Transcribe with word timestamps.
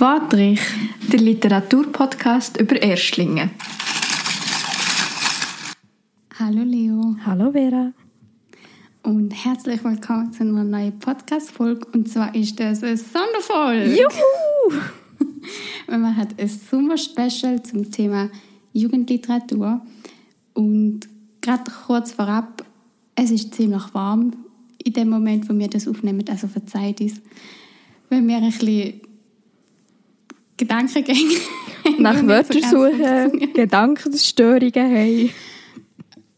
Patrick, 0.00 0.58
der 1.12 1.20
Literaturpodcast 1.20 2.58
über 2.58 2.80
Erstlinge. 2.80 3.50
Hallo 6.38 6.62
Leo. 6.62 7.16
Hallo 7.26 7.52
Vera. 7.52 7.92
Und 9.02 9.30
herzlich 9.32 9.84
willkommen 9.84 10.32
zu 10.32 10.44
einer 10.44 10.64
neuen 10.64 10.98
Podcast-Folge. 10.98 11.86
Und 11.92 12.08
zwar 12.08 12.34
ist 12.34 12.58
das 12.58 12.82
eine 12.82 12.96
Sonderfolge. 12.96 13.94
Juhu! 13.94 14.80
Wir 15.86 15.98
machen 15.98 16.28
ein 16.34 16.48
Sommer-Special 16.48 17.62
zum 17.62 17.90
Thema 17.90 18.30
Jugendliteratur. 18.72 19.82
Und 20.54 21.00
gerade 21.42 21.70
kurz 21.86 22.12
vorab, 22.12 22.64
es 23.16 23.30
ist 23.30 23.52
ziemlich 23.52 23.92
warm 23.92 24.32
in 24.82 24.94
dem 24.94 25.10
Moment, 25.10 25.46
wo 25.50 25.58
wir 25.58 25.68
das 25.68 25.86
aufnehmen, 25.86 26.24
also 26.30 26.48
verzeiht 26.48 27.02
uns. 27.02 27.20
Wenn 28.08 28.26
wir 28.26 28.38
ein 28.38 28.50
bisschen 28.50 29.02
Gedankengänge 30.60 31.36
Nach 31.98 32.26
Wörtern 32.26 32.62
suchen, 32.62 33.54
Gedankenstörungen 33.54 34.74
haben. 34.74 35.30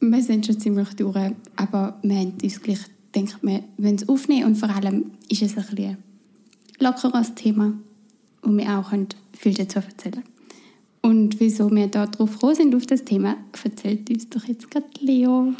Wir 0.01 0.23
sind 0.23 0.47
schon 0.47 0.61
ziemlich 0.61 0.91
durch, 0.91 1.17
aber 1.57 1.99
wir 2.03 2.17
haben 2.17 2.35
uns 2.41 2.63
gleich 2.63 2.79
gedacht, 3.13 3.39
wir 3.43 3.65
wollen 3.79 3.97
es 3.97 4.09
aufnehmen 4.09 4.45
und 4.45 4.55
vor 4.55 4.71
allem 4.71 5.11
ist 5.29 5.43
es 5.43 5.57
ein 5.57 5.65
bisschen 5.65 5.97
lockeres 6.79 7.35
Thema, 7.35 7.73
wo 8.43 8.57
wir 8.57 8.79
auch 8.79 8.93
viel 9.37 9.55
dazu 9.55 9.81
erzählen 9.81 10.23
Und 11.01 11.41
wieso 11.41 11.69
wir 11.71 11.89
da 11.89 12.07
drauf 12.07 12.31
froh 12.31 12.55
sind 12.55 12.77
auf 12.77 12.87
das 12.87 13.05
Thema, 13.05 13.37
erzählt 13.65 14.09
uns 14.09 14.31
doch 14.31 14.45
jetzt 14.45 14.71
gerade 14.71 14.87
Leo. 15.01 15.53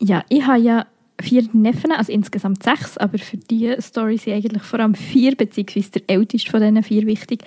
Ja, 0.00 0.24
ich 0.30 0.46
habe 0.46 0.60
ja 0.60 0.86
vier 1.20 1.46
Neffen, 1.52 1.92
also 1.92 2.10
insgesamt 2.10 2.62
sechs, 2.62 2.96
aber 2.96 3.18
für 3.18 3.36
diese 3.36 3.80
Story 3.82 4.16
sind 4.16 4.32
eigentlich 4.32 4.62
vor 4.62 4.80
allem 4.80 4.94
vier, 4.94 5.36
beziehungsweise 5.36 5.90
der 5.90 6.02
älteste 6.06 6.50
von 6.50 6.60
diesen 6.60 6.82
vier 6.82 7.06
wichtig. 7.06 7.44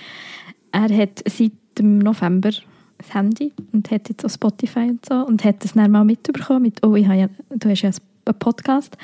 Er 0.73 0.97
hat 0.97 1.23
seit 1.29 1.53
dem 1.77 1.99
November 1.99 2.49
ein 2.49 3.13
Handy 3.13 3.53
und 3.71 3.91
hat 3.91 4.09
jetzt 4.09 4.25
auch 4.25 4.29
Spotify 4.29 4.89
und 4.89 5.05
so 5.05 5.15
und 5.15 5.43
hat 5.43 5.63
das 5.63 5.73
dann 5.73 5.91
mal 5.91 6.03
mitbekommen 6.03 6.63
mit, 6.63 6.83
oh, 6.85 6.95
ich 6.95 7.07
ja, 7.07 7.29
du 7.49 7.69
hast 7.69 7.81
ja 7.81 7.89
einen 7.89 8.39
Podcast. 8.39 8.97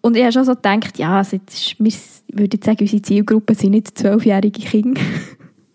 Und 0.00 0.16
ich 0.16 0.22
habe 0.22 0.32
schon 0.32 0.44
so 0.44 0.54
gedacht, 0.54 0.98
ja, 0.98 1.18
also 1.18 1.36
jetzt 1.36 1.54
ist, 1.54 1.78
wir 1.78 2.40
würde 2.40 2.56
ich 2.56 2.64
sagen, 2.64 2.78
unsere 2.80 3.02
Zielgruppe 3.02 3.54
sind 3.54 3.72
nicht 3.72 3.98
zwölfjährige 3.98 4.62
Kinder. 4.62 5.02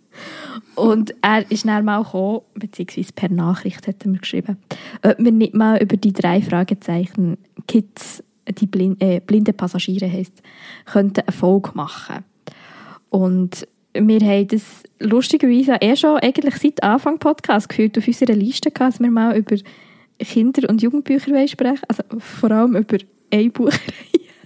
und 0.75 1.13
er 1.21 1.49
ist 1.51 1.67
dann 1.67 1.85
mal 1.85 2.03
gekommen, 2.03 2.41
beziehungsweise 2.55 3.13
per 3.13 3.29
Nachricht 3.29 3.87
hat 3.87 4.03
er 4.03 4.09
mir 4.09 4.17
geschrieben, 4.17 4.57
ob 5.03 5.19
wir 5.19 5.31
nicht 5.31 5.53
mal 5.53 5.81
über 5.81 5.97
die 5.97 6.13
drei 6.13 6.41
Fragezeichen 6.41 7.37
Kids, 7.67 8.23
die 8.47 8.65
blind, 8.65 9.01
äh, 9.03 9.19
blinde 9.19 9.53
Passagiere 9.53 10.11
heisst, 10.11 10.41
könnten 10.85 11.21
eine 11.21 11.31
Folge 11.31 11.71
machen. 11.75 12.23
Und 13.09 13.67
wir 13.95 14.19
haben 14.19 14.47
das 14.47 14.83
lustigerweise 14.99 15.77
eh 15.81 15.95
schon 15.95 16.17
eigentlich 16.17 16.55
seit 16.57 16.83
Anfang 16.83 17.17
Podcast 17.17 17.69
geführt 17.69 17.97
auf 17.97 18.07
unserer 18.07 18.33
Liste 18.33 18.71
gehabt, 18.71 18.95
dass 18.95 18.99
wir 18.99 19.11
mal 19.11 19.37
über 19.37 19.55
Kinder- 20.19 20.69
und 20.69 20.81
Jugendbücher 20.81 21.47
sprechen 21.47 21.83
Also 21.87 22.03
vor 22.19 22.51
allem 22.51 22.75
über 22.75 22.97
eine 23.31 23.49
Bucherei. 23.49 23.79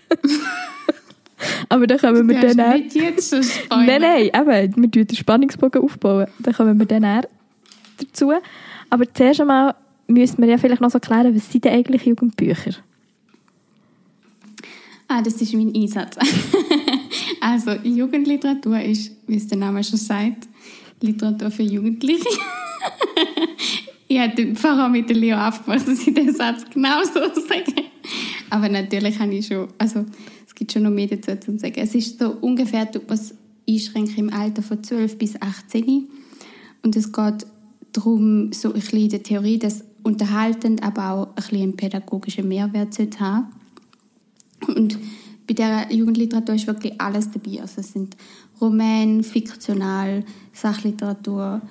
Aber 1.69 1.87
dann 1.87 1.99
kommen 1.99 2.27
wir 2.27 2.39
dann... 2.39 2.59
Auch, 2.59 2.73
nicht 2.73 2.95
jetzt 2.95 3.29
so 3.29 3.37
nein, 3.69 4.01
nein, 4.01 4.25
eben, 4.25 4.83
wir 4.83 4.91
tun 4.91 5.07
den 5.07 5.15
Spannungsbogen 5.15 5.81
aufbauen. 5.81 6.27
Dann 6.39 6.53
kommen 6.53 6.77
wir 6.77 6.85
dann 6.85 7.25
dazu. 7.97 8.33
Aber 8.89 9.13
zuerst 9.13 9.41
einmal 9.41 9.75
müssen 10.07 10.41
wir 10.41 10.49
ja 10.49 10.57
vielleicht 10.57 10.81
noch 10.81 10.89
so 10.89 10.99
klären, 10.99 11.33
was 11.35 11.49
sind 11.49 11.63
denn 11.63 11.73
eigentlich 11.73 12.05
Jugendbücher? 12.05 12.71
Ah, 15.07 15.21
das 15.21 15.41
ist 15.41 15.53
mein 15.53 15.73
Einsatz. 15.73 16.17
also, 17.41 17.71
Jugendliteratur 17.71 18.81
ist, 18.81 19.11
wie 19.27 19.37
es 19.37 19.47
der 19.47 19.57
Name 19.57 19.83
schon 19.83 19.99
sagt, 19.99 20.47
Literatur 21.01 21.51
für 21.51 21.63
Jugendliche. 21.63 22.23
ich 24.07 24.19
habe 24.19 24.55
vorher 24.55 24.89
mit 24.89 25.09
Leo 25.09 25.37
aufgemacht, 25.37 25.87
dass 25.87 26.07
ich 26.07 26.13
den 26.13 26.33
Satz 26.33 26.65
genau 26.73 27.03
so 27.03 27.19
sage. 27.41 27.85
Aber 28.49 28.69
natürlich 28.69 29.19
habe 29.19 29.33
ich 29.35 29.47
schon, 29.47 29.67
also 29.77 30.05
es 30.47 30.55
gibt 30.55 30.71
schon 30.71 30.83
noch 30.83 30.91
mehr 30.91 31.07
dazu 31.07 31.51
zu 31.51 31.57
sagen. 31.59 31.75
Es 31.77 31.95
ist 31.95 32.19
so 32.19 32.31
ungefähr, 32.41 32.89
was 33.07 33.33
einschränke 33.67 34.19
im 34.19 34.33
Alter 34.33 34.61
von 34.61 34.83
12 34.83 35.17
bis 35.17 35.41
18. 35.41 36.07
Und 36.81 36.95
es 36.95 37.11
geht 37.11 37.45
darum, 37.93 38.51
so 38.51 38.69
ein 38.69 38.73
bisschen 38.73 38.99
in 38.99 39.09
der 39.09 39.23
Theorie, 39.23 39.59
dass 39.59 39.83
unterhaltend, 40.03 40.83
aber 40.83 41.11
auch 41.11 41.27
ein 41.27 41.35
bisschen 41.35 41.61
einen 41.61 41.75
pädagogischen 41.75 42.47
Mehrwert 42.47 42.93
zu 42.93 43.07
haben. 43.19 43.47
Und 44.67 44.97
bei 45.49 45.55
der 45.55 45.91
Jugendliteratur 45.91 46.53
ist 46.53 46.67
wirklich 46.67 47.01
alles 47.01 47.31
dabei. 47.31 47.61
Also 47.61 47.81
es 47.81 47.93
sind 47.93 48.15
Romane, 48.61 49.23
fiktional, 49.23 50.23
Sachliteratur, 50.53 51.61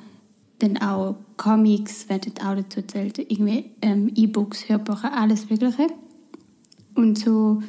dann 0.59 0.77
auch 0.78 1.15
Comics 1.37 2.09
werden 2.09 2.33
auch 2.44 2.56
dazu 2.56 2.83
zählt, 2.83 3.19
irgendwie 3.19 3.66
ähm, 3.81 4.11
E-Books, 4.16 4.69
Hörbücher, 4.69 5.12
alles 5.12 5.49
Mögliche. 5.49 5.87
Und 6.97 7.19
so 7.19 7.62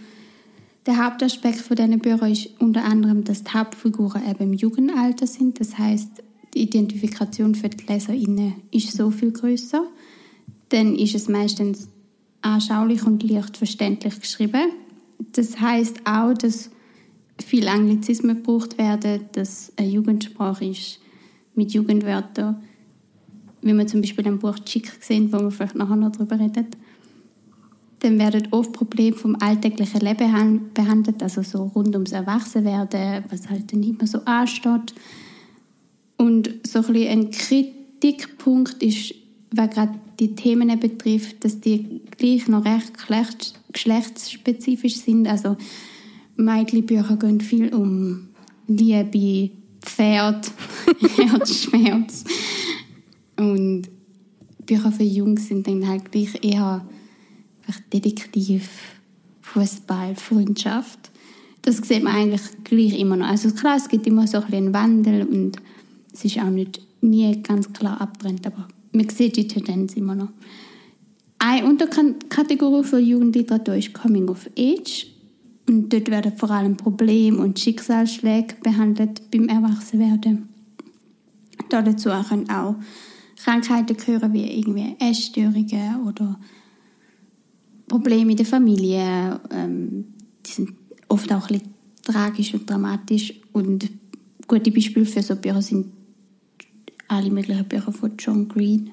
der 0.87 1.05
Hauptaspekt 1.05 1.59
von 1.59 1.77
diesen 1.77 1.99
Büchern 1.99 2.31
ist 2.31 2.49
unter 2.59 2.83
anderem, 2.83 3.23
dass 3.23 3.43
die 3.43 3.51
Hauptfiguren 3.51 4.27
eben 4.27 4.45
im 4.45 4.53
Jugendalter 4.53 5.27
sind. 5.27 5.59
Das 5.59 5.77
heißt, 5.77 6.23
die 6.55 6.63
Identifikation 6.63 7.53
für 7.53 7.69
die 7.69 7.85
LeserInnen 7.85 8.55
ist 8.71 8.93
so 8.93 9.11
viel 9.11 9.31
größer. 9.31 9.83
Dann 10.69 10.95
ist 10.95 11.13
es 11.13 11.29
meistens 11.29 11.89
anschaulich 12.41 13.03
und 13.03 13.21
leicht 13.21 13.57
verständlich 13.57 14.19
geschrieben 14.19 14.71
das 15.19 15.59
heißt 15.59 16.01
auch, 16.05 16.33
dass 16.33 16.69
viel 17.43 17.67
Anglizismen 17.67 18.37
gebraucht 18.37 18.77
werden, 18.77 19.25
dass 19.33 19.71
eine 19.77 19.89
Jugendsprache 19.89 20.65
ist 20.65 20.99
mit 21.55 21.71
Jugendwörtern, 21.73 22.61
wie 23.61 23.73
man 23.73 23.87
zum 23.87 24.01
Beispiel 24.01 24.25
im 24.27 24.39
Buch 24.39 24.59
Chick 24.59 24.91
sehen, 25.01 25.31
wo 25.31 25.39
wir 25.39 25.51
vielleicht 25.51 25.75
nachher 25.75 25.95
noch 25.95 26.11
darüber 26.11 26.39
reden. 26.39 26.67
Dann 27.99 28.17
werden 28.17 28.47
oft 28.51 28.71
Probleme 28.71 29.15
vom 29.15 29.35
alltäglichen 29.41 29.99
Leben 29.99 30.71
behandelt, 30.73 31.21
also 31.21 31.41
so 31.41 31.63
rund 31.75 31.93
ums 31.95 32.13
Erwachsenwerden, 32.13 33.25
was 33.29 33.49
halt 33.49 33.73
dann 33.73 33.83
immer 33.83 34.07
so 34.07 34.19
ansteht. 34.19 34.93
Und 36.15 36.49
so 36.65 36.79
ein, 36.79 37.07
ein 37.07 37.31
Kritikpunkt 37.31 38.81
ist, 38.81 39.15
was 39.51 39.69
gerade 39.69 39.99
die 40.19 40.35
Themen 40.35 40.79
betrifft, 40.79 41.43
dass 41.43 41.59
die 41.59 42.01
gleich 42.17 42.47
noch 42.47 42.63
recht 42.63 43.58
geschlechtsspezifisch 43.71 44.97
sind. 44.97 45.27
Also 45.27 45.57
Mädchenbücher 46.35 47.17
gehen 47.17 47.41
viel 47.41 47.73
um 47.73 48.29
Liebe, 48.67 49.51
Pferd, 49.81 50.51
Herzschmerz. 51.17 52.23
Und 53.37 53.83
Bücher 54.65 54.91
für 54.91 55.03
Jungs 55.03 55.47
sind 55.47 55.67
dann 55.67 55.87
halt 55.87 56.11
gleich 56.11 56.43
eher 56.43 56.85
Detektiv, 57.93 58.69
Fußball, 59.41 60.15
Freundschaft. 60.15 61.11
Das 61.61 61.77
sieht 61.77 62.03
man 62.03 62.15
eigentlich 62.15 62.41
gleich 62.63 62.99
immer 62.99 63.15
noch. 63.15 63.27
Also 63.27 63.51
klar, 63.51 63.77
es 63.77 63.89
gibt 63.89 64.07
immer 64.07 64.27
so 64.27 64.37
ein 64.37 64.53
einen 64.53 64.73
Wandel 64.73 65.25
und 65.25 65.57
es 66.13 66.25
ist 66.25 66.39
auch 66.39 66.49
nicht 66.49 66.81
nie 67.01 67.41
ganz 67.43 67.71
klar 67.73 67.99
abtrennt, 68.01 68.45
aber 68.45 68.67
man 68.91 69.09
sieht 69.09 69.37
die 69.37 69.47
Tendenz 69.47 69.93
immer 69.93 70.15
noch. 70.15 70.29
Eine 71.39 71.65
Unterkategorie 71.65 72.83
für 72.83 72.99
Jugendliteratur 72.99 73.75
ist 73.75 73.93
Coming 73.93 74.27
of 74.27 74.49
Age. 74.57 75.07
Und 75.67 75.89
dort 75.93 76.09
werden 76.09 76.35
vor 76.35 76.51
allem 76.51 76.75
Probleme 76.75 77.37
und 77.37 77.59
Schicksalsschläge 77.59 78.55
behandelt 78.61 79.31
beim 79.31 79.47
Erwachsenwerden. 79.47 80.49
Dazu 81.69 82.09
können 82.27 82.49
auch 82.49 82.75
Krankheiten 83.37 83.95
gehören, 83.95 84.33
wie 84.33 84.59
irgendwie 84.59 84.95
Essstörungen 84.99 86.07
oder 86.07 86.39
Probleme 87.87 88.31
in 88.31 88.37
der 88.37 88.45
Familie. 88.45 89.39
Ähm, 89.51 90.05
die 90.45 90.51
sind 90.51 90.73
oft 91.07 91.31
auch 91.31 91.49
ein 91.49 91.59
bisschen 91.59 91.73
tragisch 92.03 92.53
und 92.53 92.69
dramatisch. 92.69 93.33
Und 93.53 93.89
gute 94.47 94.71
Beispiele 94.71 95.05
für 95.05 95.21
so 95.21 95.35
Bücher 95.35 95.61
sind 95.61 95.87
alle 97.07 97.29
möglichen 97.29 97.65
Bücher 97.65 97.93
von 97.93 98.13
John 98.17 98.47
Green 98.47 98.91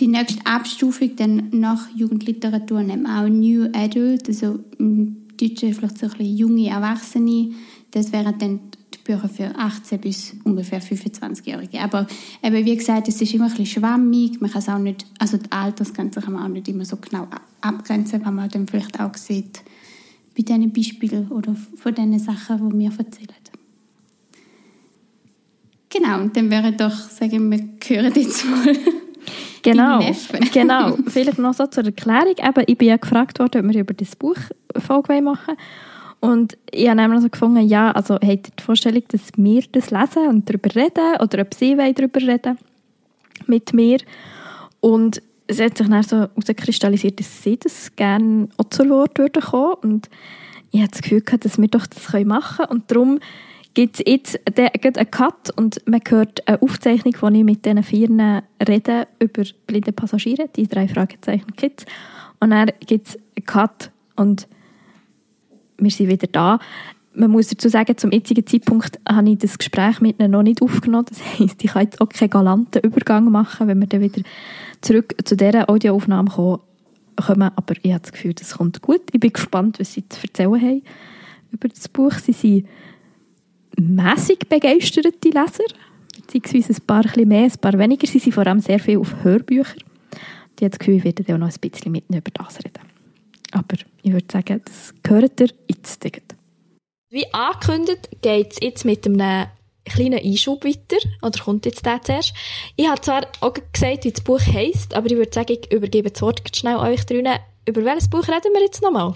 die 0.00 0.08
nächste 0.08 0.44
Abstufung 0.46 1.16
dann 1.16 1.48
nach 1.52 1.88
Jugendliteratur 1.94 2.82
nehmen 2.82 3.06
auch 3.06 3.28
New 3.28 3.68
Adult, 3.72 4.28
also 4.28 4.60
im 4.78 5.26
Deutschen 5.36 5.74
vielleicht 5.74 5.98
so 5.98 6.06
ein 6.06 6.12
bisschen 6.12 6.36
junge 6.36 6.68
Erwachsene. 6.68 7.52
Das 7.90 8.12
wären 8.12 8.38
dann 8.38 8.60
die 8.92 8.98
Bücher 8.98 9.28
für 9.28 9.54
18 9.56 10.00
bis 10.00 10.34
ungefähr 10.44 10.82
25-Jährige. 10.82 11.80
Aber 11.80 12.06
eben, 12.42 12.64
wie 12.64 12.76
gesagt, 12.76 13.08
es 13.08 13.20
ist 13.20 13.34
immer 13.34 13.44
ein 13.44 13.50
bisschen 13.50 13.66
schwammig. 13.66 14.40
Man 14.40 14.50
kann 14.50 14.60
es 14.60 14.68
auch 14.68 14.78
nicht, 14.78 15.06
also 15.18 15.38
die 15.38 15.50
Altersgrenze 15.50 16.20
kann 16.20 16.34
man 16.34 16.42
auch 16.44 16.48
nicht 16.48 16.68
immer 16.68 16.84
so 16.84 16.96
genau 16.96 17.26
abgrenzen, 17.60 18.20
was 18.24 18.32
man 18.32 18.48
dann 18.50 18.66
vielleicht 18.66 19.00
auch 19.00 19.14
sieht 19.14 19.62
bei 20.36 20.42
diesen 20.42 20.72
Beispielen 20.72 21.28
oder 21.28 21.54
von 21.54 21.94
diesen 21.94 22.18
Sachen, 22.18 22.70
die 22.70 22.78
wir 22.78 22.90
erzählen. 22.90 23.28
Genau, 25.88 26.20
und 26.20 26.36
dann 26.36 26.50
wäre 26.50 26.72
doch, 26.72 26.92
sagen 26.92 27.50
wir, 27.50 27.58
hören 27.86 28.12
jetzt 28.14 28.44
mal 28.44 28.76
Genau, 29.70 30.00
genau. 30.52 30.96
Vielleicht 31.08 31.38
noch 31.38 31.54
so 31.54 31.66
zur 31.66 31.84
Erklärung. 31.84 32.34
Eben, 32.38 32.64
ich 32.66 32.78
bin 32.78 32.88
ja 32.88 32.96
gefragt 32.96 33.38
worden, 33.40 33.66
ob 33.66 33.74
wir 33.74 33.80
über 33.80 33.94
das 33.94 34.14
Buch 34.14 34.36
Folge 34.78 35.20
machen 35.20 35.56
Und 36.20 36.56
ich 36.70 36.88
habe 36.88 37.00
nämlich 37.00 37.20
so 37.20 37.28
gefunden, 37.28 37.66
ja, 37.66 37.90
also 37.90 38.14
habt 38.14 38.24
ihr 38.24 38.36
die 38.36 38.62
Vorstellung, 38.62 39.02
dass 39.08 39.30
wir 39.36 39.64
das 39.72 39.90
lesen 39.90 40.28
und 40.28 40.48
darüber 40.48 40.74
reden 40.74 41.20
oder 41.20 41.42
ob 41.42 41.52
sie 41.52 41.76
darüber 41.76 42.20
reden 42.20 42.58
mit 43.46 43.72
mir. 43.72 43.98
Und 44.80 45.20
es 45.48 45.60
hat 45.60 45.78
sich 45.78 45.88
dann 45.88 46.02
so 46.02 46.16
herauskristallisiert, 46.16 47.18
dass 47.18 47.42
sie 47.42 47.56
das 47.56 47.94
gerne 47.96 48.48
auch 48.58 48.68
zu 48.70 48.88
Wort 48.88 49.18
würden 49.18 49.42
kommen. 49.42 49.74
Und 49.82 50.08
ich 50.70 50.80
hatte 50.80 50.92
das 50.92 51.02
Gefühl 51.02 51.22
gehabt, 51.22 51.44
dass 51.44 51.58
wir 51.58 51.68
doch 51.68 51.86
das 51.86 52.12
machen 52.24 52.56
können. 52.56 52.70
Und 52.70 52.90
darum 52.90 53.18
gibt 53.76 54.00
es 54.00 54.04
jetzt 54.06 54.40
einen 54.58 55.10
Cut 55.10 55.50
und 55.54 55.82
man 55.86 56.00
hört 56.08 56.48
eine 56.48 56.62
Aufzeichnung, 56.62 57.14
wo 57.20 57.28
ich 57.28 57.44
mit 57.44 57.66
diesen 57.66 57.82
vier 57.82 58.08
rede 58.66 59.06
über 59.18 59.42
blinde 59.66 59.92
Passagiere, 59.92 60.48
die 60.56 60.66
drei 60.66 60.88
Fragezeichen 60.88 61.54
Kids. 61.56 61.84
Und 62.40 62.50
dann 62.50 62.70
gibt 62.86 63.08
es 63.08 63.16
einen 63.16 63.44
Cut 63.44 63.90
und 64.16 64.48
wir 65.76 65.90
sind 65.90 66.08
wieder 66.08 66.26
da. 66.26 66.58
Man 67.14 67.30
muss 67.30 67.48
dazu 67.48 67.68
sagen, 67.68 67.98
zum 67.98 68.12
jetzigen 68.12 68.46
Zeitpunkt 68.46 68.98
habe 69.06 69.28
ich 69.28 69.38
das 69.38 69.58
Gespräch 69.58 70.00
mit 70.00 70.18
ihnen 70.18 70.30
noch 70.30 70.42
nicht 70.42 70.62
aufgenommen. 70.62 71.06
Das 71.10 71.22
heisst, 71.38 71.62
ich 71.62 71.72
kann 71.72 71.82
jetzt 71.82 72.00
auch 72.00 72.08
keinen 72.08 72.30
galanten 72.30 72.80
Übergang 72.80 73.30
machen, 73.30 73.68
wenn 73.68 73.78
wir 73.78 73.86
dann 73.86 74.00
wieder 74.00 74.22
zurück 74.80 75.14
zu 75.22 75.36
dieser 75.36 75.68
Audioaufnahme 75.68 76.30
kommen. 76.30 76.62
Aber 77.16 77.74
ich 77.82 77.92
habe 77.92 78.00
das 78.00 78.12
Gefühl, 78.12 78.32
das 78.32 78.56
kommt 78.56 78.80
gut. 78.80 79.02
Ich 79.12 79.20
bin 79.20 79.34
gespannt, 79.34 79.78
was 79.80 79.92
sie 79.92 80.08
zu 80.08 80.22
erzählen 80.22 80.62
haben 80.62 80.82
über 81.52 81.68
das 81.68 81.88
Buch. 81.88 82.12
Sie 82.12 82.32
sind 82.32 82.66
mäßig 83.76 84.40
begeisterte 84.48 85.28
Leser, 85.28 85.64
beziehungsweise 86.16 86.80
ein 86.80 86.86
paar 86.86 87.04
ein 87.16 87.28
mehr, 87.28 87.44
ein 87.44 87.58
paar 87.60 87.78
weniger. 87.78 88.06
Sie 88.06 88.18
sind 88.18 88.32
vor 88.32 88.46
allem 88.46 88.60
sehr 88.60 88.78
viel 88.78 88.98
auf 88.98 89.14
Hörbücher. 89.22 89.76
Ich 90.56 90.62
habe 90.62 90.70
das 90.70 90.78
Gefühl, 90.78 90.96
ich 90.96 91.04
werde 91.04 91.34
auch 91.34 91.38
noch 91.38 91.48
ein 91.48 91.60
bisschen 91.60 91.92
mit 91.92 92.04
über 92.08 92.30
das 92.32 92.58
reden. 92.58 92.80
Aber 93.52 93.76
ich 94.02 94.12
würde 94.12 94.26
sagen, 94.30 94.62
das 94.64 94.94
gehört 95.02 95.40
ihr 95.40 95.50
jetzt. 95.68 96.04
Wie 97.10 97.32
angekündigt 97.32 98.08
geht 98.22 98.52
es 98.52 98.58
jetzt 98.60 98.84
mit 98.84 99.06
einem 99.06 99.46
kleinen 99.84 100.18
Einschub 100.18 100.64
weiter. 100.64 100.96
Oder 101.22 101.38
kommt 101.38 101.66
jetzt 101.66 101.86
der 101.86 102.02
zuerst? 102.02 102.34
Ich 102.76 102.88
habe 102.88 103.00
zwar 103.00 103.26
auch 103.40 103.54
gesagt, 103.72 104.04
wie 104.04 104.10
das 104.10 104.22
Buch 104.22 104.40
heisst, 104.40 104.94
aber 104.94 105.06
ich 105.06 105.16
würde 105.16 105.32
sagen, 105.32 105.56
ich 105.60 105.72
übergebe 105.72 106.10
das 106.10 106.22
Wort 106.22 106.56
schnell 106.56 106.76
euch 106.76 107.04
drinnen. 107.06 107.38
Über 107.68 107.84
welches 107.84 108.10
Buch 108.10 108.26
reden 108.26 108.52
wir 108.52 108.62
jetzt 108.62 108.82
nochmal? 108.82 109.14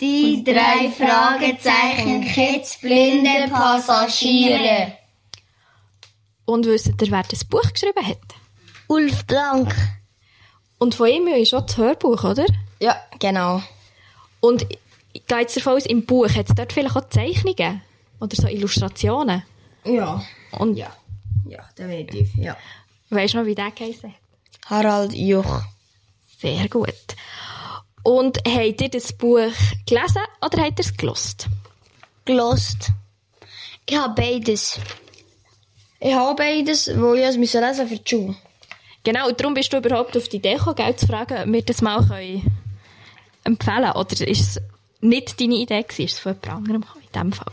Die 0.00 0.42
drei 0.42 0.90
Fragezeichen 0.90 2.24
Kids 2.24 2.78
blinde 2.80 3.48
Passagiere. 3.50 4.92
Und 6.44 6.66
wisst 6.66 6.88
ihr, 6.88 7.10
wer 7.10 7.22
das 7.22 7.44
Buch 7.44 7.72
geschrieben 7.72 8.06
hat? 8.06 8.18
Ulf 8.88 9.24
Blank. 9.26 9.74
Und 10.78 10.94
von 10.94 11.08
ihm 11.08 11.28
ist 11.28 11.54
auch 11.54 11.64
das 11.64 11.76
Hörbuch, 11.76 12.24
oder? 12.24 12.46
Ja, 12.80 12.96
genau. 13.20 13.62
Und 14.40 14.66
geht 14.68 15.48
es 15.48 15.54
davon 15.54 15.74
aus, 15.74 15.86
im 15.86 16.04
Buch 16.04 16.28
hat 16.30 16.48
es 16.48 16.54
dort 16.56 16.72
vielleicht 16.72 16.96
auch 16.96 17.08
Zeichnungen? 17.08 17.80
Oder 18.20 18.36
so 18.36 18.48
Illustrationen? 18.48 19.44
Ja. 19.84 20.22
Und 20.58 20.76
Ja. 20.76 20.92
Ja, 21.48 21.68
definitiv, 21.76 22.34
ja. 22.36 22.56
weißt 23.10 23.34
du 23.34 23.38
noch, 23.38 23.46
wie 23.46 23.54
der 23.54 23.70
geheißen 23.72 24.10
hat? 24.10 24.70
Harald 24.70 25.12
Juch. 25.12 25.62
Sehr 26.38 26.68
gut. 26.68 26.94
Und 28.02 28.38
habt 28.46 28.80
ihr 28.80 28.88
das 28.88 29.12
Buch 29.12 29.52
gelesen 29.86 30.22
oder 30.44 30.62
habt 30.62 30.78
ihr 30.78 30.84
es 30.84 30.96
gelost? 30.96 31.46
Gelost. 32.24 32.90
Ich 33.88 33.96
habe 33.96 34.14
beides. 34.14 34.78
Ich 36.00 36.14
habe 36.14 36.34
beides, 36.34 36.90
wo 36.96 37.14
ich 37.14 37.22
es 37.22 37.36
lesen 37.36 37.88
für 37.88 37.96
die 37.96 38.08
Schule. 38.08 38.36
Genau, 39.04 39.28
und 39.28 39.40
darum 39.40 39.54
bist 39.54 39.72
du 39.72 39.78
überhaupt 39.78 40.16
auf 40.16 40.28
die 40.28 40.36
Idee 40.36 40.54
gekommen, 40.54 40.76
Geld 40.76 41.00
zu 41.00 41.06
fragen, 41.06 41.42
ob 41.42 41.52
wir 41.52 41.62
das 41.62 41.82
mal 41.82 42.06
können 42.06 42.62
empfehlen 43.44 43.82
können. 43.82 43.96
Oder 43.96 44.28
ist 44.28 44.40
es 44.40 44.62
nicht 45.00 45.40
deine 45.40 45.54
Idee 45.54 45.82
gewesen? 45.82 46.02
Ist 46.02 46.14
es 46.14 46.18
von 46.20 46.36
jemand 46.42 46.48
anderem 46.48 46.84
in 46.94 47.20
dem 47.20 47.32
Fall? 47.32 47.52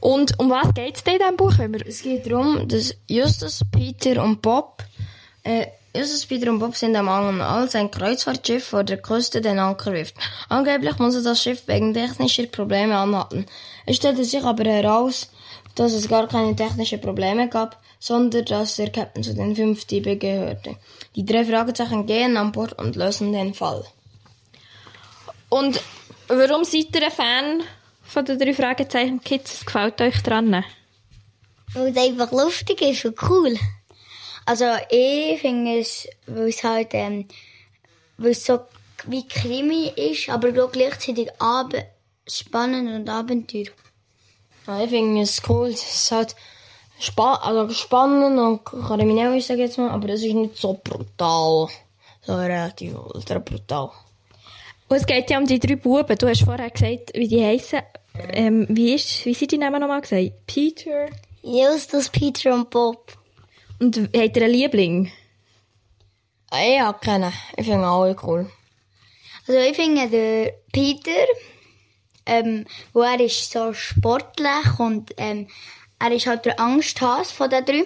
Und 0.00 0.38
um 0.38 0.50
was 0.50 0.72
geht 0.74 0.96
es 0.96 1.04
denn 1.04 1.14
in 1.14 1.20
diesem 1.20 1.36
Buch? 1.36 1.54
Es 1.86 2.02
geht 2.02 2.30
darum, 2.30 2.66
dass 2.68 2.96
Justus, 3.06 3.60
Peter 3.70 4.22
und 4.22 4.40
Bob, 4.40 4.82
äh, 5.42 5.66
Peter 5.92 6.50
und 6.50 6.60
Bob 6.60 6.76
sind 6.76 6.94
am 6.94 7.08
Angeln, 7.08 7.40
als 7.40 7.74
ein 7.74 7.90
Kreuzfahrtschiff 7.90 8.64
vor 8.64 8.84
der 8.84 9.02
Küste 9.02 9.40
den 9.40 9.58
Anker 9.58 9.92
wirft. 9.92 10.14
Angeblich 10.48 10.98
muss 10.98 11.20
das 11.22 11.42
Schiff 11.42 11.66
wegen 11.66 11.92
technischer 11.92 12.46
Probleme 12.46 12.96
anhalten. 12.96 13.46
Es 13.86 13.96
stellte 13.96 14.24
sich 14.24 14.44
aber 14.44 14.64
heraus, 14.64 15.30
dass 15.74 15.92
es 15.92 16.08
gar 16.08 16.28
keine 16.28 16.54
technischen 16.54 17.00
Probleme 17.00 17.48
gab, 17.48 17.76
sondern 17.98 18.44
dass 18.44 18.76
der 18.76 18.90
Captain 18.90 19.24
zu 19.24 19.34
den 19.34 19.56
fünf 19.56 19.84
Dieben 19.86 20.18
gehörte. 20.18 20.76
Die 21.16 21.24
drei 21.24 21.44
Fragezeichen 21.44 22.06
gehen 22.06 22.36
an 22.36 22.52
Bord 22.52 22.78
und 22.78 22.94
lösen 22.96 23.32
den 23.32 23.54
Fall. 23.54 23.84
Und 25.48 25.82
warum 26.28 26.64
seid 26.64 26.94
ihr 26.94 27.04
ein 27.04 27.10
Fan 27.10 27.62
von 28.02 28.24
den 28.24 28.38
drei 28.38 28.54
Fragezeichen 28.54 29.20
Kids? 29.22 29.52
Was 29.52 29.66
gefällt 29.66 30.00
euch 30.00 30.22
dran? 30.22 30.64
Weil 31.74 31.88
es 31.88 31.96
einfach 31.96 32.30
lustig 32.30 32.80
ist 32.80 33.04
und 33.04 33.20
cool. 33.28 33.56
Also 34.46 34.66
ich 34.90 35.40
finde 35.40 35.78
es, 35.78 36.08
weil 36.26 36.48
es 36.48 36.64
halt, 36.64 36.88
ähm, 36.92 37.26
weil 38.18 38.32
es 38.32 38.44
so 38.44 38.60
wie 39.06 39.26
Krimi 39.26 39.92
ist, 39.96 40.28
aber 40.28 40.48
auch 40.64 40.72
gleichzeitig 40.72 41.30
ab 41.38 41.72
spannend 42.26 42.90
und 42.90 43.08
Abenteuer. 43.08 43.66
Ja, 44.66 44.82
ich 44.82 44.90
finde 44.90 45.22
es 45.22 45.42
cool. 45.48 45.68
Es 45.68 45.82
ist 45.82 46.12
halt 46.12 46.36
spa 46.98 47.34
also 47.36 47.72
spannend 47.72 48.38
und 48.38 48.64
kriminell, 48.64 49.34
ich 49.34 49.46
sage 49.46 49.62
jetzt 49.62 49.78
mal, 49.78 49.90
aber 49.90 50.10
es 50.10 50.22
ist 50.22 50.34
nicht 50.34 50.56
so 50.56 50.78
brutal. 50.82 51.68
So 52.22 52.34
relativ 52.34 52.94
ultra 53.14 53.38
brutal. 53.38 53.90
Und 54.88 54.96
es 54.96 55.06
geht 55.06 55.30
ja 55.30 55.38
um 55.38 55.46
die 55.46 55.58
drei 55.58 55.76
Buben. 55.76 56.16
Du 56.18 56.28
hast 56.28 56.42
vorher 56.42 56.70
gesagt, 56.70 57.12
wie 57.14 57.28
die 57.28 57.44
heißen. 57.44 57.80
Ähm, 58.32 58.66
wie, 58.68 58.94
ist, 58.94 59.24
wie 59.24 59.34
sind 59.34 59.52
die 59.52 59.58
Namen 59.58 59.80
nochmal 59.80 60.00
gesagt? 60.00 60.46
Peter. 60.46 61.08
Justus, 61.42 62.10
Peter 62.10 62.52
und 62.54 62.68
Bob. 62.70 63.12
Und 63.80 63.96
habt 63.96 64.36
ihr 64.36 64.42
einen 64.44 64.52
Liebling? 64.52 65.12
Ich 66.52 66.80
habe 66.80 66.98
keinen. 67.00 67.32
Ich 67.56 67.66
finde 67.66 67.86
alle 67.86 68.16
cool. 68.22 68.50
Also 69.46 69.60
ich 69.60 69.76
finde 69.76 70.08
der 70.08 70.52
Peter, 70.72 71.24
ähm, 72.26 72.66
wo 72.92 73.00
er 73.02 73.18
ist 73.20 73.50
so 73.50 73.72
sportlich 73.72 74.78
und 74.78 75.12
ähm, 75.16 75.48
er 75.98 76.12
ist 76.12 76.26
halt 76.26 76.44
der 76.46 76.58
Angsthase 76.58 77.32
von 77.32 77.50
den 77.50 77.64
drei. 77.64 77.84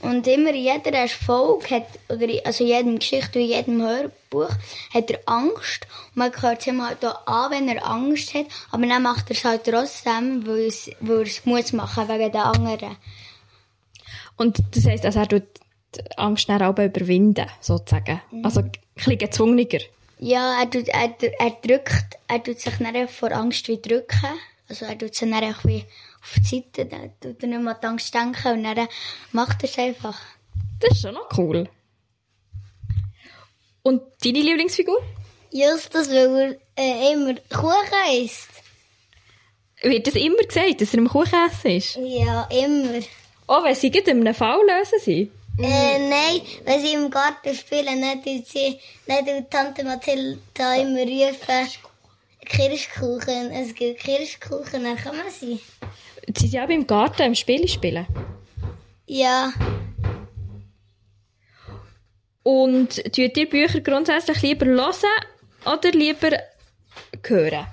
Und 0.00 0.26
immer 0.26 0.50
in 0.50 0.62
jeder 0.62 0.92
Erfolg 0.92 1.70
hat, 1.70 1.86
oder 2.08 2.22
in- 2.28 2.44
also 2.46 2.62
in 2.64 2.70
jedem 2.70 2.98
Geschichte 2.98 3.38
und 3.38 3.44
in 3.44 3.50
jedem 3.50 3.82
Hörbuch, 3.82 4.50
hat 4.94 5.10
er 5.10 5.20
Angst. 5.26 5.86
Und 6.10 6.16
man 6.16 6.32
hört 6.42 6.60
es 6.60 6.66
ihm 6.66 6.84
halt 6.86 7.04
auch 7.04 7.26
an, 7.26 7.50
wenn 7.50 7.68
er 7.68 7.84
Angst 7.86 8.32
hat. 8.34 8.46
Aber 8.70 8.86
dann 8.86 9.02
macht 9.02 9.28
er 9.30 9.36
es 9.36 9.44
halt 9.44 9.64
trotzdem, 9.64 10.46
weil, 10.46 10.66
es, 10.66 10.90
weil 11.00 11.18
er 11.18 11.22
es 11.26 11.44
muss 11.44 11.72
machen, 11.72 12.08
wegen 12.08 12.32
den 12.32 12.40
anderen. 12.40 12.96
Und 14.38 14.62
das 14.70 14.86
heisst, 14.86 15.04
also 15.04 15.18
er 15.18 15.28
tut 15.28 15.42
die 15.94 16.00
Angst 16.16 16.48
dann 16.48 16.62
auch 16.62 16.70
überwinden, 16.70 17.46
sozusagen. 17.60 18.20
Also 18.42 18.60
ein 18.60 18.72
bisschen 18.94 19.18
gezwungener. 19.18 19.80
Ja, 20.18 20.60
er, 20.60 20.70
tut, 20.70 20.88
er, 20.88 21.14
er 21.38 21.50
drückt, 21.62 22.18
er 22.26 22.42
tut 22.42 22.58
sich 22.60 22.74
dann 22.78 23.08
vor 23.08 23.32
Angst 23.32 23.68
wie 23.68 23.80
drücken. 23.80 24.26
Also 24.68 24.84
er 24.84 24.98
tut 24.98 25.14
sich 25.14 25.28
dann 25.28 25.44
auch 25.44 25.64
wie 25.64 25.84
auf 26.20 26.34
die 26.40 26.44
Seite, 26.44 26.86
dann 26.86 27.12
tut 27.20 27.42
er 27.42 27.48
nicht 27.48 27.62
mehr 27.62 27.74
an 27.74 27.80
die 27.80 27.86
Angst 27.86 28.14
denken 28.14 28.52
und 28.52 28.64
dann 28.64 28.88
macht 29.32 29.62
er 29.62 29.68
es 29.68 29.78
einfach. 29.78 30.18
Das 30.80 30.92
ist 30.92 31.02
schon 31.02 31.14
noch 31.14 31.28
cool. 31.36 31.68
Und 33.82 34.02
deine 34.22 34.40
Lieblingsfigur? 34.40 34.98
Justus, 35.50 36.10
weil 36.10 36.60
er 36.76 36.84
äh, 36.84 37.12
immer 37.12 37.34
Kuchen 37.48 38.24
isst. 38.24 38.50
Wird 39.80 40.06
das 40.06 40.14
immer 40.14 40.42
gesagt, 40.42 40.80
dass 40.80 40.92
er 40.92 40.98
im 40.98 41.08
Kuchenessen 41.08 41.70
ist? 41.70 41.96
Ja, 41.96 42.42
immer. 42.50 43.00
Oh, 43.48 43.64
wenn 43.64 43.74
sie 43.74 43.88
in 43.88 44.20
einem 44.20 44.34
Fall 44.34 44.60
lösen 44.66 44.98
sie. 45.02 45.30
Äh, 45.58 46.08
nein, 46.08 46.40
wenn 46.64 46.80
sie 46.80 46.92
im 46.92 47.10
Garten 47.10 47.54
spielen, 47.54 48.00
dann 48.00 48.22
tut 48.22 48.46
sie, 48.46 48.78
dann 49.06 49.26
tut 49.26 49.50
Tante 49.50 49.84
Mathilda 49.84 50.74
immer 50.76 51.00
rufen, 51.00 51.66
Kirschkuchen, 52.44 53.50
es 53.50 53.74
gibt 53.74 54.00
Kirschkuchen, 54.00 54.84
dann 54.84 54.96
kann 54.96 55.16
man 55.16 55.30
sie. 55.30 55.60
Sie 56.36 56.46
sind 56.46 56.62
auch 56.62 56.68
im 56.68 56.86
Garten 56.86 57.22
im 57.22 57.34
Spiel 57.34 57.66
spielen. 57.66 58.06
Ja, 59.06 59.52
Und 62.48 63.02
tut 63.12 63.36
ihr 63.36 63.48
Bücher 63.50 63.80
grundsätzlich 63.80 64.40
lieber 64.40 64.64
hören 64.64 64.92
oder 65.66 65.90
lieber 65.90 66.30
hören? 67.26 67.66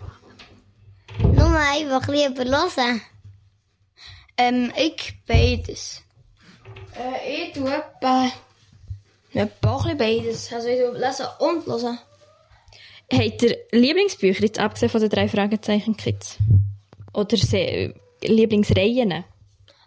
nur 1.20 1.58
einfach 1.58 2.08
lieber 2.10 2.44
hören. 2.44 3.01
Ähm, 4.38 4.72
ich 4.75 5.13
beides. 5.27 6.01
Äh, 6.96 7.44
ich 7.44 7.54
tue 7.54 7.72
etwa 7.72 8.32
auch 9.65 9.86
ein 9.86 9.98
beides. 9.98 10.51
Also 10.51 10.68
ich 10.68 10.80
tue 10.80 10.98
lesen 10.98 11.25
und 11.39 11.65
hören. 11.65 12.00
Habt 13.12 13.44
ihr 13.44 13.58
Lieblingsbücher, 13.72 14.44
jetzt 14.44 14.60
abgesehen 14.60 14.89
von 14.89 15.01
den 15.01 15.10
drei 15.10 15.27
Fragezeichen 15.27 15.96
Kids? 15.96 16.38
Oder 17.13 17.38
Lieblingsreihen? 18.22 19.24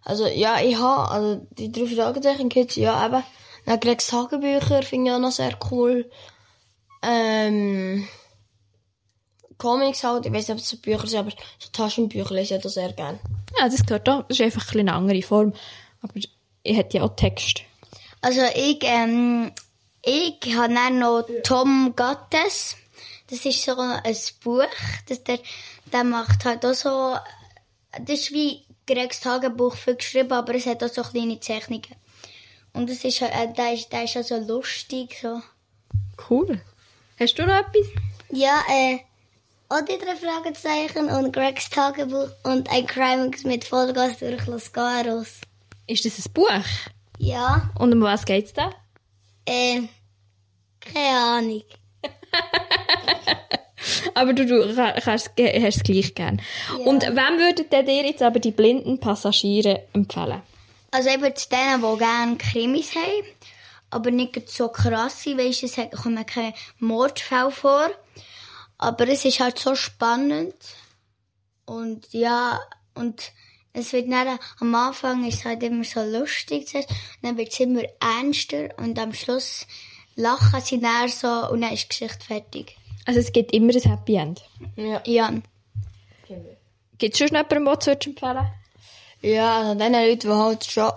Also 0.05 0.27
ja, 0.27 0.61
ich 0.61 0.77
habe, 0.77 1.11
also 1.11 1.47
die 1.51 1.73
drei 1.73 1.87
Fragezeichen 1.87 2.49
Kids, 2.49 2.77
ja 2.77 3.05
eben. 3.05 3.23
Dann 3.67 3.81
Gregs 3.81 4.07
Tagebücher 4.07 4.83
finde 4.83 5.11
ich 5.11 5.17
auch 5.17 5.21
noch 5.21 5.33
sehr 5.33 5.59
cool. 5.71 6.11
Ähm, 7.03 8.09
Comics 9.59 10.05
halt. 10.05 10.27
Ich 10.27 10.33
weiß 10.33 10.49
nicht, 10.49 10.57
ob 10.57 10.63
es 10.63 10.69
so 10.69 10.77
Bücher 10.79 11.07
sind, 11.07 11.19
aber 11.21 11.31
so 11.59 11.69
Taschenbücher 11.73 12.35
lese 12.35 12.57
ich 12.57 12.63
da 12.63 12.69
sehr 12.69 12.93
gerne. 12.93 13.19
Ja, 13.59 13.69
das 13.69 13.85
gehört 13.85 14.09
auch. 14.09 14.23
Das 14.29 14.39
ist 14.39 14.45
einfach 14.45 14.63
ein 14.63 14.67
bisschen 14.67 14.89
eine 14.89 14.95
andere 14.95 15.23
Form. 15.23 15.53
Aber 16.01 16.15
ich 16.15 16.31
hätte 16.65 16.99
ja 16.99 17.05
auch 17.05 17.17
Text. 17.17 17.63
Also 18.21 18.43
ich, 18.55 18.79
ähm, 18.83 19.53
ich 20.03 20.41
habe 20.57 20.73
dann 20.73 20.99
noch 20.99 21.25
Tom 21.45 21.93
Gattes. 21.95 22.77
Das 23.29 23.45
ist 23.45 23.63
so 23.63 23.77
ein 23.79 24.17
Buch, 24.43 24.65
das 25.07 25.23
der, 25.23 25.39
der 25.93 26.05
macht 26.05 26.47
halt 26.47 26.65
auch 26.65 26.73
so, 26.73 27.17
das 27.93 28.21
ist 28.21 28.33
wie 28.33 28.65
Gregs 28.87 29.21
Tagebuch 29.21 29.77
für 29.77 29.97
geschrieben, 29.97 30.33
aber 30.33 30.55
es 30.55 30.65
hat 30.65 30.83
auch 30.83 30.89
so 30.89 31.03
kleine 31.03 31.39
Zeichnungen. 31.39 31.95
Und 32.73 32.89
das 32.89 33.05
ist, 33.05 33.21
äh, 33.21 33.53
der 33.57 33.75
ist, 33.75 33.93
der 33.93 34.05
ist 34.05 34.17
auch 34.17 34.23
so 34.23 34.39
lustig, 34.39 35.19
so. 35.21 35.43
Cool. 36.31 36.61
Hast 37.19 37.35
du 37.39 37.47
noch 37.47 37.55
etwas? 37.55 37.87
Ja, 38.31 38.63
äh, 38.71 39.01
die 39.71 39.99
drei 39.99 40.17
Fragezeichen 40.17 41.09
und 41.11 41.33
Gregs 41.33 41.69
Tagebuch 41.71 42.29
und 42.45 42.71
ein 42.71 42.87
Crimix 42.87 43.45
mit 43.45 43.65
Vollgas 43.65 44.19
durch 44.19 44.47
Los 44.47 44.73
Garos. 44.73 45.41
Ist 45.87 46.05
das 46.05 46.27
ein 46.27 46.33
Buch? 46.33 46.49
Ja, 47.19 47.71
Und 47.79 47.93
um 47.93 48.01
was 48.01 48.25
geht's 48.25 48.53
da? 48.53 48.71
äh, 49.47 49.83
keine 50.81 51.19
Ahnung. 51.19 51.63
Aber 54.15 54.33
du, 54.33 54.45
du 54.47 54.75
kannst, 54.75 55.31
hast 55.37 55.37
es 55.37 55.83
gleich 55.83 56.15
gern. 56.15 56.41
Und 56.85 57.03
wem 57.05 57.39
würdet 57.39 57.73
ihr 57.73 57.83
dir 57.83 58.05
jetzt 58.07 58.23
aber 58.23 58.39
die 58.41 58.51
blinden 58.51 58.99
Passagiere 59.01 59.85
empfehlen? 59.93 60.43
Also 60.91 61.11
eben 61.11 61.35
zu 61.37 61.49
denen, 61.49 61.83
die 61.83 61.99
gerne 61.99 62.37
Krimis 62.37 62.95
haben, 62.95 63.27
aber 63.91 64.11
nicht 64.11 64.49
so 64.51 64.69
krasse, 64.69 65.37
weisst 65.39 65.63
du, 65.63 65.67
es 65.67 66.03
kommen 66.03 66.25
keine 66.27 66.55
Mordfälle 66.79 67.51
vor. 67.51 67.89
Aber 68.79 69.09
es 69.09 69.25
ist 69.25 69.41
halt 69.41 69.59
so 69.59 69.75
spannend. 69.75 70.55
Und 71.67 72.13
ja, 72.13 72.61
und 72.95 73.33
es 73.73 73.93
wird 73.93 74.11
dann, 74.11 74.39
am 74.61 74.75
Anfang 74.75 75.27
ist 75.27 75.41
es 75.41 75.45
halt 75.45 75.63
immer 75.63 75.85
so 75.85 76.01
lustig, 76.03 76.67
zuerst, 76.67 76.91
und 76.91 76.97
dann 77.23 77.37
wird 77.37 77.53
es 77.53 77.61
immer 77.61 77.83
ernster 78.01 78.71
und 78.79 78.99
am 78.99 79.13
Schluss 79.13 79.67
lachen 80.17 80.61
sie 80.61 80.81
dann 80.81 81.09
so 81.09 81.29
und 81.51 81.61
dann 81.61 81.73
ist 81.73 81.85
die 81.85 81.89
Geschichte 81.89 82.25
fertig. 82.25 82.77
Also 83.05 83.21
es 83.21 83.33
gibt 83.33 83.53
immer 83.53 83.75
ein 83.75 83.81
Happy 83.81 84.17
End. 84.17 84.43
Ja. 84.77 85.01
Ja. 85.07 85.33
Gibt 86.99 87.15
es 87.15 87.19
schon 87.19 87.29
jemanden, 87.29 87.65
den 87.65 87.99
du 87.99 88.11
empfehlen 88.11 88.51
Ja, 89.23 89.61
also 89.61 89.75
den 89.79 89.93
Leuten, 89.93 90.21
die 90.21 90.29
halt 90.29 90.65
schon 90.65 90.91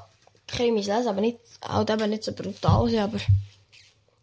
Krimis 0.48 0.88
lesen, 0.88 1.08
aber 1.08 1.22
nicht, 1.22 1.40
halt 1.64 1.90
eben 1.90 2.10
nicht 2.10 2.24
so 2.24 2.34
brutal 2.34 2.90
sind, 2.90 3.00
aber... 3.00 3.20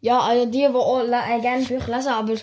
Ja, 0.01 0.21
also 0.21 0.47
die, 0.47 0.59
die 0.59 0.67
auch 0.67 1.01
äh, 1.03 1.41
gerne 1.41 1.65
Bücher 1.65 1.97
lesen, 1.97 2.09
aber 2.09 2.35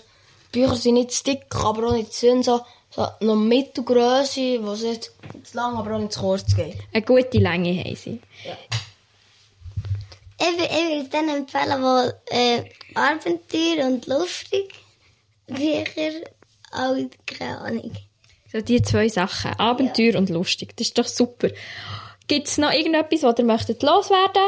Bücher 0.60 0.76
sind 0.76 0.96
nicht 0.96 1.12
zu 1.12 1.24
dick, 1.24 1.46
aber 1.54 1.88
auch 1.88 1.94
nicht 1.94 2.14
zu 2.14 2.28
dünn, 2.28 2.44
so, 2.44 2.62
so 2.90 3.08
noch 3.20 3.36
Mittelgröße, 3.36 4.64
wo 4.64 4.72
es 4.72 4.84
nicht 4.84 5.12
zu 5.44 5.58
lang, 5.58 5.76
aber 5.76 5.96
auch 5.96 6.00
nicht 6.00 6.14
zu 6.14 6.22
kurz 6.22 6.56
geht. 6.56 6.78
Eine 6.94 7.04
gute 7.04 7.38
Länge 7.40 7.78
haben 7.84 7.96
sie. 7.96 8.22
Ich, 10.38 10.46
wür- 10.46 10.66
ich 10.66 10.96
würde 10.98 11.10
denen 11.10 11.38
empfehlen, 11.38 11.82
die 12.30 12.36
äh, 12.36 12.64
Abenteuer 12.96 13.88
und 13.88 14.06
lustig 14.08 14.74
Bücher, 15.48 16.22
auch 16.72 16.96
keine 17.26 17.60
Ahnung. 17.60 17.92
So 18.52 18.62
die 18.62 18.82
zwei 18.82 19.10
Sachen. 19.10 19.52
Abenteuer 19.60 20.16
und 20.16 20.30
lustig. 20.30 20.76
Das 20.78 20.88
ist 20.88 20.98
doch 20.98 21.08
super. 21.08 21.50
Gibt 22.28 22.48
es 22.48 22.58
noch 22.58 22.72
irgendetwas, 22.72 23.24
was 23.24 23.38
ihr 23.40 23.46
möchtet 23.46 23.84
loswerden 23.84 24.44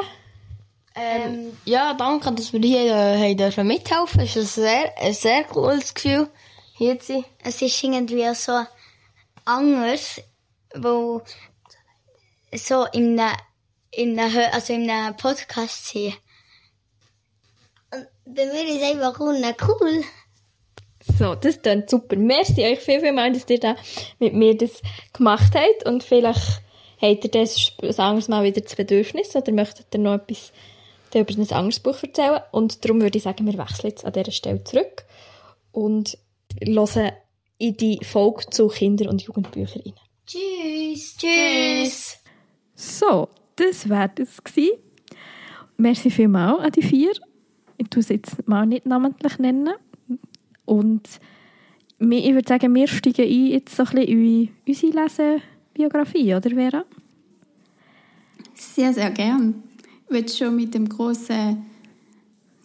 Ähm, 1.00 1.56
ja, 1.66 1.94
danke, 1.94 2.32
dass 2.32 2.54
wir 2.54 2.60
hier 2.60 2.96
äh, 2.96 3.36
dürfen 3.36 3.68
mithelfen. 3.68 4.22
Es 4.22 4.36
ist 4.36 4.58
ein 4.58 4.64
sehr, 4.64 4.98
ein 4.98 5.14
sehr 5.14 5.44
cooles 5.44 5.94
Gefühl, 5.94 6.28
hier 6.76 7.00
zu 7.00 7.14
sein. 7.14 7.26
Es 7.44 7.62
ist 7.62 7.84
irgendwie 7.84 8.34
so 8.34 8.60
anders, 9.46 10.22
wo 10.76 11.22
so 12.52 12.86
in 12.94 13.20
einem, 13.20 13.38
in 13.92 14.20
einem, 14.20 14.50
also 14.52 14.74
in 14.74 14.90
einem 14.90 15.16
Podcast 15.16 15.88
sind. 15.88 16.18
Und 17.94 18.36
bei 18.36 18.46
mir 18.46 18.68
ist 18.68 18.82
es 18.82 18.92
einfach 18.92 19.20
cool. 19.20 20.04
So, 21.20 21.36
das 21.36 21.62
klingt 21.62 21.92
super. 21.92 22.16
Merci 22.16 22.66
euch 22.66 22.80
viel, 22.80 23.02
viel 23.02 23.12
mal, 23.12 23.32
dass 23.32 23.48
ihr 23.50 23.60
da 23.60 23.76
mit 24.18 24.34
mir 24.34 24.58
das 24.58 24.82
gemacht 25.14 25.54
habt. 25.54 25.86
Und 25.86 26.04
vielleicht 26.04 26.62
habt 27.00 27.24
ihr 27.24 27.32
das 27.32 27.72
ein 27.82 28.00
anderes 28.00 28.28
Mal 28.28 28.44
wieder 28.44 28.62
das 28.62 28.76
Bedürfnis 28.76 29.36
oder 29.36 29.52
möchtet 29.52 29.94
ihr 29.94 30.00
noch 30.00 30.16
etwas 30.16 30.52
dann 31.12 31.24
über 31.24 31.34
ein 31.34 31.52
anderes 31.52 31.80
Buch 31.80 32.02
erzählen. 32.02 32.42
Und 32.52 32.84
darum 32.84 33.02
würde 33.02 33.18
ich 33.18 33.24
sagen, 33.24 33.46
wir 33.46 33.58
wechseln 33.58 33.90
jetzt 33.90 34.06
an 34.06 34.14
dieser 34.14 34.32
Stelle 34.32 34.64
zurück 34.64 35.06
und 35.72 36.18
hören 36.62 37.12
in 37.58 37.78
die 37.78 38.00
Folge 38.04 38.50
zu 38.50 38.68
Kinder- 38.68 39.10
und 39.10 39.22
Jugendbüchern 39.22 39.82
rein. 39.84 39.94
Tschüss. 40.26 41.18
Tschüss. 41.18 42.18
So, 42.76 43.30
das 43.56 43.90
das 44.16 44.44
gewesen. 44.44 44.78
Merci 45.78 46.10
vielmals 46.10 46.60
an 46.60 46.72
die 46.72 46.82
vier. 46.82 47.12
Ich 47.78 47.90
tue 47.90 48.04
sie 48.04 48.16
jetzt 48.16 48.48
mal 48.48 48.66
nicht 48.66 48.86
namentlich 48.86 49.40
nennen. 49.40 49.76
Und 50.66 51.08
ich 52.00 52.34
würde 52.34 52.48
sagen, 52.48 52.76
wir 52.76 52.88
steigen 52.88 53.26
ein 53.26 53.48
jetzt 53.48 53.76
so 53.76 53.84
ein 53.84 53.96
bisschen 53.96 54.08
in 54.08 54.50
unsere 54.68 55.04
Lesebiografie, 55.04 56.36
oder 56.36 56.50
Vera? 56.50 56.86
Sehr, 58.54 58.94
sehr 58.94 59.12
gern. 59.12 59.64
Willst 60.10 60.38
schon 60.38 60.56
mit 60.56 60.74
dem 60.74 60.88
großen 60.88 61.66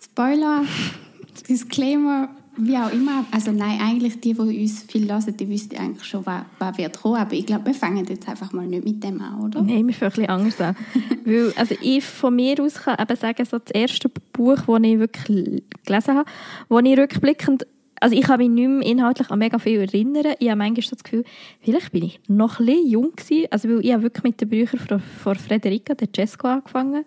Spoiler, 0.00 0.64
Disclaimer, 1.48 2.28
wie 2.56 2.76
auch 2.76 2.92
immer, 2.92 3.24
also 3.30 3.50
nein, 3.50 3.80
eigentlich 3.80 4.20
die, 4.20 4.34
die 4.34 4.40
uns 4.40 4.82
viel 4.82 5.10
hören, 5.10 5.36
die 5.36 5.48
wüssten 5.48 5.76
eigentlich 5.78 6.04
schon, 6.04 6.24
was, 6.26 6.42
was 6.58 6.76
wird 6.76 7.00
kommen, 7.00 7.16
aber 7.16 7.32
ich 7.32 7.46
glaube, 7.46 7.66
wir 7.66 7.74
fangen 7.74 8.04
jetzt 8.04 8.28
einfach 8.28 8.52
mal 8.52 8.66
nicht 8.66 8.84
mit 8.84 9.02
dem 9.02 9.20
an, 9.20 9.40
oder? 9.40 9.62
Nein, 9.62 9.86
wir 9.86 9.94
fangen 9.94 10.12
ein 10.12 10.16
bisschen 10.16 10.28
anders 10.28 10.60
an. 10.60 10.76
Weil, 11.24 11.52
also 11.56 11.74
ich 11.80 12.04
von 12.04 12.36
mir 12.36 12.62
aus 12.62 12.74
kann 12.74 12.98
eben 13.00 13.16
sagen, 13.16 13.44
so 13.44 13.58
das 13.58 13.72
erste 13.72 14.10
Buch, 14.32 14.56
das 14.66 14.80
ich 14.82 14.98
wirklich 14.98 15.62
gelesen 15.86 16.16
habe, 16.16 16.30
wo 16.68 16.78
ich 16.78 16.98
rückblickend, 16.98 17.66
also 18.00 18.16
ich 18.16 18.22
kann 18.22 18.38
mich 18.38 18.50
nicht 18.50 18.68
mehr 18.68 18.86
inhaltlich 18.86 19.30
an 19.30 19.38
mega 19.38 19.58
viel 19.58 19.80
erinnern. 19.80 20.34
Ich 20.40 20.48
habe 20.48 20.58
manchmal 20.58 20.82
so 20.82 20.96
das 20.96 21.04
Gefühl, 21.04 21.24
vielleicht 21.60 21.92
bin 21.92 22.02
ich 22.02 22.20
noch 22.26 22.58
ein 22.58 22.66
bisschen 22.66 22.88
jung 22.88 23.12
gewesen. 23.14 23.46
Also 23.50 23.68
weil 23.68 23.84
ich 23.84 23.92
habe 23.92 24.02
wirklich 24.02 24.24
mit 24.24 24.40
den 24.40 24.48
Büchern 24.48 24.80
von, 24.80 24.98
von 24.98 25.36
Frederica 25.36 25.94
de 25.94 26.08
Cesco 26.12 26.48
angefangen. 26.48 27.04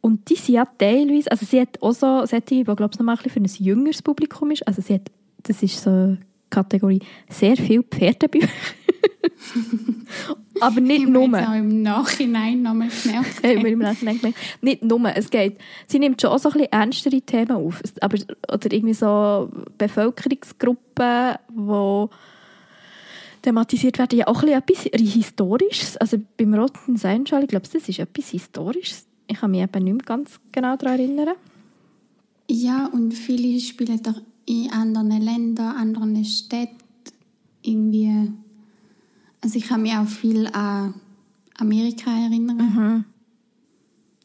Und 0.00 0.28
die 0.30 0.36
sind 0.36 0.54
ja 0.54 0.64
teilweise, 0.78 1.30
also 1.30 1.44
sie 1.44 1.60
hat 1.60 1.82
auch 1.82 1.92
so 1.92 2.24
Sättige, 2.26 2.64
die 2.64 2.76
glaube 2.76 2.90
ich 2.92 2.98
noch 2.98 3.06
mal 3.06 3.16
ein 3.16 3.22
bisschen 3.22 3.46
für 3.46 3.62
ein 3.62 3.64
jüngeres 3.64 4.02
Publikum 4.02 4.50
ist. 4.50 4.66
Also 4.66 4.82
sie 4.82 4.94
hat, 4.94 5.10
das 5.42 5.62
ist 5.62 5.82
so 5.82 5.90
eine 5.90 6.18
Kategorie, 6.50 7.00
sehr 7.28 7.56
viel 7.56 7.82
Pferdebücher. 7.82 8.48
Aber 10.60 10.80
nicht 10.80 11.02
Ich 11.02 11.08
nur. 11.08 11.38
auch 11.38 11.54
im 11.54 11.82
Nachhinein 11.82 12.62
nochmal 12.62 12.88
gemerkt. 13.02 13.44
Äh, 13.44 13.56
weil 13.58 13.66
ich 13.66 14.00
gedacht, 14.00 14.34
nicht 14.62 14.82
nur, 14.82 15.14
es 15.14 15.30
geht, 15.30 15.58
sie 15.86 15.98
nimmt 15.98 16.20
schon 16.20 16.30
auch 16.30 16.38
so 16.38 16.48
ein 16.48 16.54
bisschen 16.54 16.72
ernstere 16.72 17.20
Themen 17.20 17.52
auf, 17.52 17.82
aber, 18.00 18.16
oder 18.52 18.72
irgendwie 18.72 18.94
so 18.94 19.50
Bevölkerungsgruppen, 19.76 21.34
die 21.50 22.06
thematisiert 23.42 23.98
werden, 23.98 24.18
ja 24.18 24.26
auch 24.28 24.42
ein 24.42 24.62
bisschen 24.62 24.92
etwas 24.92 25.12
Historisches, 25.12 25.96
also 25.98 26.18
beim 26.36 26.54
Roten 26.54 26.96
Seinschal, 26.96 27.42
ich 27.42 27.48
glaube, 27.48 27.66
das 27.70 27.88
ist 27.88 27.98
etwas 27.98 28.30
Historisches, 28.30 29.06
ich 29.28 29.38
kann 29.38 29.50
mich 29.50 29.60
eben 29.62 29.84
nicht 29.84 29.94
mehr 29.94 30.04
ganz 30.04 30.38
genau 30.52 30.76
daran 30.76 30.98
erinnern. 31.00 31.34
Ja, 32.50 32.86
und 32.86 33.12
viele 33.12 33.58
spielen 33.60 34.00
doch 34.02 34.20
in 34.46 34.70
anderen 34.72 35.20
Ländern, 35.20 35.74
anderen 35.76 36.24
Städten 36.24 36.76
irgendwie. 37.62 38.30
Also 39.40 39.58
ich 39.58 39.66
kann 39.66 39.82
mich 39.82 39.92
auch 39.94 40.06
viel 40.06 40.46
an 40.48 40.94
Amerika 41.58 42.10
erinnern. 42.10 43.04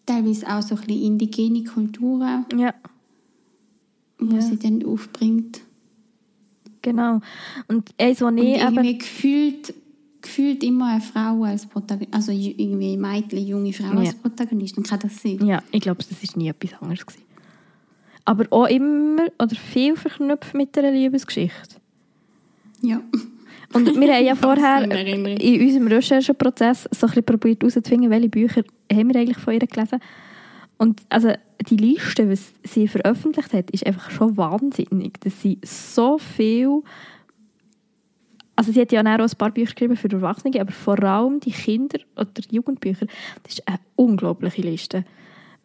Teilweise 0.06 0.48
auch 0.54 0.62
so 0.62 0.76
ein 0.76 0.82
bisschen 0.82 1.02
indigene 1.04 1.64
Kulturen, 1.64 2.46
Ja, 2.58 2.74
wo 4.20 4.36
Ja. 4.36 4.42
sie 4.42 4.58
dann 4.58 4.84
aufbringt. 4.86 5.62
genau. 6.82 7.22
Und 7.68 7.90
eins, 8.00 8.22
was 8.22 8.28
Und 8.32 8.38
ich 8.40 8.46
eben... 8.56 8.62
irgendwie 8.76 8.98
gefühlt, 8.98 9.74
gefühlt 10.22 10.64
immer 10.64 10.92
eine 10.94 11.02
Frau 11.02 11.44
als 11.44 11.66
Protagonistin, 11.66 12.14
also 12.14 12.32
irgendwie 12.32 12.98
Mädchen, 12.98 13.46
junge 13.46 13.74
Frau 13.74 13.98
als 13.98 14.10
Ja. 14.10 14.14
Protagonistin. 14.22 14.84
Kann 14.84 15.00
das 15.00 15.22
sein? 15.22 15.46
Ja, 15.46 15.62
ich 15.72 15.82
glaube, 15.82 16.04
das 16.04 16.12
war 16.12 16.38
nie 16.38 16.50
etwas 16.50 16.82
anderes. 16.82 17.06
Gewesen. 17.06 17.26
Aber 18.26 18.46
auch 18.52 18.68
immer 18.68 19.28
oder 19.40 19.56
viel 19.56 19.96
verknüpft 19.96 20.54
mit 20.54 20.78
einer 20.78 20.92
Liebesgeschichte. 20.92 21.76
Ja. 22.82 23.02
Und 23.74 23.88
wir 24.00 24.14
haben 24.14 24.26
ja 24.26 24.36
vorher 24.36 24.84
in 24.84 25.62
unserem 25.62 25.88
Rechercheprozess 25.88 26.84
so 26.92 27.08
ein 27.08 27.10
bisschen 27.10 27.24
probiert 27.24 27.62
herauszufinden, 27.62 28.10
welche 28.10 28.30
Bücher 28.30 28.64
haben 28.92 29.14
wir 29.14 29.20
eigentlich 29.20 29.38
von 29.38 29.54
ihr 29.54 29.60
gelesen. 29.60 30.00
Und 30.78 31.02
also 31.10 31.34
die 31.70 31.78
Liste, 31.78 32.30
was 32.30 32.54
sie 32.64 32.88
veröffentlicht 32.88 33.54
hat, 33.54 33.72
ist 33.72 33.86
einfach 33.86 34.10
schon 34.12 34.36
wahnsinnig. 34.38 35.20
Das 35.22 35.42
sind 35.42 35.66
so 35.66 36.18
viel... 36.18 36.84
Also 38.62 38.74
sie 38.74 38.82
hat 38.82 38.92
ja 38.92 39.02
auch 39.02 39.06
ein 39.06 39.38
paar 39.40 39.50
Bücher 39.50 39.74
geschrieben 39.74 39.96
für 39.96 40.12
Erwachsene, 40.12 40.62
aber 40.62 40.72
vor 40.72 41.02
allem 41.02 41.40
die 41.40 41.50
Kinder- 41.50 41.98
oder 42.16 42.44
Jugendbücher, 42.52 43.08
das 43.42 43.54
ist 43.54 43.68
eine 43.68 43.80
unglaubliche 43.96 44.62
Liste, 44.62 45.04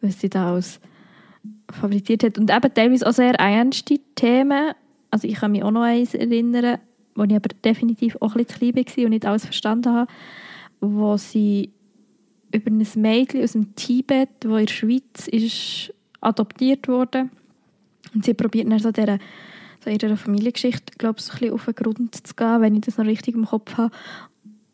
was 0.01 0.19
sie 0.19 0.29
da 0.29 0.55
als 0.55 0.79
fabriziert 1.71 2.23
hat. 2.23 2.39
Und 2.39 2.49
eben 2.49 2.73
teilweise 2.73 3.05
auch 3.05 3.13
sehr 3.13 3.35
ernste 3.35 3.99
Themen, 4.15 4.73
Also 5.11 5.27
ich 5.27 5.35
kann 5.35 5.51
mich 5.51 5.61
auch 5.61 5.69
noch 5.69 5.83
eins 5.83 6.15
erinnern, 6.15 6.79
wo 7.13 7.23
ich 7.25 7.35
aber 7.35 7.49
definitiv 7.63 8.17
auch 8.19 8.35
ein 8.35 8.43
bisschen 8.45 8.73
zu 8.73 8.73
klein 8.73 8.97
war 8.97 9.03
und 9.03 9.09
nicht 9.11 9.25
alles 9.27 9.45
verstanden 9.45 9.93
habe, 9.93 10.11
wo 10.81 11.17
sie 11.17 11.69
über 12.51 12.71
ein 12.71 12.87
Mädchen 12.95 13.43
aus 13.43 13.51
dem 13.51 13.75
Tibet, 13.75 14.29
das 14.39 14.51
in 14.51 14.65
der 14.65 14.73
Schweiz 14.73 15.27
ist, 15.27 15.93
adoptiert 16.21 16.87
wurde. 16.87 17.29
Und 18.15 18.25
sie 18.25 18.33
probiert 18.33 18.71
dann 18.71 18.79
so, 18.79 18.91
dieser, 18.91 19.19
so 19.83 19.89
ihrer 19.89 20.17
Familiengeschichte, 20.17 20.93
glaube 20.97 21.19
ich, 21.19 21.25
so 21.25 21.33
ein 21.45 21.51
auf 21.51 21.65
den 21.65 21.75
Grund 21.75 22.15
zu 22.15 22.33
gehen, 22.35 22.61
wenn 22.61 22.75
ich 22.75 22.81
das 22.81 22.97
noch 22.97 23.05
richtig 23.05 23.35
im 23.35 23.45
Kopf 23.45 23.77
habe. 23.77 23.91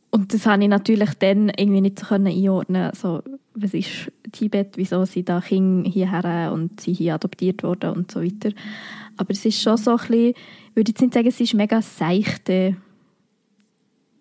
Und 0.09 0.33
das 0.33 0.45
habe 0.45 0.61
ich 0.63 0.69
natürlich 0.69 1.13
dann 1.15 1.49
irgendwie 1.49 1.81
nicht 1.81 1.99
so 1.99 2.05
können 2.05 2.27
einordnen 2.27 2.91
so 2.93 3.21
was 3.55 3.73
ist 3.73 4.11
Tibet, 4.31 4.77
wieso 4.77 5.05
sind 5.05 5.29
da 5.29 5.39
Kinder 5.39 5.89
hierher 5.89 6.51
und 6.51 6.81
sie 6.81 6.93
hier 6.93 7.15
adoptiert 7.15 7.63
worden 7.63 7.91
und 7.91 8.11
so 8.11 8.21
weiter. 8.21 8.51
Aber 9.17 9.31
es 9.31 9.45
ist 9.45 9.61
schon 9.61 9.77
so 9.77 9.91
ein 9.91 9.97
bisschen, 9.97 10.29
ich 10.29 10.75
würde 10.75 10.91
jetzt 10.91 11.01
nicht 11.01 11.13
sagen, 11.13 11.27
es 11.27 11.39
ist 11.39 11.53
mega 11.53 11.81
seichte 11.81 12.77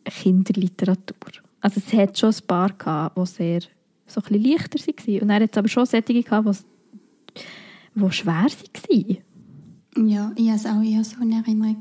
Kinderliteratur. 0.05 1.43
Also 1.61 1.81
es 1.85 1.93
hat 1.95 2.19
schon 2.19 2.31
ein 2.31 2.47
paar 2.47 2.73
gehabt, 2.73 3.17
die 3.17 3.27
sehr 3.27 3.61
so 4.07 4.21
ein 4.21 4.43
leichter 4.43 4.79
waren. 4.79 5.21
Und 5.21 5.29
dann 5.29 5.43
hat 5.43 5.57
aber 5.57 5.69
schon 5.69 5.87
solche 5.87 6.23
gehabt, 6.23 6.65
die, 7.35 7.41
die 8.01 8.13
schwer 8.13 8.47
waren. 8.47 9.17
Ja, 9.97 10.33
ich 10.37 10.49
habe 10.49 10.57
es 10.57 10.67
auch 10.67 10.83
eher 10.83 11.05
so 11.05 11.21
in 11.21 11.33
Erinnerung, 11.33 11.79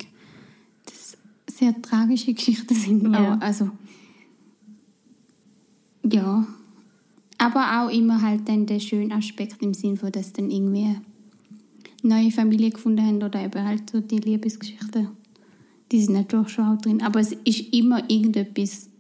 dass 0.86 1.18
sehr 1.50 1.82
tragische 1.82 2.34
Geschichten 2.34 2.76
sind. 2.76 3.12
Ja. 3.14 3.36
Auch, 3.36 3.42
also, 3.42 3.70
ja. 6.04 6.46
Aber 7.38 7.82
auch 7.82 7.90
immer 7.90 8.22
halt 8.22 8.48
dann 8.48 8.66
der 8.66 8.80
schöne 8.80 9.16
Aspekt 9.16 9.62
im 9.64 9.74
Sinn 9.74 9.98
von, 9.98 10.12
dass 10.12 10.34
dann 10.34 10.52
irgendwie 10.52 10.84
eine 10.84 11.02
neue 12.04 12.32
Familie 12.32 12.70
gefunden 12.70 13.06
haben 13.06 13.24
oder 13.24 13.44
eben 13.44 13.64
halt 13.64 13.90
so 13.90 14.00
die 14.00 14.20
Liebesgeschichten. 14.20 15.08
Die 15.92 16.02
sind 16.02 16.14
natürlich 16.14 16.50
schon 16.50 16.66
auch 16.66 16.82
drin. 16.82 17.02
Aber 17.02 17.20
es 17.20 17.32
ist 17.32 17.74
immer 17.74 18.10
irgendetwas 18.10 18.91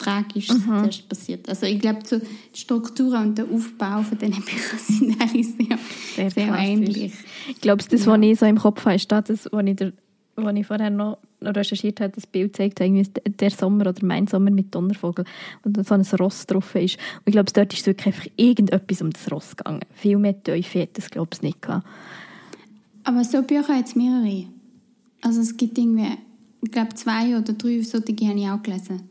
Tragisches 0.00 0.64
zuerst 0.64 1.08
passiert. 1.08 1.48
Also 1.48 1.66
ich 1.66 1.78
glaube, 1.78 2.00
so 2.04 2.18
die 2.18 2.58
Strukturen 2.58 3.28
und 3.28 3.38
der 3.38 3.44
Aufbau 3.44 4.02
von 4.02 4.18
diesen 4.18 4.42
Büchern 4.42 4.78
sind 4.78 5.20
eigentlich 5.20 5.48
sehr, 5.48 6.30
sehr, 6.30 6.46
klassisch. 6.46 6.68
ähnlich. 6.68 7.12
Ich 7.48 7.60
glaube, 7.60 7.84
das, 7.88 8.06
was 8.06 8.20
ich 8.22 8.38
so 8.38 8.46
im 8.46 8.58
Kopf 8.58 8.84
habe, 8.86 8.96
ist 8.96 9.12
das, 9.12 9.48
was 9.52 9.64
ich, 9.66 9.76
der, 9.76 9.92
was 10.36 10.54
ich 10.56 10.66
vorher 10.66 10.90
noch 10.90 11.18
recherchiert 11.42 12.00
habe, 12.00 12.12
das 12.14 12.26
Bild 12.26 12.56
zeigt 12.56 12.80
irgendwie 12.80 13.08
der 13.26 13.50
Sommer 13.50 13.88
oder 13.88 14.04
mein 14.04 14.26
Sommer 14.26 14.50
mit 14.50 14.74
Donnervogel 14.74 15.24
und 15.64 15.76
dann 15.76 15.84
so 15.84 15.94
ein 15.94 16.20
Ross 16.20 16.46
drauf 16.46 16.74
ist. 16.74 16.96
Und 16.96 17.22
ich 17.26 17.32
glaube, 17.32 17.50
dort 17.52 17.72
ist 17.72 17.86
wirklich 17.86 18.06
einfach 18.06 18.26
irgendetwas 18.36 19.02
um 19.02 19.10
das 19.10 19.30
Ross 19.30 19.56
gegangen. 19.56 19.84
Viel 19.94 20.18
mehr 20.18 20.42
Teufel 20.42 20.82
hätte 20.82 21.00
es, 21.00 21.10
glaube 21.10 21.30
ich, 21.34 21.42
nicht 21.42 21.62
gehabt. 21.62 21.86
Aber 23.04 23.24
so 23.24 23.42
Bücher 23.42 23.76
hat 23.76 23.86
es 23.86 23.96
mehrere. 23.96 24.46
Also 25.22 25.40
es 25.40 25.56
gibt 25.56 25.76
irgendwie, 25.78 26.16
ich 26.62 26.70
glaube 26.70 26.94
zwei 26.94 27.36
oder 27.36 27.52
drei 27.52 27.82
solche 27.82 28.14
habe 28.26 28.38
ich 28.38 28.48
auch 28.48 28.62
gelesen. 28.62 29.08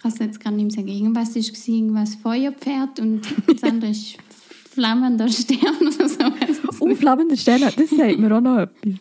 Ich 0.00 0.02
kann 0.02 0.12
es 0.12 0.18
jetzt 0.18 0.40
gerade 0.40 0.56
nicht 0.56 0.74
mehr 0.74 0.86
sagen. 0.86 0.88
Irgendwas 0.88 1.36
war 1.36 1.74
irgendwas 1.74 2.14
Feuerpferd 2.14 3.00
und 3.00 3.20
das 3.46 3.62
andere 3.62 3.90
ist 3.90 4.16
flammender 4.70 5.28
Stern 5.28 5.76
oder 5.82 6.08
so. 6.08 6.24
Oh, 6.80 6.94
flammende 6.94 7.36
Sterne, 7.36 7.70
das 7.76 7.90
sagt 7.90 8.18
mir 8.18 8.34
auch 8.34 8.40
noch 8.40 8.60
etwas. 8.60 8.94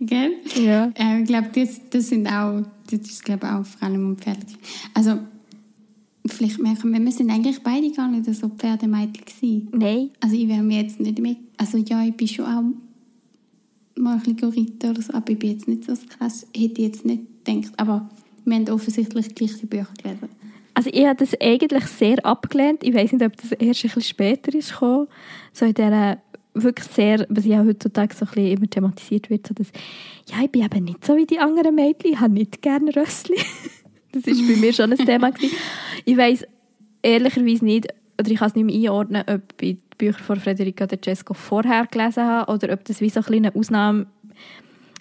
Gell? 0.00 0.32
Ja. 0.64 0.90
Äh, 0.94 1.20
ich 1.20 1.26
glaube, 1.26 1.50
das, 1.54 1.82
das 1.90 2.08
sind 2.08 2.26
auch, 2.26 2.62
das 2.90 3.00
ist 3.00 3.22
glaube 3.22 3.46
ich 3.46 3.52
auch 3.52 3.66
vor 3.66 3.82
allem 3.86 4.06
um 4.06 4.16
Pferde. 4.16 4.46
Also, 4.94 5.18
vielleicht 6.26 6.58
merken 6.58 6.90
wir, 6.94 7.00
wir 7.00 7.12
sind 7.12 7.30
eigentlich 7.30 7.62
beide 7.62 7.90
gar 7.90 8.08
nicht 8.08 8.24
so 8.34 8.48
Pferdemädchen 8.48 9.26
gewesen. 9.26 9.68
Nein. 9.72 10.10
Also 10.20 10.34
ich 10.34 10.48
wäre 10.48 10.62
mir 10.62 10.80
jetzt 10.80 10.98
nicht 10.98 11.18
mehr, 11.18 11.36
also 11.58 11.76
ja, 11.76 12.02
ich 12.04 12.14
bin 12.14 12.26
schon 12.26 12.46
auch 12.46 12.62
mal 14.00 14.14
ein 14.14 14.34
bisschen 14.34 14.48
reiten 14.48 14.90
oder 14.90 15.02
so, 15.02 15.12
aber 15.12 15.30
ich 15.30 15.38
bin 15.38 15.50
jetzt 15.50 15.68
nicht 15.68 15.84
so 15.84 15.92
krass, 16.08 16.46
hätte 16.56 16.80
ich 16.80 16.88
jetzt 16.88 17.04
nicht 17.04 17.44
gedacht. 17.44 17.72
Aber 17.76 18.08
wir 18.44 18.54
haben 18.56 18.68
offensichtlich 18.70 19.34
gleich 19.34 19.56
die 19.58 19.66
Bücher 19.66 19.88
gelesen. 20.02 20.28
Also 20.74 20.90
ich 20.92 21.06
habe 21.06 21.16
das 21.16 21.38
eigentlich 21.40 21.84
sehr 21.86 22.24
abgelehnt. 22.24 22.82
Ich 22.82 22.94
weiß 22.94 23.12
nicht, 23.12 23.24
ob 23.24 23.36
das 23.36 23.52
erst 23.52 23.60
ein 23.60 23.68
bisschen 23.70 24.02
später 24.02 24.54
ist 24.54 24.72
gekommen. 24.72 25.08
So 25.52 25.66
in 25.66 25.74
dieser 25.74 26.18
wirklich 26.54 26.86
sehr, 26.88 27.26
was 27.28 27.44
ja 27.44 27.64
heutzutage 27.64 28.14
so 28.14 28.26
ein 28.26 28.32
bisschen 28.32 28.58
immer 28.58 28.68
thematisiert 28.68 29.30
wird, 29.30 29.46
so 29.46 29.54
dass, 29.54 29.68
ja, 30.30 30.42
ich 30.44 30.50
bin 30.50 30.62
eben 30.62 30.84
nicht 30.84 31.04
so 31.04 31.16
wie 31.16 31.26
die 31.26 31.38
anderen 31.38 31.74
Mädchen, 31.74 32.12
ich 32.12 32.20
habe 32.20 32.34
nicht 32.34 32.60
gerne 32.60 32.94
Rössli. 32.94 33.36
das 34.12 34.26
war 34.26 34.34
bei 34.34 34.60
mir 34.60 34.72
schon 34.72 34.92
ein 34.92 34.98
Thema. 34.98 35.30
Gewesen. 35.30 35.56
Ich 36.04 36.16
weiß 36.16 36.44
ehrlicherweise 37.02 37.64
nicht, 37.64 37.88
oder 38.18 38.30
ich 38.30 38.38
kann 38.38 38.48
es 38.48 38.54
nicht 38.54 38.66
mehr 38.66 38.76
einordnen, 38.76 39.24
ob 39.26 39.62
ich 39.62 39.76
die 39.76 39.96
Bücher 39.96 40.18
von 40.18 40.40
Federica 40.40 40.86
De 40.86 40.98
Cesco 41.02 41.34
vorher 41.34 41.86
gelesen 41.86 42.24
habe 42.24 42.52
oder 42.52 42.72
ob 42.72 42.84
das 42.84 43.00
wie 43.00 43.10
so 43.10 43.20
ein 43.20 43.34
eine 43.34 43.54
Ausnahme 43.54 44.06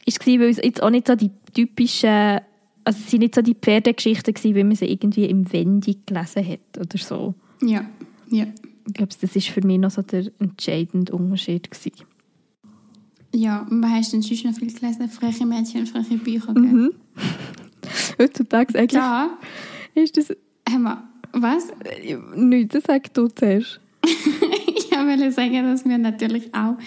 war, 0.06 0.40
weil 0.40 0.50
es 0.50 0.58
jetzt 0.58 0.82
auch 0.82 0.90
nicht 0.90 1.08
so 1.08 1.16
die 1.16 1.32
typischen, 1.54 2.40
also 2.84 3.00
es 3.00 3.12
sind 3.12 3.20
nicht 3.20 3.36
so 3.36 3.42
die 3.42 3.56
Pferdegeschichten 3.56 4.34
gewesen, 4.34 4.56
wie 4.56 4.64
man 4.64 4.76
sie 4.76 4.86
irgendwie 4.86 5.26
im 5.26 5.52
Wendy 5.52 5.98
gelesen 6.06 6.48
hat 6.48 6.80
oder 6.80 6.98
so. 6.98 7.34
Ja, 7.62 7.86
ja. 8.30 8.48
Ich 8.88 8.94
glaube, 8.94 9.14
das 9.20 9.36
war 9.36 9.42
für 9.42 9.66
mich 9.66 9.80
noch 9.80 9.92
so 9.92 10.02
der 10.02 10.32
entscheidende 10.40 11.14
Unterschied. 11.14 11.70
Gewesen. 11.70 12.06
Ja, 13.34 13.66
und 13.70 13.82
was 13.82 13.92
hast 13.92 14.14
du 14.14 14.18
denn 14.18 14.24
sonst 14.24 14.46
noch 14.46 14.54
viel 14.56 14.74
gelesen? 14.74 15.10
Freche 15.10 15.46
Mädchen 15.46 15.82
und 15.82 15.90
freche 15.90 16.18
Bücher, 16.18 16.54
gell? 16.54 16.64
Mhm. 16.64 16.94
Heutzutage 18.20 18.78
eigentlich 18.78 18.92
Da 18.92 19.38
ist 19.96 20.18
das 20.18 20.34
haben 20.70 20.84
wir, 20.84 21.04
was? 21.34 21.70
äh, 21.86 22.18
nichts, 22.36 22.74
das 22.74 22.84
sagst 22.84 23.18
du 23.18 23.28
zuerst. 23.28 23.80
ich 24.04 24.92
wollte 24.92 25.32
sagen, 25.32 25.64
dass 25.64 25.86
wir 25.86 25.98
natürlich 25.98 26.54
auch 26.54 26.78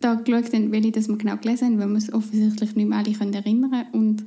da 0.00 0.14
geschaut 0.14 0.52
haben, 0.52 0.72
welche 0.72 0.92
das 0.92 1.08
wir 1.08 1.16
genau 1.16 1.36
gelesen 1.36 1.66
haben, 1.66 1.78
weil 1.78 1.88
wir 1.88 1.98
es 1.98 2.12
offensichtlich 2.12 2.74
nicht 2.76 2.88
mehr 2.88 2.98
alle 2.98 3.12
können 3.12 3.34
erinnern 3.34 3.70
können. 3.70 3.90
Und 3.92 4.24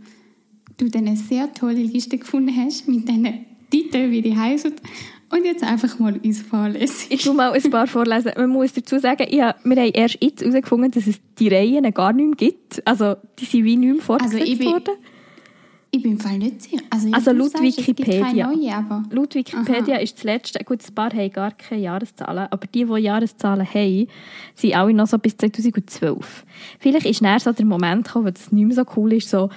du 0.78 0.88
eine 0.98 1.16
sehr 1.16 1.52
tolle 1.54 1.82
Liste 1.84 2.18
gefunden 2.18 2.56
hast 2.56 2.88
mit 2.88 3.08
diesen 3.08 3.46
Titeln, 3.70 4.12
wie 4.12 4.22
die 4.22 4.38
heißen. 4.38 4.74
Und 5.32 5.46
jetzt 5.46 5.64
einfach 5.64 5.98
mal 5.98 6.16
uns 6.24 6.42
vorlesen. 6.44 7.08
Ich 7.10 7.24
tu 7.24 7.34
mal 7.34 7.52
ein 7.52 7.72
paar 7.72 7.88
vorlesen. 7.88 8.32
Man 8.38 8.50
muss 8.52 8.74
dazu 8.74 9.00
sagen, 9.00 9.26
ja, 9.32 9.56
wir 9.64 9.76
haben 9.78 9.92
erst 9.94 10.18
jetzt 10.22 10.42
herausgefunden, 10.42 10.92
dass 10.92 11.08
es 11.08 11.20
die 11.40 11.48
Reihen 11.48 11.92
gar 11.92 12.14
nicht 12.14 12.26
mehr 12.28 12.36
gibt. 12.36 12.86
Also, 12.88 13.16
die 13.40 13.46
sind 13.46 13.64
wie 13.64 13.76
nicht 13.76 13.94
mehr 13.96 14.04
fortgesetzt 14.04 14.42
Also, 14.42 14.52
ich 14.54 14.60
bin- 14.60 14.68
worden. 14.72 14.94
Ich 15.96 16.02
bin 16.02 16.14
im 16.14 16.20
Fall 16.20 16.40
nicht 16.40 16.60
sicher. 16.64 16.82
Also, 16.90 17.08
Also 17.12 17.32
laut 17.32 17.52
sagst, 17.52 17.64
Wikipedia. 17.88 18.48
neue, 18.52 18.74
aber... 18.76 19.04
Laut 19.12 19.36
Wikipedia 19.36 19.98
ist 19.98 20.16
das 20.18 20.24
letzte, 20.24 20.64
gut, 20.64 20.80
ein 20.88 20.96
paar 20.96 21.12
haben 21.14 21.32
gar 21.32 21.52
keine 21.52 21.82
Jahreszahlen, 21.84 22.48
aber 22.50 22.66
die, 22.66 22.86
die 22.86 22.98
Jahreszahlen 22.98 23.68
haben, 23.72 24.08
sind 24.56 24.76
alle 24.76 24.92
noch 24.96 25.06
so 25.06 25.20
bis 25.20 25.38
2012. 25.38 26.46
Vielleicht 26.80 27.06
ist 27.06 27.22
näher 27.22 27.40
so 27.40 27.52
der 27.52 27.66
Moment 27.68 28.06
gekommen, 28.08 28.26
wo 28.26 28.32
das 28.32 28.52
nicht 28.52 28.66
mehr 28.66 28.76
so 28.76 28.84
cool 28.98 29.14
ist, 29.14 29.30
so, 29.30 29.50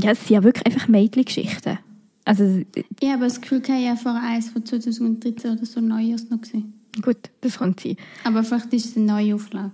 ja, 0.00 0.12
es 0.12 0.20
sind 0.20 0.30
ja 0.30 0.42
wirklich 0.42 0.66
einfach 0.66 0.88
Mädchengeschichten. 0.88 1.78
Also, 2.24 2.62
Ich 3.00 3.08
habe 3.10 3.24
das 3.24 3.40
Gefühl, 3.40 3.62
ich 3.62 3.70
habe 3.70 3.82
ja 3.82 3.96
vor 3.96 4.14
eins 4.14 4.50
von 4.50 4.64
2013 4.64 5.52
oder 5.52 5.64
so 5.64 5.80
Neues 5.80 6.28
noch 6.30 6.40
gesehen. 6.40 6.74
gut, 7.02 7.30
das 7.40 7.58
kann 7.58 7.74
sein. 7.78 7.96
Aber 8.24 8.42
vielleicht 8.42 8.72
ist 8.74 8.86
es 8.86 8.96
eine 8.96 9.06
neue 9.06 9.34
Auflage. 9.34 9.72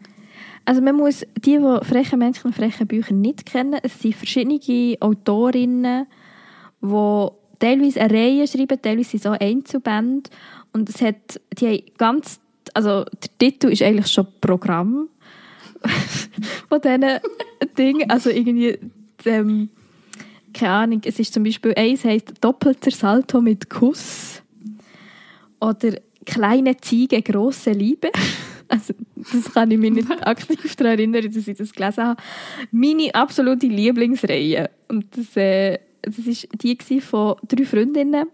Also 0.66 0.80
man 0.80 0.96
muss 0.96 1.26
die, 1.44 1.58
die 1.58 1.78
freche 1.84 2.16
Menschen 2.16 2.46
und 2.46 2.54
freche 2.54 2.86
Bücher 2.86 3.12
nicht 3.12 3.44
kennen, 3.44 3.78
es 3.82 4.00
sind 4.00 4.14
verschiedene 4.14 4.96
Autorinnen, 5.00 6.06
die 6.80 7.28
teilweise 7.58 8.00
eine 8.00 8.14
Reihe 8.14 8.46
schreiben, 8.46 8.80
teilweise 8.80 9.18
so 9.18 9.30
Einzelbände 9.30 10.30
und 10.72 10.88
es 10.88 11.02
hat, 11.02 11.40
die 11.58 11.66
haben 11.66 11.82
ganz, 11.98 12.40
also 12.72 13.04
der 13.04 13.38
Titel 13.38 13.68
ist 13.68 13.82
eigentlich 13.82 14.08
schon 14.08 14.26
Programm 14.40 15.08
von 16.68 16.80
diesen 16.80 17.20
Dingen, 17.76 18.10
also 18.10 18.30
irgendwie, 18.30 18.78
ähm, 19.26 19.68
keine 20.54 20.72
Ahnung, 20.72 21.00
es 21.04 21.18
ist 21.18 21.34
zum 21.34 21.44
Beispiel 21.44 21.74
eins 21.76 22.04
heisst 22.04 22.32
doppelter 22.40 22.90
Salto 22.90 23.40
mit 23.40 23.68
Kuss 23.68 24.42
oder 25.60 25.96
kleine 26.24 26.76
Ziege, 26.78 27.20
große 27.20 27.72
Liebe. 27.72 28.10
Also, 28.66 28.94
das 29.16 29.52
kann 29.52 29.70
ich 29.70 29.78
mich 29.78 29.92
nicht 29.92 30.10
aktiv 30.26 30.74
daran 30.76 30.98
erinnern, 30.98 31.30
dass 31.30 31.46
ich 31.46 31.56
das 31.56 31.70
gelesen 31.70 32.02
habe. 32.02 32.22
Meine 32.72 33.14
absolute 33.14 33.66
Lieblingsreihe. 33.66 34.70
Und 34.88 35.04
das, 35.14 35.36
äh, 35.36 35.78
das 36.00 36.18
ist 36.18 36.48
die 36.62 37.00
von 37.02 37.36
drei 37.46 37.66
Freundinnen. 37.66 38.26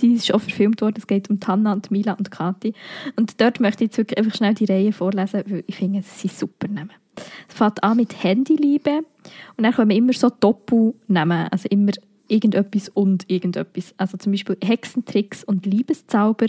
Die 0.00 0.14
ist 0.14 0.32
auch 0.32 0.40
verfilmt 0.40 0.80
worden. 0.80 0.96
Es 0.98 1.06
geht 1.06 1.30
um 1.30 1.40
Tanna 1.40 1.72
und 1.72 1.90
Mila 1.90 2.12
und 2.14 2.30
Kathi. 2.30 2.74
Und 3.16 3.40
dort 3.40 3.60
möchte 3.60 3.84
ich 3.84 3.88
jetzt 3.88 3.98
wirklich 3.98 4.18
einfach 4.18 4.34
schnell 4.34 4.54
die 4.54 4.64
Reihe 4.64 4.92
vorlesen, 4.92 5.42
weil 5.46 5.64
ich 5.66 5.76
finde, 5.76 6.00
es 6.00 6.20
sind 6.20 6.32
super 6.32 6.68
Namen. 6.68 6.92
Es 7.48 7.54
fängt 7.54 7.82
an 7.84 7.96
mit 7.96 8.22
Handyliebe. 8.22 9.04
Und 9.56 9.64
dann 9.64 9.74
kommen 9.74 9.90
immer 9.90 10.12
so 10.12 10.30
Doppelnamen. 10.30 11.48
Also 11.48 11.68
immer 11.68 11.92
irgendetwas 12.32 12.88
und 12.88 13.28
irgendetwas. 13.30 13.94
Also 13.98 14.16
zum 14.16 14.32
Beispiel 14.32 14.56
Hexentricks 14.64 15.44
und 15.44 15.66
Liebeszauber, 15.66 16.46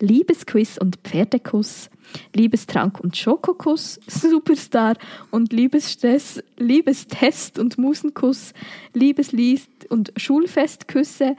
Liebesquiz 0.00 0.78
und 0.78 0.96
Pferdekuss, 1.04 1.90
Liebestrank 2.34 3.00
und 3.00 3.16
Schokokuss, 3.16 4.00
Superstar 4.06 4.96
und 5.30 5.52
Liebesstress, 5.52 6.42
Liebestest 6.56 7.58
und 7.58 7.78
Musenkuss, 7.78 8.54
Liebeslied 8.94 9.68
und 9.90 10.12
Schulfestküsse, 10.16 11.36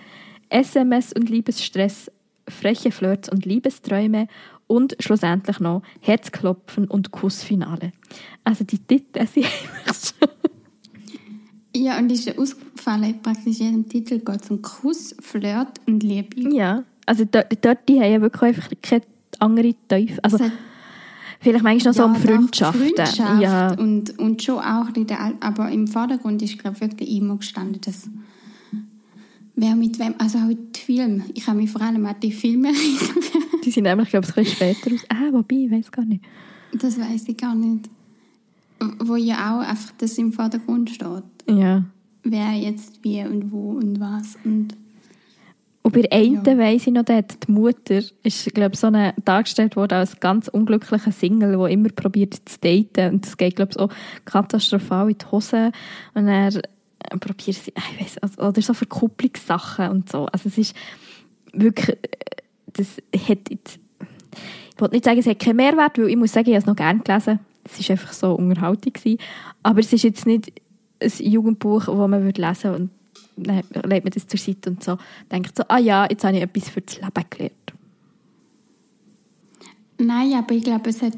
SMS 0.50 1.14
und 1.14 1.30
Liebesstress, 1.30 2.12
freche 2.48 2.92
Flirts 2.92 3.30
und 3.30 3.46
Liebesträume 3.46 4.28
und 4.68 4.96
schlussendlich 5.00 5.60
noch 5.60 5.82
Herzklopfen 6.02 6.88
und 6.88 7.12
Kussfinale. 7.12 7.92
Also 8.44 8.64
die 8.64 8.80
Titel 8.80 9.26
sind 9.26 9.46
einfach 9.46 9.94
so... 9.94 10.16
Ja, 11.76 12.00
und 12.00 12.12
ist 12.12 12.26
ja 12.26 12.38
ausgefallen, 12.38 13.22
praktisch 13.22 13.58
jedem 13.58 13.88
Titel 13.88 14.20
geht 14.20 14.44
es 14.44 14.50
um 14.50 14.62
Kuss, 14.62 15.16
Flirt 15.20 15.80
und 15.86 16.02
Liebe. 16.02 16.54
Ja, 16.54 16.84
also 17.06 17.24
dort, 17.30 17.54
dort 17.64 17.88
die 17.88 18.00
haben 18.00 18.12
ja 18.12 18.22
wirklich 18.22 18.42
einfach 18.42 18.70
keine 18.82 19.04
andere 19.40 19.76
Teufel. 19.88 20.20
Also 20.24 20.40
vielleicht 21.40 21.64
manchmal 21.64 21.94
noch 21.94 21.98
so 21.98 22.06
um 22.06 22.16
Freundschaften. 22.16 22.94
Freundschaft 22.96 23.42
Ja, 23.42 23.74
und, 23.74 24.18
und 24.18 24.42
schon 24.42 24.60
auch, 24.60 24.88
aber 25.40 25.70
im 25.70 25.88
Vordergrund 25.88 26.42
ist, 26.42 26.58
glaube 26.58 26.78
ich, 26.78 26.82
wirklich 26.82 27.10
immer 27.10 27.38
gestanden, 27.38 27.80
dass 27.82 28.10
wer 29.58 29.76
mit 29.76 30.00
wem, 30.00 30.16
also 30.20 30.38
auch 30.38 30.48
die 30.50 30.80
Filme, 30.80 31.24
ich 31.34 31.46
habe 31.48 31.58
mich 31.58 31.70
vor 31.70 31.82
allem 31.82 32.06
an 32.06 32.16
die 32.24 32.32
Filme 32.32 32.68
erinnert, 32.70 33.66
die 33.66 33.72
sind 33.72 33.84
nämlich, 33.84 34.10
glaube 34.10 34.26
ich, 34.26 34.38
ein 34.38 34.44
bisschen 34.46 34.56
später 34.76 34.96
aus. 34.96 35.04
Ah, 35.10 35.34
wobei, 35.34 35.56
ich 35.66 35.72
weiß 35.72 35.92
gar 35.92 36.06
nicht. 36.06 36.24
das 36.74 36.98
weiß 37.00 37.28
ich 37.28 37.36
gar 37.38 37.56
nicht, 37.56 37.90
wo 39.00 39.16
ja 39.16 39.58
auch 39.58 39.68
einfach 39.68 39.92
das 39.98 40.18
im 40.18 40.32
Vordergrund 40.32 40.90
steht, 40.92 41.24
Ja. 41.50 41.84
wer 42.24 42.52
jetzt 42.54 43.04
wie 43.04 43.22
und 43.24 43.52
wo 43.52 43.72
und 43.72 44.00
was 44.00 44.38
und 44.46 44.76
Und 45.84 45.94
bei 45.94 46.12
einen 46.12 46.44
Ja. 46.46 46.58
weiss 46.58 46.86
ich 46.86 46.94
noch, 46.94 47.04
die 47.06 47.24
Mutter 47.52 48.02
ist, 48.24 48.54
glaube 48.54 48.74
ich, 48.74 48.80
so 48.80 48.88
eine 48.88 49.14
dargestellt 49.24 49.76
worden 49.78 49.94
als 49.94 50.20
ganz 50.20 50.48
unglücklicher 50.50 51.12
Single, 51.14 51.58
der 51.58 51.68
immer 51.68 51.90
probiert 51.90 52.34
zu 52.46 52.60
daten. 52.60 53.14
Und 53.16 53.26
das 53.26 53.38
geht, 53.38 53.56
glaube 53.56 53.72
ich, 53.72 53.78
so 53.78 53.90
katastrophal 54.26 55.10
in 55.10 55.18
die 55.18 55.26
Hose. 55.32 55.72
Und 56.14 56.28
er 56.28 56.62
probiert 57.20 57.58
sie, 57.58 57.74
ich 57.76 58.02
weiss, 58.02 58.18
also, 58.20 58.42
oder 58.42 58.62
so 58.62 58.74
Verkupplungssachen 58.74 59.90
und 59.90 60.10
so. 60.12 60.26
Also 60.26 60.50
es 60.50 60.58
ist 60.58 60.76
wirklich, 61.54 61.90
äh, 61.90 62.42
das 62.74 62.98
hat 63.28 63.50
jetzt, 63.50 63.80
ich 64.76 64.82
wollte 64.82 64.96
nicht 64.96 65.06
sagen, 65.06 65.20
es 65.20 65.26
hat 65.26 65.40
keinen 65.40 65.56
Mehrwert, 65.56 65.98
weil 65.98 66.10
ich 66.10 66.18
muss 66.18 66.34
sagen, 66.34 66.50
ich 66.50 66.56
habe 66.56 66.62
es 66.62 66.66
noch 66.66 66.76
gerne 66.76 67.00
gelesen. 67.00 67.40
Es 67.64 67.80
war 67.80 67.94
einfach 67.94 68.14
so 68.14 68.36
Unterhaltung. 68.36 68.94
Gewesen. 68.94 69.20
Aber 69.64 69.80
es 69.80 69.92
ist 69.92 70.04
jetzt 70.04 70.26
nicht 70.26 70.52
ein 71.02 71.12
Jugendbuch, 71.20 71.86
das 71.86 71.96
man 71.96 72.24
würde 72.24 72.42
lesen 72.42 72.74
und 72.76 72.90
dann 73.38 73.64
legt 73.86 74.04
man 74.04 74.12
das 74.12 74.28
zur 74.28 74.40
Seite 74.40 74.72
und 74.72 74.84
so 74.84 74.98
denkt 75.32 75.56
so, 75.56 75.64
ah 75.68 75.78
ja, 75.78 76.08
jetzt 76.10 76.24
habe 76.24 76.38
ich 76.38 76.44
etwas 76.44 76.70
für 76.70 76.82
das 76.82 76.96
Leben 76.96 77.26
gelernt. 77.30 77.54
Nein, 80.00 80.34
aber 80.34 80.54
ich 80.54 80.64
glaube, 80.64 80.90
es 80.90 81.02
hat 81.02 81.18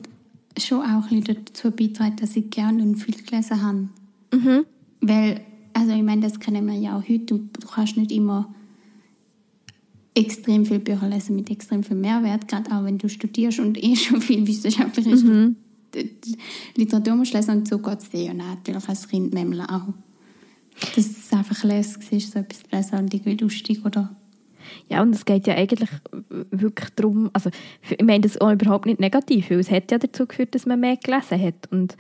schon 0.58 0.82
auch 0.82 1.10
ein 1.10 1.22
bisschen 1.22 1.46
dazu 1.46 1.72
beigetragen, 1.72 2.16
dass 2.18 2.36
ich 2.36 2.50
gerne 2.50 2.84
und 2.84 2.96
viel 2.96 3.16
gelesen 3.16 3.62
habe. 3.62 3.90
Mhm. 4.34 4.66
Weil, 5.02 5.42
also 5.80 5.94
ich 5.94 6.04
meine, 6.04 6.22
das 6.22 6.40
kennen 6.40 6.66
wir 6.68 6.76
ja 6.76 6.98
auch 6.98 7.04
heute. 7.04 7.26
Du, 7.26 7.38
du 7.38 7.68
kannst 7.68 7.98
nicht 7.98 8.12
immer 8.12 8.54
extrem 10.16 10.66
viele 10.66 10.80
Bücher 10.80 11.08
lesen 11.08 11.36
mit 11.36 11.50
extrem 11.50 11.84
viel 11.84 11.96
Mehrwert, 11.96 12.48
gerade 12.48 12.72
auch 12.72 12.84
wenn 12.84 12.98
du 12.98 13.08
studierst 13.08 13.60
und 13.60 13.82
eh 13.82 13.96
schon 13.96 14.22
viel 14.22 14.46
wissenschaftliche 14.46 15.16
Mhm. 15.16 15.56
Literatur 16.76 17.16
musst 17.16 17.34
lesen 17.34 17.58
und 17.58 17.68
so 17.68 17.80
geht 17.80 18.00
es 18.00 18.10
dir 18.12 18.24
ja 18.26 18.34
natürlich 18.34 18.88
als 18.88 19.08
Kind 19.08 19.34
nämlich 19.34 19.62
auch. 19.62 19.94
Dass 20.96 21.06
es 21.06 21.34
einfach 21.34 21.64
ist, 21.64 22.32
so 22.32 22.40
etwas 22.40 22.60
zu 22.60 22.76
lesen 22.76 23.00
und 23.00 23.14
irgendwie 23.14 23.38
lustig 23.38 23.84
oder 23.84 24.16
Ja, 24.88 25.02
und 25.02 25.16
es 25.16 25.26
geht 25.26 25.48
ja 25.48 25.56
eigentlich 25.56 25.90
wirklich 26.52 26.90
darum, 26.92 27.32
also 27.34 27.50
ich 27.90 28.04
meine 28.04 28.22
das 28.22 28.40
auch 28.40 28.52
überhaupt 28.52 28.86
nicht 28.86 29.00
negativ, 29.00 29.50
weil 29.50 29.60
es 29.60 29.72
hat 29.72 29.92
ja 29.92 29.98
dazu 29.98 30.28
geführt, 30.28 30.54
dass 30.54 30.68
man 30.68 30.80
mehr 30.80 30.98
gelesen 30.98 31.42
hat. 31.42 31.72
Und 31.72 31.98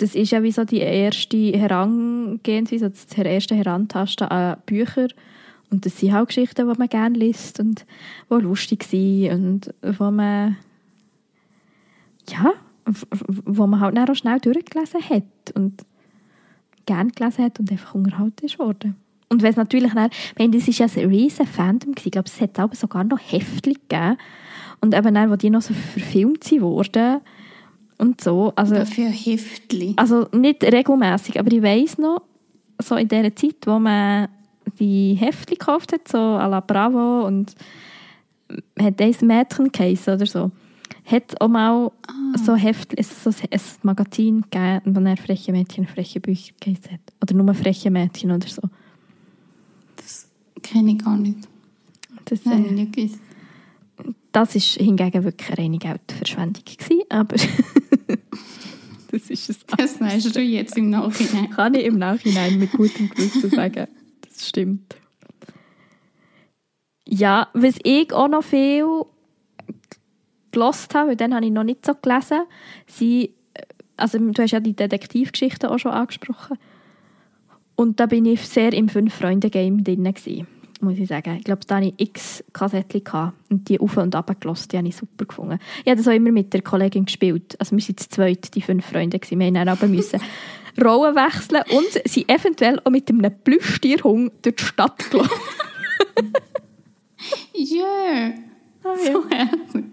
das 0.00 0.14
ist 0.14 0.30
ja 0.30 0.42
wie 0.42 0.52
so 0.52 0.64
die 0.64 0.78
erste 0.78 1.36
Herangehensweise, 1.36 2.90
das 2.90 3.06
erste 3.18 3.54
Herantasten 3.54 4.28
an 4.28 4.56
Bücher. 4.64 5.08
Und 5.70 5.84
das 5.84 5.98
sind 5.98 6.14
auch 6.14 6.26
Geschichten, 6.26 6.68
die 6.68 6.78
man 6.78 6.88
gerne 6.88 7.18
liest 7.18 7.60
und 7.60 7.84
die 8.30 8.34
lustig 8.34 8.84
sind 8.84 9.30
und 9.30 9.74
wo 9.98 10.10
man 10.10 10.56
ja, 12.28 12.52
wo 13.44 13.66
man 13.66 13.80
halt 13.80 13.98
auch 13.98 14.14
schnell 14.14 14.40
durchgelesen 14.40 15.00
hat 15.08 15.54
und 15.54 15.84
gerne 16.86 17.10
gelesen 17.10 17.44
hat 17.44 17.60
und 17.60 17.70
einfach 17.70 17.94
unterhalten 17.94 18.46
ist. 18.46 18.58
Und 18.58 19.42
wenn 19.42 19.50
es 19.50 19.56
natürlich 19.56 19.92
dann, 19.92 20.10
meine, 20.38 20.56
das 20.56 20.66
ist 20.66 20.78
ja 20.78 20.86
ein 20.86 21.08
riesen 21.08 21.46
Fandom 21.46 21.92
gewesen. 21.92 22.06
Ich 22.06 22.12
glaube, 22.12 22.28
es 22.28 22.40
hat 22.40 22.58
aber 22.58 22.74
sogar 22.74 23.04
noch 23.04 23.18
Heftchen 23.18 23.74
gegeben. 23.74 24.16
Und 24.80 24.94
eben 24.94 25.14
dann, 25.14 25.30
wo 25.30 25.36
die 25.36 25.50
noch 25.50 25.62
so 25.62 25.74
verfilmt 25.74 26.42
sind 26.42 26.62
worden 26.62 27.20
und 28.00 28.20
so. 28.20 28.52
Also, 28.56 28.84
für 28.84 29.08
Heftli. 29.08 29.94
also 29.96 30.26
nicht 30.32 30.64
regelmäßig, 30.64 31.38
aber 31.38 31.52
ich 31.52 31.62
weiss 31.62 31.98
noch, 31.98 32.22
so 32.80 32.96
in 32.96 33.08
der 33.08 33.34
Zeit, 33.36 33.56
wo 33.66 33.78
man 33.78 34.28
die 34.78 35.14
Heftchen 35.14 35.58
gekauft 35.58 35.92
hat, 35.92 36.08
so 36.08 36.18
à 36.18 36.48
la 36.48 36.60
Bravo 36.60 37.26
und 37.26 37.54
hat 38.80 39.00
ein 39.00 39.14
Mädchen 39.22 39.70
geheissen 39.70 40.14
oder 40.14 40.26
so, 40.26 40.50
hat 41.04 41.40
auch 41.40 41.48
mal 41.48 41.92
so 42.44 42.54
Heftchen, 42.56 43.04
so 43.04 43.30
ein 43.30 43.60
Magazin 43.82 44.42
gegeben, 44.50 44.96
wo 44.96 45.00
er 45.00 45.16
freche 45.16 45.52
Mädchen, 45.52 45.86
freche 45.86 46.20
Bücher 46.20 46.52
geheissen 46.60 46.92
hat. 46.92 47.00
Oder 47.22 47.34
nur 47.34 47.54
freche 47.54 47.90
Mädchen 47.90 48.30
oder 48.30 48.48
so. 48.48 48.62
Kenne 50.62 50.92
ich 50.92 50.98
gar 50.98 51.16
nicht. 51.16 51.48
Das, 52.24 52.42
Das 52.42 52.52
ich 52.52 52.66
äh, 52.66 52.72
nicht 52.72 52.92
gewusst. 52.92 53.20
das 54.32 54.54
ist 54.54 54.74
hingegen 54.74 55.24
wirklich 55.24 55.48
eine 55.50 55.58
reine 55.58 55.78
Geldverschwendung 55.78 56.62
gewesen, 56.64 57.02
aber 57.08 57.36
das 59.10 59.28
ist 59.28 59.50
es. 59.50 59.66
Das 59.76 60.00
weißt 60.00 60.34
du 60.34 60.40
jetzt 60.40 60.76
im 60.76 60.90
Nachhinein. 60.90 61.50
Kann 61.56 61.74
ich 61.74 61.84
im 61.84 61.98
Nachhinein 61.98 62.58
mit 62.58 62.72
gutem 62.72 63.10
Gewissen 63.10 63.50
sagen. 63.50 63.88
Das 64.28 64.48
stimmt. 64.48 64.96
Ja, 67.06 67.48
was 67.54 67.74
ich 67.82 68.12
auch 68.12 68.28
noch 68.28 68.44
viel 68.44 69.04
gelost 70.52 70.94
habe, 70.94 71.10
weil 71.10 71.16
dann 71.16 71.34
habe 71.34 71.44
ich 71.44 71.50
noch 71.50 71.64
nicht 71.64 71.84
so 71.84 71.94
gelesen, 71.94 72.42
sie, 72.86 73.34
also 73.96 74.18
du 74.18 74.42
hast 74.42 74.52
ja 74.52 74.60
die 74.60 74.74
Detektivgeschichten 74.74 75.68
auch 75.68 75.78
schon 75.78 75.92
angesprochen. 75.92 76.56
Und 77.74 77.98
da 77.98 78.06
bin 78.06 78.26
ich 78.26 78.46
sehr 78.46 78.72
im 78.72 78.88
Fünf-Freunde-Game 78.88 79.82
drin 79.82 80.04
gewesen, 80.04 80.46
muss 80.82 80.98
ich 80.98 81.08
sagen. 81.08 81.36
Ich 81.36 81.44
glaube, 81.44 81.60
da 81.66 81.76
hatte 81.76 81.92
ich 81.96 82.08
x 82.08 82.44
Kassettchen 82.52 83.04
gehabt 83.04 83.36
und 83.50 83.68
die 83.68 83.80
auf 83.80 83.96
und 83.96 84.14
ab 84.14 84.34
gelost, 84.40 84.72
die 84.72 84.78
habe 84.78 84.88
ich 84.88 84.96
super 84.96 85.24
gefunden. 85.24 85.58
Ich 85.84 85.90
habe 85.90 85.96
das 85.96 86.08
auch 86.08 86.12
immer 86.12 86.32
mit 86.32 86.52
der 86.52 86.62
Kollegin 86.62 87.04
gespielt. 87.04 87.56
Also 87.58 87.76
wir 87.76 87.82
sind 87.82 88.00
zu 88.00 88.08
zweit, 88.08 88.54
die 88.54 88.62
fünf 88.62 88.86
Freunde 88.86 89.18
gewesen. 89.18 89.38
Wir 89.38 89.46
mussten 89.46 89.54
dann 89.54 89.68
aber 89.68 89.86
müssen 89.86 90.20
Rollen 90.82 91.14
wechseln 91.14 91.62
und 91.70 92.08
sind 92.08 92.28
eventuell 92.28 92.80
auch 92.84 92.90
mit 92.90 93.10
einem 93.10 93.32
Plüschtierhund 93.44 94.32
durch 94.42 94.56
die 94.56 94.64
Stadt 94.64 95.10
gelaufen. 95.10 95.30
Ja, 97.52 98.32
so 98.82 99.28
herzig. 99.28 99.84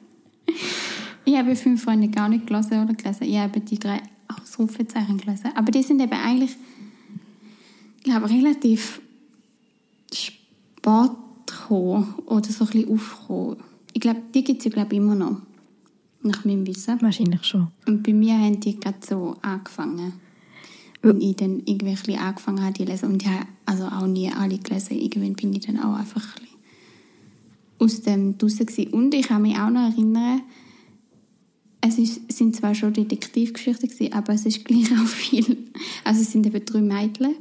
Ich 1.26 1.36
habe 1.36 1.56
fünf 1.58 1.84
Freunde 1.84 2.08
gar 2.08 2.30
nicht 2.30 2.48
gelesen 2.48 2.84
oder 2.84 2.94
gelesen. 2.94 3.24
Ich 3.24 3.38
habe 3.38 3.60
die 3.60 3.78
drei 3.78 4.02
Ausrufezeichen 4.30 5.18
gelesen. 5.18 5.52
Aber 5.56 5.72
die 5.72 5.84
sind 5.84 6.02
eben 6.02 6.14
eigentlich, 6.14 6.56
ich 7.98 8.04
glaube, 8.04 8.30
relativ 8.30 9.02
spät 10.88 11.12
gekommen 11.46 12.16
oder 12.26 12.50
so 12.50 12.66
ein 12.66 12.72
bisschen 12.72 12.94
aufgekommen. 12.94 13.58
Ich 13.94 14.02
glaube, 14.02 14.22
die 14.34 14.44
gibt 14.44 14.60
es 14.60 14.66
ja 14.66 14.72
glaube 14.72 14.96
immer 14.96 15.16
noch. 15.16 15.42
Nach 16.24 16.46
meinem 16.46 16.66
Wissen. 16.66 17.02
Wahrscheinlich 17.02 17.44
schon. 17.44 17.68
Und 17.86 18.04
bei 18.04 18.14
mir 18.14 18.34
haben 18.34 18.60
die 18.60 18.80
gerade 18.80 18.98
so 19.08 19.36
angefangen. 19.42 20.14
Und 21.04 21.22
ich 21.22 21.36
dann 21.36 21.62
irgendwie 21.66 21.90
ein 21.90 21.96
bisschen 21.96 22.20
angefangen 22.20 22.64
habe, 22.64 22.74
die 22.74 22.86
zu 22.86 22.92
lesen. 22.92 23.12
Und 23.12 23.22
ich 23.22 23.30
habe 23.30 23.46
also 23.66 23.86
auch 23.86 24.08
nie 24.08 24.32
alle 24.32 24.58
gelesen. 24.58 24.98
Irgendwann 25.00 25.34
bin 25.34 25.54
ich 25.54 25.66
dann 25.66 25.80
auch 25.80 25.96
einfach 25.96 26.24
ein 26.36 26.42
bisschen 26.42 26.58
aus 27.80 28.02
dem 28.02 28.38
draussen 28.38 28.66
gewesen. 28.66 28.94
Und 28.94 29.14
ich 29.14 29.28
kann 29.28 29.44
mich 29.44 29.58
auch 29.58 29.70
noch 29.70 29.92
erinnern, 29.92 30.42
es 31.80 32.00
ist, 32.00 32.32
sind 32.32 32.56
zwar 32.56 32.74
schon 32.74 32.94
Detektivgeschichten 32.94 33.88
gewesen, 33.88 34.14
aber 34.14 34.34
es 34.34 34.46
ist 34.46 34.66
gleich 34.66 34.92
auch 34.92 35.08
viel. 35.08 35.70
Also 36.04 36.22
es 36.22 36.32
sind 36.32 36.46
eben 36.48 36.66
drei 36.66 36.82
Mädchen. 36.82 37.36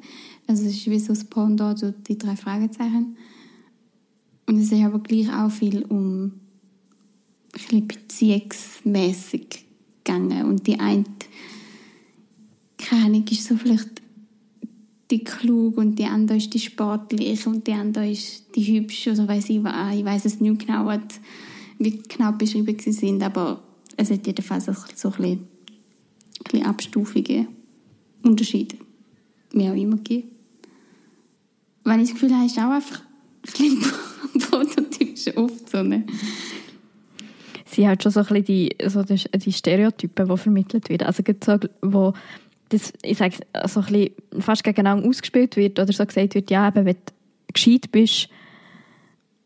Also 0.47 0.67
es 0.67 0.75
ist 0.75 0.91
wie 0.91 0.99
so 0.99 1.09
das 1.09 1.25
Pendant 1.25 1.79
zu 1.79 1.93
die 1.93 2.19
drei 2.19 2.37
Fragezeichen. 2.37 3.17
Und 4.47 4.59
es 4.61 4.71
ist 4.71 4.85
aber 4.85 5.01
gleich 5.01 5.29
auch 5.33 5.51
viel 5.51 5.85
um 5.85 6.33
ein 7.73 7.87
beziehungsmässig 7.89 9.67
gegangen. 10.05 10.45
Und 10.45 10.67
die 10.67 10.79
eine, 10.79 11.05
keine 12.79 13.25
ist 13.29 13.45
so 13.45 13.57
vielleicht 13.57 14.03
die 15.11 15.23
klug 15.23 15.79
und 15.79 15.99
die 15.99 16.05
andere 16.05 16.39
ist 16.39 16.53
die 16.53 16.59
sportlich 16.59 17.47
und 17.47 17.67
die 17.67 17.73
andere 17.73 18.11
ist 18.11 18.45
die 18.55 18.65
hübsch 18.65 19.07
oder 19.09 19.29
weiß 19.29 19.51
ich 19.51 19.63
was. 19.63 19.95
Ich 19.95 20.05
weiß 20.05 20.25
es 20.25 20.41
nicht 20.41 20.67
genau, 20.67 20.93
wie 21.79 22.03
genau 22.09 22.33
beschrieben 22.33 22.77
sie 22.79 22.93
sind, 22.93 23.23
aber 23.23 23.63
es 23.97 24.11
hat 24.11 24.27
jedenfalls 24.27 24.65
so 24.65 24.73
ein 24.73 25.17
bisschen, 25.17 25.33
ein 25.33 25.49
bisschen 26.45 26.67
Abstufungen, 26.67 27.49
Unterschiede, 28.23 28.77
wie 29.53 29.69
auch 29.69 29.75
immer 29.75 29.97
gegeben. 29.97 30.31
Wenn 31.85 32.01
ich 32.01 32.11
das 32.11 32.21
Gefühl 32.21 32.35
habe, 32.35 32.47
ist 32.47 32.59
auch 32.59 32.71
einfach 32.71 33.03
bisschen 33.47 33.85
prototypisch 34.51 35.37
oft 35.37 35.69
so 35.71 35.83
sie 37.77 37.89
hat 37.89 38.03
schon 38.03 38.13
so 38.13 38.21
ein 38.21 38.27
bisschen 38.27 38.45
die, 38.45 38.77
so 38.87 39.03
die, 39.03 39.23
die 39.39 39.53
Stereotypen, 39.53 40.29
die 40.29 40.37
vermittelt 40.37 40.89
werden. 40.89 41.07
Also 41.07 41.23
so, 41.45 41.59
wo 41.83 42.15
das, 42.71 42.93
ich 43.03 43.19
sage 43.19 43.37
so 43.67 43.81
ein 43.81 43.87
bisschen 43.87 44.11
fast 44.41 44.65
gegeneinander 44.65 45.09
ausgespielt 45.09 45.57
wird 45.57 45.79
oder 45.79 45.93
so 45.93 46.05
gesagt 46.05 46.35
wird, 46.35 46.51
ja, 46.51 46.67
eben, 46.69 46.85
wenn 46.85 46.95
du 46.95 47.53
gescheit 47.53 47.93
bist, 47.93 48.29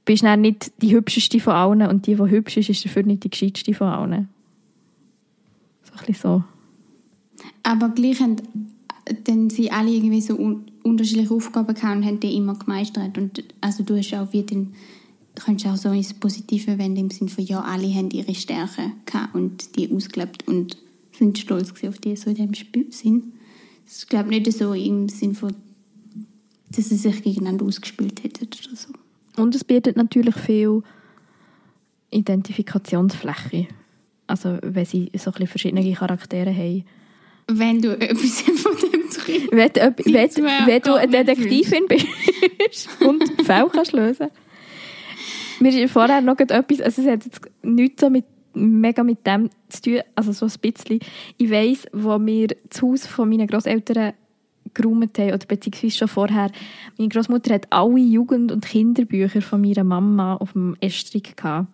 bist 0.04 0.22
dann 0.22 0.40
nicht 0.40 0.72
die 0.80 0.94
hübscheste 0.94 1.40
von 1.40 1.52
allen 1.52 1.82
und 1.82 2.06
die, 2.06 2.14
die 2.14 2.22
hübsch 2.22 2.56
ist, 2.56 2.70
ist 2.70 2.84
dafür 2.84 3.02
nicht 3.02 3.24
die 3.24 3.30
gescheiteste 3.30 3.74
von 3.74 3.88
allen. 3.88 4.28
So 5.82 5.92
ein 5.92 6.06
bisschen 6.06 6.14
so. 6.14 6.44
Aber 7.62 7.90
gleich 7.90 8.20
haben 8.20 8.36
dann 9.24 9.50
sie 9.50 9.70
alle 9.70 9.90
irgendwie 9.90 10.20
so 10.20 10.38
un 10.38 10.69
unterschiedliche 10.82 11.34
Aufgaben 11.34 11.74
gehabt 11.74 11.96
und 11.96 12.04
haben 12.04 12.20
die 12.20 12.36
immer 12.36 12.54
gemeistert. 12.54 13.16
Und 13.18 13.44
also 13.60 13.82
du 13.82 13.96
hast 13.96 14.12
auch 14.14 14.32
wie 14.32 14.42
den, 14.42 14.74
kannst 15.34 15.66
auch 15.66 15.76
so 15.76 15.90
ins 15.92 16.14
Positive 16.14 16.78
wenden, 16.78 16.96
im 16.98 17.10
Sinne 17.10 17.30
von, 17.30 17.44
ja, 17.44 17.60
alle 17.60 17.92
haben 17.94 18.10
ihre 18.10 18.34
Stärken 18.34 18.94
gehabt 19.06 19.34
und 19.34 19.76
die 19.76 19.92
ausgelebt 19.92 20.46
und 20.48 20.76
sind 21.12 21.38
stolz 21.38 21.72
auf 21.86 21.98
die, 21.98 22.16
so 22.16 22.30
in 22.30 22.36
dem 22.36 22.54
Spiel 22.54 22.92
Sinn. 22.92 23.32
Ist, 23.86 24.08
glaube 24.08 24.34
ich, 24.34 24.44
nicht 24.44 24.56
so 24.56 24.72
im 24.72 25.08
Sinne 25.08 25.34
von, 25.34 25.54
dass 26.70 26.88
sie 26.88 26.96
sich 26.96 27.22
gegeneinander 27.22 27.66
ausgespielt 27.66 28.22
hätten 28.22 28.46
oder 28.46 28.76
so. 28.76 28.88
Und 29.36 29.54
es 29.54 29.64
bietet 29.64 29.96
natürlich 29.96 30.34
viel 30.34 30.82
Identifikationsfläche. 32.10 33.68
Also 34.26 34.58
wenn 34.62 34.84
sie 34.84 35.10
so 35.14 35.30
ein 35.30 35.32
bisschen 35.32 35.46
verschiedene 35.46 35.92
Charaktere 35.92 36.54
haben. 36.54 36.84
Wenn 37.48 37.82
du 37.82 37.88
etwas 38.00 38.42
von 38.42 38.76
dem 38.76 38.99
drin 39.26 39.48
Wenn, 39.50 39.72
du- 39.72 39.80
wenn, 40.04 40.66
wenn 40.66 40.82
du 40.82 40.94
eine 40.94 41.10
Detektivin 41.24 41.86
bist 41.88 42.88
und 43.06 43.22
Fälle 43.44 43.68
kannst 43.72 43.92
lösen. 43.92 44.28
Mir 45.60 45.84
ist 45.84 45.92
vorher 45.92 46.20
noch 46.22 46.38
etwas, 46.38 46.80
also 46.80 47.02
es 47.02 47.08
hat 47.08 47.24
jetzt 47.24 47.40
nichts 47.62 48.00
so 48.00 48.08
mit, 48.08 48.24
mega 48.54 49.02
mit 49.04 49.26
dem 49.26 49.50
zu 49.68 49.82
tun, 49.82 50.00
also 50.14 50.32
so 50.32 50.46
ein 50.46 50.52
bisschen. 50.72 51.00
Ich 51.36 51.50
weiss, 51.50 51.86
wo 51.92 52.18
wir 52.24 52.48
das 52.68 52.80
Haus 52.82 53.06
von 53.06 53.28
meinen 53.28 53.46
Grosseltern 53.46 54.14
geräumt 54.72 55.18
haben, 55.18 55.28
oder 55.34 55.46
beziehungsweise 55.46 55.96
schon 55.98 56.08
vorher, 56.08 56.50
meine 56.96 57.08
Großmutter 57.10 57.52
hat 57.54 57.66
alle 57.70 57.98
Jugend- 57.98 58.52
und 58.52 58.64
Kinderbücher 58.64 59.42
von 59.42 59.60
meiner 59.60 59.84
Mama 59.84 60.36
auf 60.36 60.52
dem 60.52 60.76
Estrich 60.80 61.34
gehabt. 61.36 61.68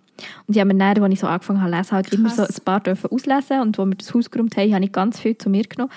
Und 0.46 0.56
die 0.56 0.60
haben 0.60 0.68
mir 0.68 0.78
dann, 0.78 1.02
als 1.02 1.12
ich 1.12 1.20
so 1.20 1.26
angefangen 1.26 1.60
habe 1.60 1.70
zu 1.70 1.76
lesen, 1.76 1.92
halt 1.92 2.12
immer 2.12 2.30
so 2.30 2.42
ein 2.42 2.64
paar 2.64 2.80
dürfen 2.80 3.10
auslesen 3.10 3.60
und 3.60 3.78
als 3.78 3.88
wir 3.88 3.94
das 3.96 4.14
Haus 4.14 4.30
geräumt 4.30 4.56
haben, 4.56 4.74
habe 4.74 4.84
ich 4.84 4.90
ganz 4.92 5.20
viel 5.20 5.36
zu 5.36 5.50
mir 5.50 5.64
genommen. 5.64 5.92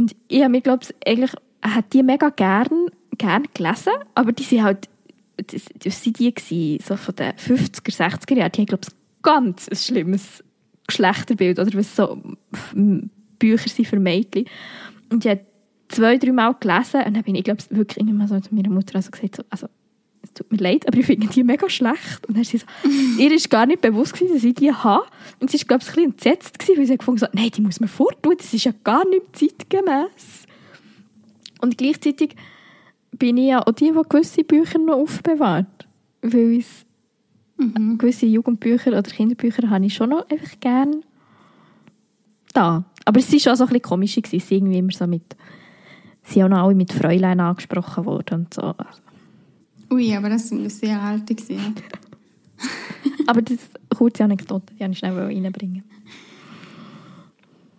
Und 0.00 0.16
ich 0.28 0.40
habe 0.40 0.50
mir, 0.50 0.62
glaube 0.62 0.82
ich, 0.82 1.06
eigentlich, 1.06 1.32
hat 1.60 1.92
die 1.92 2.02
mega 2.02 2.30
gern, 2.30 2.86
gern 3.18 3.42
gelesen, 3.52 3.92
aber 4.14 4.32
die 4.32 4.44
sind 4.44 4.62
halt, 4.62 4.88
das, 5.36 5.66
das 5.74 6.02
sind 6.02 6.18
die 6.18 6.34
gewesen, 6.34 6.82
so 6.82 6.96
von 6.96 7.14
den 7.16 7.32
50er, 7.32 7.94
60er 7.94 8.34
Jahren, 8.34 8.52
die 8.52 8.60
haben, 8.62 8.66
glaube 8.66 8.86
ich, 8.86 8.94
ganz 9.22 9.68
ein 9.68 9.76
schlimmes 9.76 10.42
Geschlechterbild, 10.86 11.58
oder 11.58 11.74
was 11.74 11.94
so 11.94 12.18
Bücher 13.38 13.68
sind 13.68 13.88
für 13.88 13.98
Mädchen. 13.98 14.46
Und 15.10 15.26
ich 15.26 15.30
habe 15.32 15.44
zwei, 15.88 16.16
drei 16.16 16.32
Mal 16.32 16.54
gelesen 16.54 17.02
und 17.02 17.14
dann 17.14 17.22
bin 17.22 17.34
ich, 17.34 17.44
glaube 17.44 17.60
ich, 17.60 17.76
wirklich 17.76 17.98
irgendwann 17.98 18.26
so 18.26 18.40
zu 18.40 18.54
meiner 18.54 18.70
Mutter 18.70 18.96
also 18.96 19.10
gesagt, 19.10 19.36
so, 19.36 19.42
also, 19.50 19.66
es 20.30 20.34
tut 20.34 20.52
mir 20.52 20.58
leid, 20.58 20.86
aber 20.86 20.98
ich 20.98 21.06
finde 21.06 21.26
die 21.26 21.44
mega 21.44 21.68
schlecht. 21.68 22.26
Und 22.26 22.36
dann 22.36 22.42
ist 22.42 22.50
sie 22.50 22.58
so, 22.58 22.66
ihr 23.18 23.32
ist 23.32 23.50
gar 23.50 23.66
nicht 23.66 23.80
bewusst 23.80 24.14
gewesen, 24.14 24.34
dass 24.34 24.44
ich 24.44 24.54
die 24.54 24.72
habe. 24.72 25.04
Und 25.40 25.50
sie 25.50 25.56
ist, 25.56 25.68
glaube 25.68 25.82
ich, 25.82 25.88
ein 25.88 25.94
bisschen 25.94 26.12
entsetzt 26.12 26.58
gewesen, 26.58 26.78
weil 26.78 26.86
sie 26.86 26.92
hat 26.92 26.98
gefunden, 27.00 27.18
so, 27.18 27.26
nein, 27.32 27.50
die 27.54 27.60
muss 27.60 27.80
man 27.80 27.88
forttun, 27.88 28.34
das 28.38 28.52
ist 28.54 28.64
ja 28.64 28.72
gar 28.84 29.06
nicht 29.08 29.22
zeitgemäß. 29.32 30.46
Und 31.60 31.76
gleichzeitig 31.76 32.36
bin 33.12 33.36
ich 33.36 33.48
ja 33.48 33.60
auch 33.66 33.72
die, 33.72 33.92
die 33.92 34.08
gewisse 34.08 34.44
Bücher 34.44 34.78
noch 34.78 34.96
aufbewahrt. 34.96 35.88
Weil 36.22 36.52
ich 36.52 36.66
gewisse 37.98 38.26
Jugendbücher 38.26 38.90
oder 38.90 39.02
Kinderbücher 39.02 39.68
habe 39.68 39.84
ich 39.84 39.94
schon 39.94 40.10
noch 40.10 40.28
einfach 40.30 40.58
gern 40.60 41.02
da. 42.54 42.84
Aber 43.04 43.20
es 43.20 43.32
war 43.32 43.38
schon 43.38 43.56
so 43.56 43.64
ein 43.64 43.68
bisschen 43.68 43.82
komisch, 43.82 44.16
gewesen. 44.16 44.54
irgendwie 44.54 44.78
immer 44.78 44.92
so 44.92 45.06
mit, 45.06 45.36
sie 46.22 46.42
auch 46.42 46.48
noch 46.48 46.64
alle 46.64 46.74
mit 46.74 46.92
Fräulein 46.92 47.40
angesprochen 47.40 48.04
worden 48.06 48.40
und 48.40 48.54
so. 48.54 48.62
Also, 48.62 49.02
Ui, 49.90 50.14
aber 50.14 50.28
das 50.28 50.48
sind 50.48 50.70
sehr 50.70 51.00
alte. 51.00 51.34
Aber 53.26 53.42
das 53.42 53.58
kurze 53.96 54.24
Anekdote, 54.24 54.74
die 54.74 54.80
wollte 54.80 54.92
ich 54.92 54.98
schnell 54.98 55.18
reinbringen. 55.18 55.84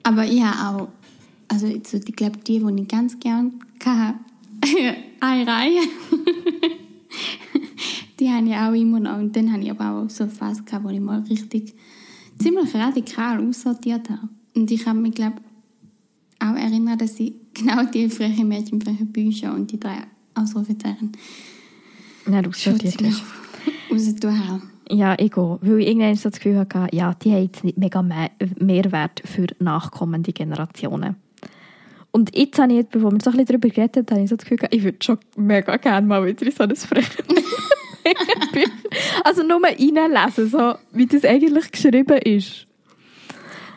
Aber 0.04 0.26
ich 0.26 0.42
habe 0.42 0.84
auch, 0.84 0.88
also 1.48 1.68
so, 1.68 1.98
ich 1.98 2.16
glaube, 2.16 2.38
die, 2.40 2.60
die 2.60 2.82
ich 2.82 2.88
ganz 2.88 3.20
gern 3.20 3.60
hatte, 3.84 4.20
eine 5.20 5.48
Reihe, 5.48 5.82
die 8.20 8.30
habe 8.30 8.48
ich 8.48 8.56
auch 8.56 8.74
immer 8.74 9.00
noch. 9.00 9.18
Und 9.18 9.36
dann 9.36 9.52
habe 9.52 9.64
ich 9.64 9.72
aber 9.72 9.92
auch 9.92 10.10
so 10.10 10.24
eine 10.24 10.32
Phase 10.32 10.64
gehabt, 10.64 10.86
wo 10.86 10.90
ich 10.90 11.00
mal 11.00 11.20
richtig, 11.22 11.74
ziemlich 12.40 12.74
radikal 12.74 13.46
aussortiert 13.46 14.10
habe. 14.10 14.30
Und 14.56 14.72
ich 14.72 14.84
kann 14.84 15.02
mich, 15.02 15.14
glaube 15.14 15.38
auch 16.40 16.56
erinnern, 16.56 16.98
dass 16.98 17.20
ich 17.20 17.34
genau 17.54 17.84
die 17.84 18.10
freche 18.10 18.44
Mädchen, 18.44 18.82
freche 18.82 19.06
Bücher 19.06 19.54
und 19.54 19.72
die 19.72 19.80
drei 19.80 20.08
Ausrufezeichen 20.34 21.12
Dann 22.26 22.44
schon 22.54 22.74
aussortiert 22.74 22.94
ziemlich 22.98 23.22
hast. 23.90 24.24
habe. 24.26 24.62
Ja, 24.90 25.16
ich 25.18 25.36
auch. 25.38 25.60
Weil 25.62 25.80
ich 25.82 25.88
irgendwann 25.88 26.16
so 26.16 26.30
das 26.30 26.40
Gefühl 26.40 26.58
hatte, 26.60 26.88
ja, 26.96 27.14
die 27.14 27.32
haben 27.32 27.44
jetzt 27.44 27.64
nicht 27.64 27.78
mega 27.78 28.02
Me- 28.02 28.32
Mehrwert 28.60 29.22
für 29.26 29.48
nachkommende 29.60 30.34
Generationen. 30.34 31.16
Und 32.12 32.36
jetzt 32.36 32.60
habe 32.60 32.72
ich, 32.74 32.80
jetzt, 32.80 32.92
bevor 32.92 33.12
wir 33.12 33.20
so 33.24 33.30
ein 33.30 33.38
bisschen 33.38 33.46
darüber 33.60 33.70
geredet 33.70 33.98
haben, 34.12 34.16
habe 34.18 34.24
ich 34.24 34.30
so 34.30 34.36
das 34.36 34.44
Gefühl, 34.44 34.58
gehabt, 34.58 34.76
ich 34.76 34.84
würde 34.84 34.98
schon 35.02 35.18
mega 35.38 35.78
gerne 35.78 36.06
mal 36.06 36.26
wieder 36.26 36.46
in 36.46 36.52
so 36.52 36.64
ein 36.64 36.70
Bücher. 36.70 37.24
Also 39.24 39.44
nur 39.44 39.62
reinlesen, 39.64 40.50
so, 40.50 40.74
wie 40.92 41.06
das 41.06 41.24
eigentlich 41.24 41.72
geschrieben 41.72 42.18
ist. 42.18 42.68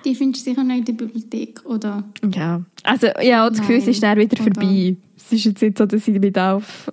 Die 0.05 0.15
findest 0.15 0.47
du 0.47 0.51
sicher 0.51 0.65
noch 0.65 0.75
in 0.75 0.85
der 0.85 0.93
Bibliothek, 0.95 1.65
oder? 1.65 2.05
Ja, 2.35 2.63
also 2.83 3.07
ja, 3.23 3.49
das 3.49 3.61
Gefühl, 3.61 3.77
es 3.77 3.87
ist 3.87 4.03
dann 4.03 4.19
wieder 4.19 4.35
Oder- 4.41 4.43
vorbei. 4.53 4.97
Es 5.17 5.33
ist 5.33 5.45
jetzt 5.45 5.63
nicht 5.63 5.79
so, 5.79 5.87
dass 5.87 6.07
ich 6.09 6.19
mich 6.21 6.37
auf 6.39 6.91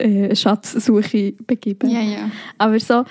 äh, 0.00 0.34
Schatzsuche 0.34 1.32
begebe. 1.46 1.86
Ja, 1.86 2.00
ja. 2.00 2.30
Aber 2.58 2.78
so, 2.80 3.04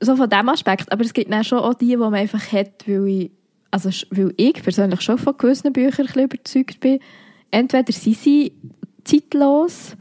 so 0.00 0.16
von 0.16 0.28
dem 0.28 0.48
Aspekt. 0.48 0.90
Aber 0.92 1.04
es 1.04 1.12
gibt 1.12 1.32
dann 1.32 1.44
schon 1.44 1.58
auch 1.58 1.74
die, 1.74 1.88
die 1.88 1.96
man 1.96 2.14
einfach 2.14 2.52
hat, 2.52 2.86
weil 2.86 3.06
ich, 3.08 3.30
also 3.70 3.90
weil 4.10 4.34
ich 4.36 4.62
persönlich 4.62 5.00
schon 5.00 5.18
von 5.18 5.36
gewissen 5.36 5.72
Büchern 5.72 6.08
ein 6.14 6.24
überzeugt 6.24 6.80
bin. 6.80 7.00
Entweder 7.50 7.92
sind 7.92 8.16
sie 8.16 8.52
zeitlos 9.04 9.96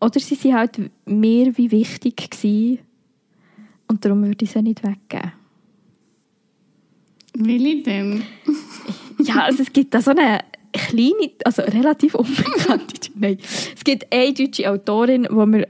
oder 0.00 0.20
sie 0.20 0.34
sind 0.34 0.54
halt 0.54 0.78
mir 1.04 1.56
wie 1.56 1.70
wichtig 1.70 2.30
gewesen. 2.30 2.78
Und 3.88 4.04
darum 4.04 4.24
würde 4.24 4.44
ich 4.44 4.50
sie 4.50 4.62
nicht 4.62 4.82
weggeben. 4.82 5.32
Will 7.34 7.66
ich 7.66 7.82
denn? 7.82 8.22
Ja, 9.22 9.44
also 9.44 9.62
es 9.62 9.72
gibt 9.72 9.94
da 9.94 10.00
so 10.00 10.10
eine 10.10 10.40
kleine, 10.72 11.30
also 11.44 11.62
relativ 11.62 12.14
unbekannte, 12.14 13.10
nein, 13.14 13.38
es 13.74 13.82
gibt 13.84 14.12
eine 14.12 14.32
deutsche 14.32 14.70
Autorin, 14.70 15.26
wo 15.30 15.46
wir, 15.46 15.66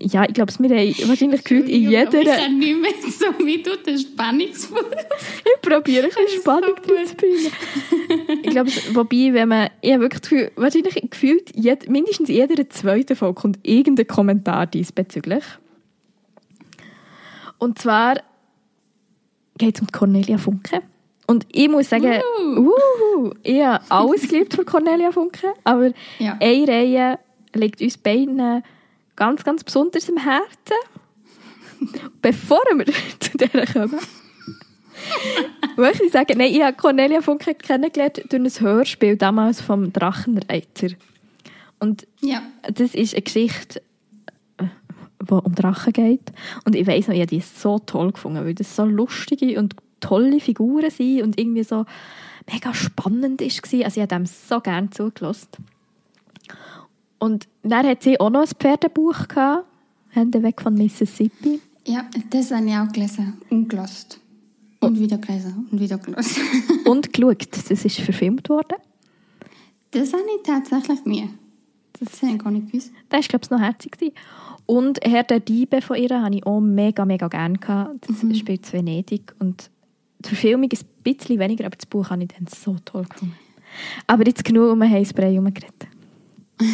ja, 0.00 0.24
ich 0.26 0.34
glaube, 0.34 0.52
wir 0.58 0.78
haben 0.78 1.08
wahrscheinlich 1.08 1.42
gefühlt 1.42 1.68
in 1.68 1.90
jeder, 1.90 2.20
Ich 2.20 2.26
kann 2.28 2.58
nicht 2.58 2.80
mehr 2.80 2.90
so 3.10 3.26
wie 3.44 3.60
du 3.62 3.76
den 3.78 3.98
Spannungsbogen. 3.98 4.86
ich 5.44 5.60
probiere 5.68 6.04
ein 6.04 6.08
bisschen 6.10 6.40
Spannung 6.40 6.76
so 6.86 6.94
zu 7.04 7.14
bringen. 7.16 7.52
ich 8.42 8.50
glaube, 8.50 8.68
es- 8.70 8.94
wobei, 8.94 9.30
wenn 9.32 9.48
man, 9.48 9.70
ich 9.80 9.92
habe 9.92 10.02
wirklich 10.04 10.22
Gefühl, 10.22 10.50
wahrscheinlich 10.56 10.94
gefühlt, 11.10 11.50
jed, 11.56 11.88
mindestens 11.88 12.28
in 12.28 12.36
jeder 12.36 12.70
zweiten 12.70 13.16
Folge 13.16 13.40
kommt 13.40 13.58
irgendein 13.64 14.06
Kommentar 14.06 14.66
diesbezüglich. 14.66 15.42
Und 17.58 17.78
zwar 17.80 18.20
geht 19.56 19.74
es 19.74 19.80
um 19.80 19.88
Cornelia 19.88 20.38
Funke. 20.38 20.82
Und 21.30 21.46
ich 21.52 21.68
muss 21.68 21.90
sagen, 21.90 22.20
uh. 22.56 23.30
ich 23.42 23.62
habe 23.62 23.84
alles 23.90 24.26
geliebt 24.28 24.54
von 24.54 24.64
Cornelia 24.64 25.12
Funke, 25.12 25.52
aber 25.62 25.92
Ja. 26.18 26.38
eine 26.40 26.66
Reihe 26.66 27.18
liegt 27.54 27.82
uns 27.82 27.98
beiden 27.98 28.62
ganz, 29.14 29.44
ganz 29.44 29.62
besonders 29.62 30.08
im 30.08 30.16
Herzen. 30.16 30.48
Bevor 32.22 32.60
wir 32.74 32.86
zu 33.20 33.36
der 33.36 33.66
kommen, 33.66 34.00
möchte 35.76 36.04
ich 36.04 36.12
sagen, 36.12 36.38
nein, 36.38 36.50
ich 36.52 36.62
habe 36.62 36.76
Cornelia 36.76 37.20
Funke 37.20 37.54
kennengelernt 37.54 38.22
durch 38.30 38.42
ein 38.42 38.60
Hörspiel 38.66 39.16
damals 39.16 39.60
vom 39.60 39.92
Drachenreiter. 39.92 40.88
Und 41.78 42.06
Ja. 42.22 42.42
das 42.72 42.94
ist 42.94 43.12
eine 43.14 43.22
Geschichte, 43.22 43.82
die 45.20 45.32
um 45.34 45.54
Drachen 45.54 45.92
geht. 45.92 46.32
Und 46.64 46.74
ich 46.74 46.86
weiss 46.86 47.06
noch, 47.06 47.14
ich 47.14 47.20
habe 47.20 47.28
die 47.30 47.40
so 47.40 47.78
toll 47.78 48.12
gefunden, 48.12 48.44
weil 48.46 48.54
das 48.54 48.74
so 48.74 48.86
lustige 48.86 49.58
und 49.58 49.74
tolle 50.00 50.40
Figuren 50.40 50.90
sind 50.90 51.22
und 51.22 51.38
irgendwie 51.38 51.64
so 51.64 51.84
mega 52.50 52.74
spannend 52.74 53.40
war. 53.40 53.46
Also 53.46 53.78
ich 53.78 53.84
habe 53.84 54.06
dem 54.06 54.26
so 54.26 54.60
gerne 54.60 54.90
zugelassen. 54.90 55.48
Und 57.18 57.48
dann 57.62 57.86
hat 57.86 58.02
sie 58.02 58.20
auch 58.20 58.30
noch 58.30 58.42
ein 58.42 58.48
Pferdebuch 58.48 59.28
gehabt, 59.28 59.66
Hände 60.10 60.42
weg 60.42 60.62
von 60.62 60.74
Mississippi. 60.74 61.60
Ja, 61.86 62.08
das 62.30 62.50
habe 62.50 62.66
ich 62.66 62.76
auch 62.76 62.92
gelesen 62.92 63.40
und 63.50 63.68
gelost. 63.68 64.20
Und 64.80 64.98
wieder 65.00 65.18
gelesen 65.18 65.66
und 65.70 65.80
wieder 65.80 65.98
gelost. 65.98 66.38
Und 66.84 67.12
geschaut, 67.12 67.48
das 67.52 67.84
ist 67.84 68.00
verfilmt 68.00 68.48
worden. 68.48 68.76
Das 69.90 70.12
habe 70.12 70.22
ich 70.36 70.42
tatsächlich 70.44 71.04
nie. 71.04 71.28
Das 71.98 72.22
habe 72.22 72.32
ich 72.32 72.38
gar 72.38 72.52
nicht 72.52 72.70
gewusst. 72.70 72.92
Das 73.08 73.22
war, 73.22 73.28
glaube 73.28 73.44
ich, 73.44 73.50
noch 73.50 73.60
herzig. 73.60 74.14
Und 74.66 75.00
Herr 75.02 75.24
der 75.24 75.40
Diebe 75.40 75.82
von 75.82 75.96
ihr 75.96 76.22
hatte 76.22 76.36
ich 76.36 76.46
auch 76.46 76.60
mega, 76.60 77.04
mega 77.04 77.26
gerne. 77.26 77.58
Gehabt. 77.58 78.08
Das 78.08 78.18
spielt 78.38 78.66
in 78.66 78.72
Venedig. 78.72 79.34
Und 79.40 79.70
die 80.20 80.28
Verfilmung 80.28 80.70
ist 80.70 80.84
ein 80.84 81.02
bisschen 81.02 81.38
weniger, 81.38 81.66
aber 81.66 81.76
das 81.76 81.86
Buch 81.86 82.10
habe 82.10 82.22
ich 82.22 82.28
dann 82.28 82.46
so 82.46 82.76
toll 82.84 83.04
gefunden. 83.04 83.36
Aber 84.06 84.26
jetzt 84.26 84.44
genug 84.44 84.72
um 84.72 84.82
ein 84.82 84.90
Heißbrei 84.90 85.32
herumgeredet. 85.32 85.88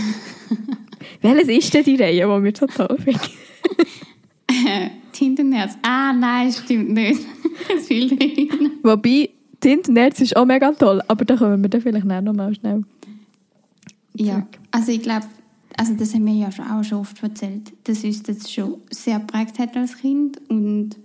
Welches 1.21 1.49
ist 1.49 1.75
denn 1.75 1.85
die 1.85 1.97
Reihe, 1.97 2.27
die 2.27 2.45
wir 2.45 2.53
so 2.57 2.67
toll 2.67 2.97
finden? 2.99 3.21
Tintenherz. 5.13 5.77
Ah, 5.83 6.13
nein, 6.13 6.53
stimmt 6.53 6.91
nicht. 6.91 7.21
Das 7.69 7.89
will 7.89 8.13
ich 8.13 8.37
nicht. 8.37 8.53
Wobei, 8.83 9.31
Tintenherz 9.61 10.21
ist 10.21 10.37
auch 10.37 10.45
mega 10.45 10.73
toll, 10.73 11.01
aber 11.07 11.25
da 11.25 11.37
kommen 11.37 11.63
wir 11.63 11.71
dann 11.71 11.81
vielleicht 11.81 12.05
noch 12.05 12.33
mal 12.33 12.53
schnell. 12.53 12.83
Ja, 14.17 14.47
also 14.73 14.91
ich 14.91 15.01
glaube, 15.01 15.27
also 15.77 15.95
das 15.95 16.15
haben 16.15 16.27
wir 16.27 16.35
ja 16.35 16.51
schon, 16.51 16.67
auch 16.67 16.83
schon 16.83 16.99
oft 16.99 17.23
erzählt, 17.23 17.73
dass 17.85 18.03
uns 18.03 18.25
das 18.25 18.51
schon 18.51 18.79
sehr 18.91 19.21
geprägt 19.21 19.59
hat 19.61 19.77
als 19.77 19.97
Kind 19.97 20.41
und 20.49 20.97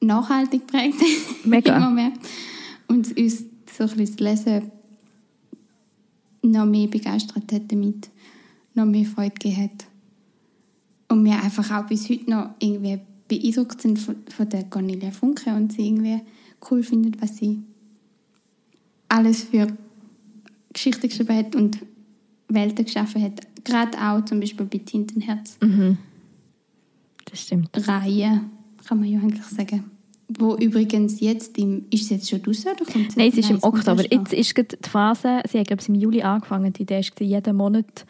nachhaltig 0.00 0.66
geprägt 0.66 1.00
hat, 1.00 1.44
Mega. 1.46 1.78
man 1.78 1.94
merkt. 1.94 2.18
Und 2.86 3.16
uns 3.16 3.44
so 3.76 3.84
ein 3.84 3.96
bisschen 3.96 4.16
das 4.16 4.20
Lesen 4.20 4.70
noch 6.42 6.66
mehr 6.66 6.86
begeistert 6.86 7.52
hat 7.52 7.70
damit, 7.70 8.08
noch 8.74 8.86
mehr 8.86 9.04
Freude 9.04 9.34
gegeben 9.34 9.64
hat. 9.64 9.86
Und 11.08 11.24
wir 11.24 11.42
einfach 11.42 11.70
auch 11.70 11.86
bis 11.86 12.08
heute 12.08 12.30
noch 12.30 12.50
irgendwie 12.58 13.00
beeindruckt 13.28 13.82
sind 13.82 13.98
von, 13.98 14.16
von 14.28 14.48
der 14.48 14.64
Cornelia 14.64 15.10
Funke 15.10 15.50
und 15.54 15.72
sie 15.72 15.86
irgendwie 15.86 16.20
cool 16.70 16.82
findet, 16.82 17.20
was 17.20 17.36
sie 17.36 17.62
alles 19.08 19.44
für 19.44 19.66
Geschichten 20.72 21.08
geschrieben 21.08 21.36
hat 21.36 21.54
und 21.54 21.78
Welten 22.48 22.84
geschaffen 22.84 23.22
hat. 23.22 23.40
Gerade 23.64 23.98
auch 24.00 24.24
zum 24.24 24.40
Beispiel 24.40 24.66
bei 24.66 24.78
Tintenherz. 24.78 25.58
Das 27.26 27.42
stimmt. 27.42 27.70
Reihe, 27.74 28.42
kann 28.88 29.00
man 29.00 29.08
ja 29.08 29.18
eigentlich 29.18 29.44
sagen. 29.44 29.90
Wo 30.28 30.56
übrigens 30.56 31.20
jetzt 31.20 31.56
im... 31.58 31.86
Ist 31.90 32.02
es 32.04 32.10
jetzt 32.10 32.28
schon 32.28 32.42
raus 32.44 32.66
oder 32.66 32.84
kommt 32.84 33.16
Nein, 33.16 33.30
es 33.30 33.38
ist 33.38 33.50
im 33.50 33.62
Oktober. 33.62 34.04
Jetzt 34.10 34.32
ist 34.32 34.56
die 34.56 34.88
Phase, 34.88 35.40
sie 35.50 35.58
haben 35.58 35.64
glaube 35.64 35.82
ich 35.82 35.88
im 35.88 35.94
Juli 35.94 36.22
angefangen, 36.22 36.72
die 36.72 36.82
Idee 36.82 37.00
ist, 37.00 37.18
jeden 37.18 37.56
Monat 37.56 38.04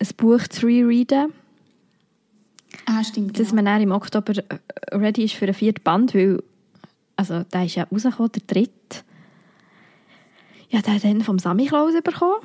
ein 0.00 0.08
Buch 0.16 0.46
zu 0.48 0.66
rereaden, 0.66 1.32
Ah, 2.86 3.04
stimmt. 3.04 3.38
dass 3.38 3.52
man 3.52 3.66
dann 3.66 3.82
im 3.82 3.92
Oktober 3.92 4.32
äh, 4.36 4.96
ready 4.96 5.24
ist 5.24 5.34
für 5.34 5.44
einen 5.44 5.54
vierten 5.54 5.82
Band, 5.84 6.14
weil 6.14 6.42
also 7.16 7.44
der 7.44 7.66
ist 7.66 7.76
ja 7.76 7.84
rausgekommen, 7.84 8.32
der 8.32 8.42
dritte. 8.46 9.04
Ja, 10.70 10.80
der 10.80 10.94
hat 10.94 11.04
dann 11.04 11.20
vom 11.20 11.38
Sammy 11.38 11.66
Klaus 11.66 11.92
bekommen. 12.02 12.40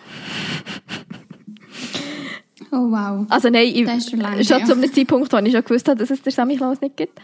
Oh, 2.71 2.91
wow. 2.91 3.25
Also 3.29 3.49
nein, 3.49 3.67
ich, 3.73 3.85
Das 3.85 3.97
ist 3.97 4.09
schon 4.09 4.19
lange 4.19 4.43
schon 4.43 4.57
her. 4.57 4.65
zu 4.65 4.73
einem 4.73 4.91
Zeitpunkt, 4.91 5.31
wo 5.31 5.37
ich 5.37 5.51
schon 5.51 5.63
gewusst 5.63 5.87
habe, 5.87 5.99
dass 5.99 6.09
es 6.09 6.21
den 6.21 6.31
Sammy 6.31 6.57
Klaus 6.57 6.81
nicht 6.81 6.97
gibt. 6.97 7.19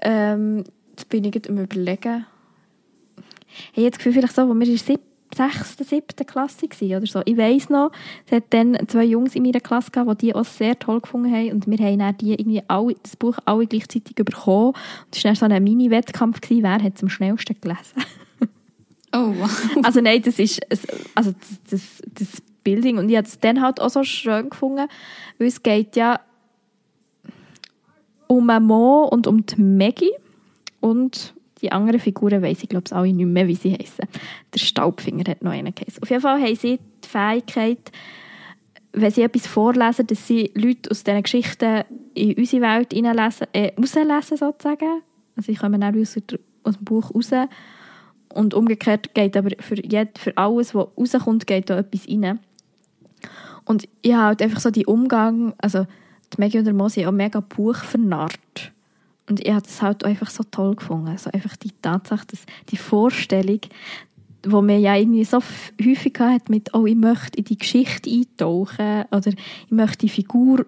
Ähm, 0.00 0.64
jetzt 0.90 1.08
bin 1.08 1.24
ich 1.24 1.32
gerade 1.32 1.48
am 1.48 1.58
überlegen. 1.58 2.26
Hey, 3.72 3.84
jetzt 3.84 3.94
das 3.94 3.98
Gefühl, 3.98 4.12
vielleicht 4.12 4.36
so, 4.36 4.48
wo 4.48 4.54
wir 4.54 4.66
in 4.66 4.76
der 4.76 4.96
sechsten, 5.36 5.84
siebten 5.84 6.26
Klasse 6.26 6.62
waren 6.68 6.96
oder 6.98 7.06
so. 7.06 7.22
Ich 7.24 7.36
weiss 7.36 7.68
noch, 7.68 7.90
es 8.26 8.32
hat 8.32 8.44
dann 8.50 8.78
zwei 8.86 9.04
Jungs 9.04 9.34
in 9.34 9.42
meiner 9.42 9.60
Klasse 9.60 9.90
gehabt, 9.90 10.22
die 10.22 10.26
die 10.26 10.34
auch 10.34 10.44
sehr 10.44 10.78
toll 10.78 11.00
gefunden 11.00 11.32
haben 11.32 11.52
und 11.52 11.66
wir 11.66 11.78
haben 11.78 11.98
dann 11.98 12.16
die 12.18 12.32
irgendwie 12.32 12.62
alle, 12.68 12.94
das 13.02 13.16
Buch 13.16 13.38
alle 13.44 13.66
gleichzeitig 13.66 14.14
bekommen. 14.14 14.68
Und 14.68 14.76
es 15.16 15.24
war 15.24 15.32
dann 15.32 15.36
so 15.36 15.44
ein 15.46 15.64
Mini-Wettkampf, 15.64 16.40
wer 16.48 16.82
hat 16.82 16.96
es 16.96 17.02
am 17.02 17.08
schnellsten 17.08 17.56
gelesen. 17.60 18.02
Oh, 19.12 19.32
wow. 19.38 19.50
Also 19.82 20.00
nein, 20.02 20.20
das 20.22 20.38
ist 20.38 20.60
also 21.14 21.32
das, 21.32 21.70
das, 21.70 22.02
das 22.14 22.42
Building 22.68 22.98
und 22.98 23.08
ich 23.08 23.16
habe 23.16 23.26
es 23.26 23.38
dann 23.38 23.62
halt 23.62 23.80
auch 23.80 23.90
so 23.90 24.04
schön 24.04 24.50
gefunden, 24.50 24.88
weil 25.38 25.48
es 25.48 25.62
geht 25.62 25.96
ja 25.96 26.20
um 28.26 28.46
Mo 28.46 29.04
und 29.04 29.26
um 29.26 29.46
die 29.46 29.60
Maggie 29.60 30.12
und 30.80 31.34
die 31.62 31.72
anderen 31.72 31.98
Figuren 31.98 32.42
weiss 32.42 32.62
ich 32.62 32.68
glaube 32.68 32.84
ich 32.86 32.92
alle 32.94 33.12
nicht 33.12 33.26
mehr, 33.26 33.48
wie 33.48 33.54
sie 33.54 33.72
heißen. 33.72 34.04
Der 34.54 34.58
Staubfinger 34.58 35.30
hat 35.30 35.42
noch 35.42 35.52
einen 35.52 35.74
geheißen. 35.74 36.02
Auf 36.02 36.10
jeden 36.10 36.22
Fall 36.22 36.40
haben 36.40 36.54
sie 36.54 36.78
die 37.02 37.08
Fähigkeit, 37.08 37.90
wenn 38.92 39.10
sie 39.10 39.22
etwas 39.22 39.46
vorlesen, 39.46 40.06
dass 40.06 40.26
sie 40.26 40.50
Leute 40.54 40.90
aus 40.90 41.04
diesen 41.04 41.22
Geschichten 41.22 41.84
in 42.14 42.34
unsere 42.34 42.62
Welt 42.62 42.92
hineinlesen, 42.92 43.46
äh, 43.52 43.72
rauslesen 43.78 44.36
sozusagen. 44.36 45.02
Also 45.36 45.52
sie 45.52 45.58
kommen 45.58 45.82
auch 45.82 45.94
aus, 45.94 46.16
aus 46.64 46.76
dem 46.76 46.84
Buch 46.84 47.14
raus. 47.14 47.30
Und 48.34 48.54
umgekehrt 48.54 49.14
geht 49.14 49.36
aber 49.36 49.50
für, 49.60 49.82
jed, 49.84 50.18
für 50.18 50.36
alles, 50.36 50.74
was 50.74 50.88
rauskommt, 50.96 51.46
geht 51.46 51.70
da 51.70 51.78
etwas 51.78 52.08
rein. 52.08 52.38
Und 53.68 53.86
ich 54.00 54.14
habe 54.14 54.24
halt 54.24 54.42
einfach 54.42 54.60
so 54.60 54.70
die 54.70 54.86
Umgang, 54.86 55.52
also 55.58 55.86
die 56.32 56.40
Maggie 56.40 56.58
und 56.58 56.64
der 56.64 56.72
Mo 56.72 56.88
sind 56.88 57.04
auch 57.04 57.12
mega 57.12 57.40
Buch 57.40 57.76
vernarrt. 57.76 58.72
Und 59.28 59.40
ich 59.40 59.52
habe 59.52 59.60
das 59.60 59.82
halt 59.82 60.04
auch 60.04 60.08
einfach 60.08 60.30
so 60.30 60.42
toll 60.42 60.74
gefunden. 60.74 61.08
Also 61.08 61.30
einfach 61.30 61.54
die 61.56 61.72
Tatsache, 61.82 62.26
dass 62.28 62.46
die 62.70 62.78
Vorstellung, 62.78 63.60
wo 64.42 64.62
man 64.62 64.80
ja 64.80 64.96
irgendwie 64.96 65.22
so 65.26 65.42
häufig 65.84 66.18
hat 66.18 66.48
mit, 66.48 66.72
oh, 66.72 66.86
ich 66.86 66.96
möchte 66.96 67.36
in 67.36 67.44
die 67.44 67.58
Geschichte 67.58 68.08
eintauchen 68.08 69.04
oder 69.10 69.28
ich 69.28 69.70
möchte 69.70 69.98
die 69.98 70.08
Figur 70.08 70.64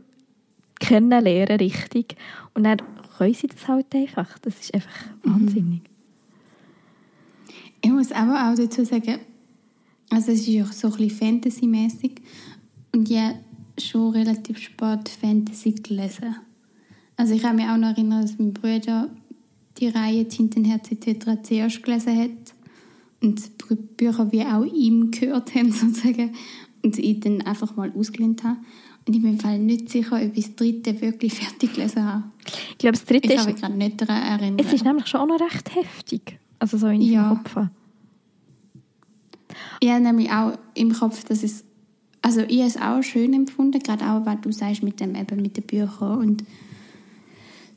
kennenlernen, 0.79 1.57
richtig. 1.57 2.17
Und 2.53 2.65
dann 2.65 2.83
können 3.17 3.33
sie 3.33 3.47
das 3.47 3.67
halt 3.67 3.95
einfach. 3.95 4.39
Das 4.41 4.61
ist 4.61 4.75
einfach 4.75 4.91
wahnsinnig. 5.25 5.81
Ich 7.81 7.91
muss 7.91 8.13
aber 8.13 8.51
auch 8.51 8.57
dazu 8.57 8.85
sagen, 8.85 9.21
also 10.11 10.33
es 10.33 10.41
ist 10.41 10.49
ja 10.49 10.67
so 10.67 10.89
ein 10.89 10.97
bisschen 10.99 11.41
Fantasy-mäßig 11.41 12.21
und 12.93 13.11
ich 13.11 13.19
habe 13.19 13.39
schon 13.79 14.13
relativ 14.13 14.59
spät 14.59 15.09
Fantasy 15.09 15.73
gelesen. 15.73 16.37
Also 17.17 17.35
ich 17.35 17.43
kann 17.43 17.57
mich 17.57 17.67
auch 17.67 17.77
noch 17.77 17.89
erinnern, 17.89 18.23
dass 18.23 18.39
mein 18.39 18.53
Bruder 18.53 19.11
die 19.79 19.89
Reihe 19.89 20.27
Tintenherz 20.27 20.91
etc. 20.91 21.43
zuerst 21.43 21.83
gelesen 21.83 22.19
hat 22.19 22.55
und 23.23 23.43
die 23.71 23.75
Bücher 23.75 24.31
wie 24.33 24.45
auch 24.45 24.65
ihm 24.65 25.11
gehört 25.11 25.55
haben 25.55 25.73
sozusagen 25.73 26.35
und 26.83 26.99
ich 26.99 27.21
dann 27.21 27.43
einfach 27.43 27.77
mal 27.77 27.93
ausgelehnt 27.95 28.43
habe. 28.45 28.59
Und 29.07 29.17
ich 29.17 29.23
bin 29.23 29.41
Fall 29.41 29.59
nicht 29.59 29.89
sicher, 29.89 30.17
ob 30.17 30.37
ich 30.37 30.47
das 30.47 30.57
dritte 30.57 31.01
wirklich 31.01 31.35
fertig 31.41 31.75
gelesen 31.75 32.05
habe. 32.05 32.25
Ich 32.71 32.79
glaube, 32.79 32.97
das 32.97 33.05
dritte 33.05 33.29
Ich 33.29 33.35
ist 33.35 33.45
kann 33.45 33.53
mich 33.53 33.61
gerade 33.61 33.77
nicht 33.77 34.01
daran 34.01 34.23
erinnern. 34.23 34.59
Es 34.59 34.73
ist 34.73 34.85
nämlich 34.85 35.07
schon 35.07 35.21
auch 35.21 35.27
noch 35.27 35.41
recht 35.41 35.75
heftig. 35.75 36.39
Also 36.59 36.77
so 36.77 36.89
in 36.89 37.01
Ja. 37.01 37.23
ja. 37.23 37.35
Kopf. 37.35 37.57
Ich 39.81 39.91
habe 39.91 40.03
nämlich 40.03 40.31
auch 40.31 40.59
im 40.75 40.93
Kopf, 40.93 41.25
dass 41.25 41.43
es, 41.43 41.65
also 42.23 42.41
ich 42.41 42.59
habe 42.59 42.69
es 42.69 42.77
auch 42.77 43.03
schön 43.03 43.33
empfunden, 43.33 43.83
gerade 43.83 44.05
auch, 44.05 44.25
was 44.27 44.41
du 44.43 44.53
sagst 44.53 44.83
mit 44.83 45.01
dem 45.01 45.15
eben 45.15 45.41
mit 45.41 45.57
den 45.57 45.65
Büchern 45.65 46.19
und 46.19 46.45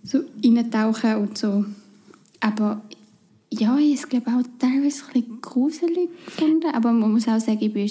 so 0.03 0.19
reintauchen 0.43 1.15
und 1.15 1.37
so. 1.37 1.65
Aber 2.39 2.81
ja, 3.51 3.77
ich 3.77 3.85
habe 3.85 3.93
es 3.93 4.09
glaube 4.09 4.31
auch 4.31 4.43
teilweise 4.59 5.03
ein 5.05 5.13
bisschen 5.13 5.41
gruselig 5.41 6.09
gefunden, 6.25 6.67
aber 6.73 6.91
man 6.91 7.11
muss 7.11 7.27
auch 7.27 7.39
sagen, 7.39 7.59
ich 7.61 7.73
bin, 7.73 7.89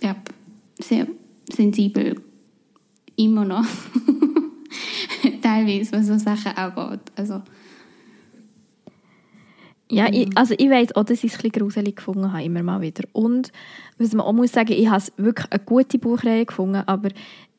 glaube 0.00 0.20
sehr 0.80 1.06
sensibel 1.52 2.20
immer 3.16 3.44
noch. 3.44 3.66
teilweise, 5.42 5.92
was 5.92 6.06
so 6.06 6.18
Sachen 6.18 6.56
angeht. 6.56 7.12
Also, 7.16 7.42
Ja, 9.94 10.08
ich, 10.12 10.28
also 10.36 10.54
ich 10.56 10.68
weiss 10.70 10.94
auch, 10.96 11.04
dass 11.04 11.24
ich 11.24 11.32
es 11.32 11.38
ein 11.38 11.50
bisschen 11.50 11.62
gruselig 11.62 11.96
gefunden 11.96 12.32
habe, 12.32 12.42
immer 12.42 12.62
mal 12.62 12.80
wieder. 12.80 13.04
Und 13.12 13.52
was 13.98 14.12
man 14.12 14.26
auch 14.26 14.32
muss 14.32 14.52
sagen, 14.52 14.72
ich 14.72 14.88
habe 14.88 14.98
es 14.98 15.12
wirklich 15.16 15.50
eine 15.50 15.62
gute 15.64 15.98
Buchreihe 15.98 16.44
gefunden, 16.44 16.82
aber 16.86 17.10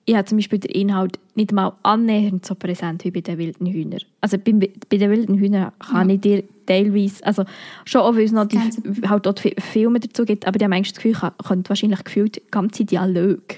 ich 0.07 0.15
habe 0.15 0.25
zum 0.25 0.37
Beispiel 0.37 0.59
den 0.59 0.71
Inhalt 0.71 1.17
nicht 1.33 1.51
mal 1.51 1.73
annähernd 1.81 2.45
so 2.45 2.53
präsent 2.53 3.03
wie 3.05 3.11
bei 3.11 3.21
den 3.21 3.37
wilden 3.39 3.65
Hühnern. 3.65 4.01
Also 4.21 4.37
bei, 4.37 4.51
bei 4.51 4.97
den 4.97 5.09
wilden 5.09 5.35
Hühnern 5.37 5.71
kann 5.79 6.09
ich 6.11 6.21
dir 6.21 6.43
teilweise, 6.67 7.25
also 7.25 7.43
schon 7.85 8.01
auch, 8.01 8.15
weil 8.15 8.23
es 8.25 8.31
noch 8.31 8.45
die, 8.45 8.59
halt 9.07 9.27
auch 9.27 9.33
die 9.33 9.41
Fi- 9.41 9.55
Filme 9.59 9.99
dazu 9.99 10.25
gibt, 10.25 10.45
aber 10.45 10.59
ich 10.59 10.63
habe 10.63 10.79
das 10.79 10.93
Gefühl, 10.93 11.11
ich 11.13 11.47
könnte 11.47 11.69
wahrscheinlich 11.69 12.03
gefühlt 12.03 12.51
ganze 12.51 12.85
Dialoge 12.85 13.55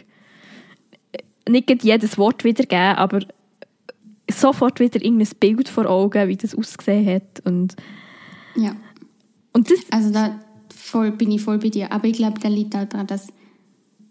nicht 1.50 1.68
gerade 1.68 1.86
jedes 1.86 2.18
Wort 2.18 2.44
wiedergeben, 2.44 2.96
aber 2.96 3.20
sofort 4.30 4.80
wieder 4.80 5.02
irgendein 5.04 5.30
Bild 5.40 5.70
vor 5.70 5.86
Augen, 5.86 6.28
wie 6.28 6.36
das 6.36 6.56
ausgesehen 6.56 7.08
hat. 7.08 7.42
Und, 7.46 7.76
ja. 8.58 8.76
und 9.54 9.70
das, 9.72 9.80
Also 9.92 10.12
da 10.12 10.40
voll, 10.76 11.12
bin 11.12 11.32
ich 11.32 11.42
voll 11.42 11.58
bei 11.60 11.70
dir. 11.70 11.92
Aber 11.92 12.06
ich 12.08 12.14
glaube, 12.14 12.40
der 12.40 12.50
liegt 12.50 12.76
halt 12.76 12.94
daran, 12.94 13.08
dass 13.08 13.24
es 13.26 13.34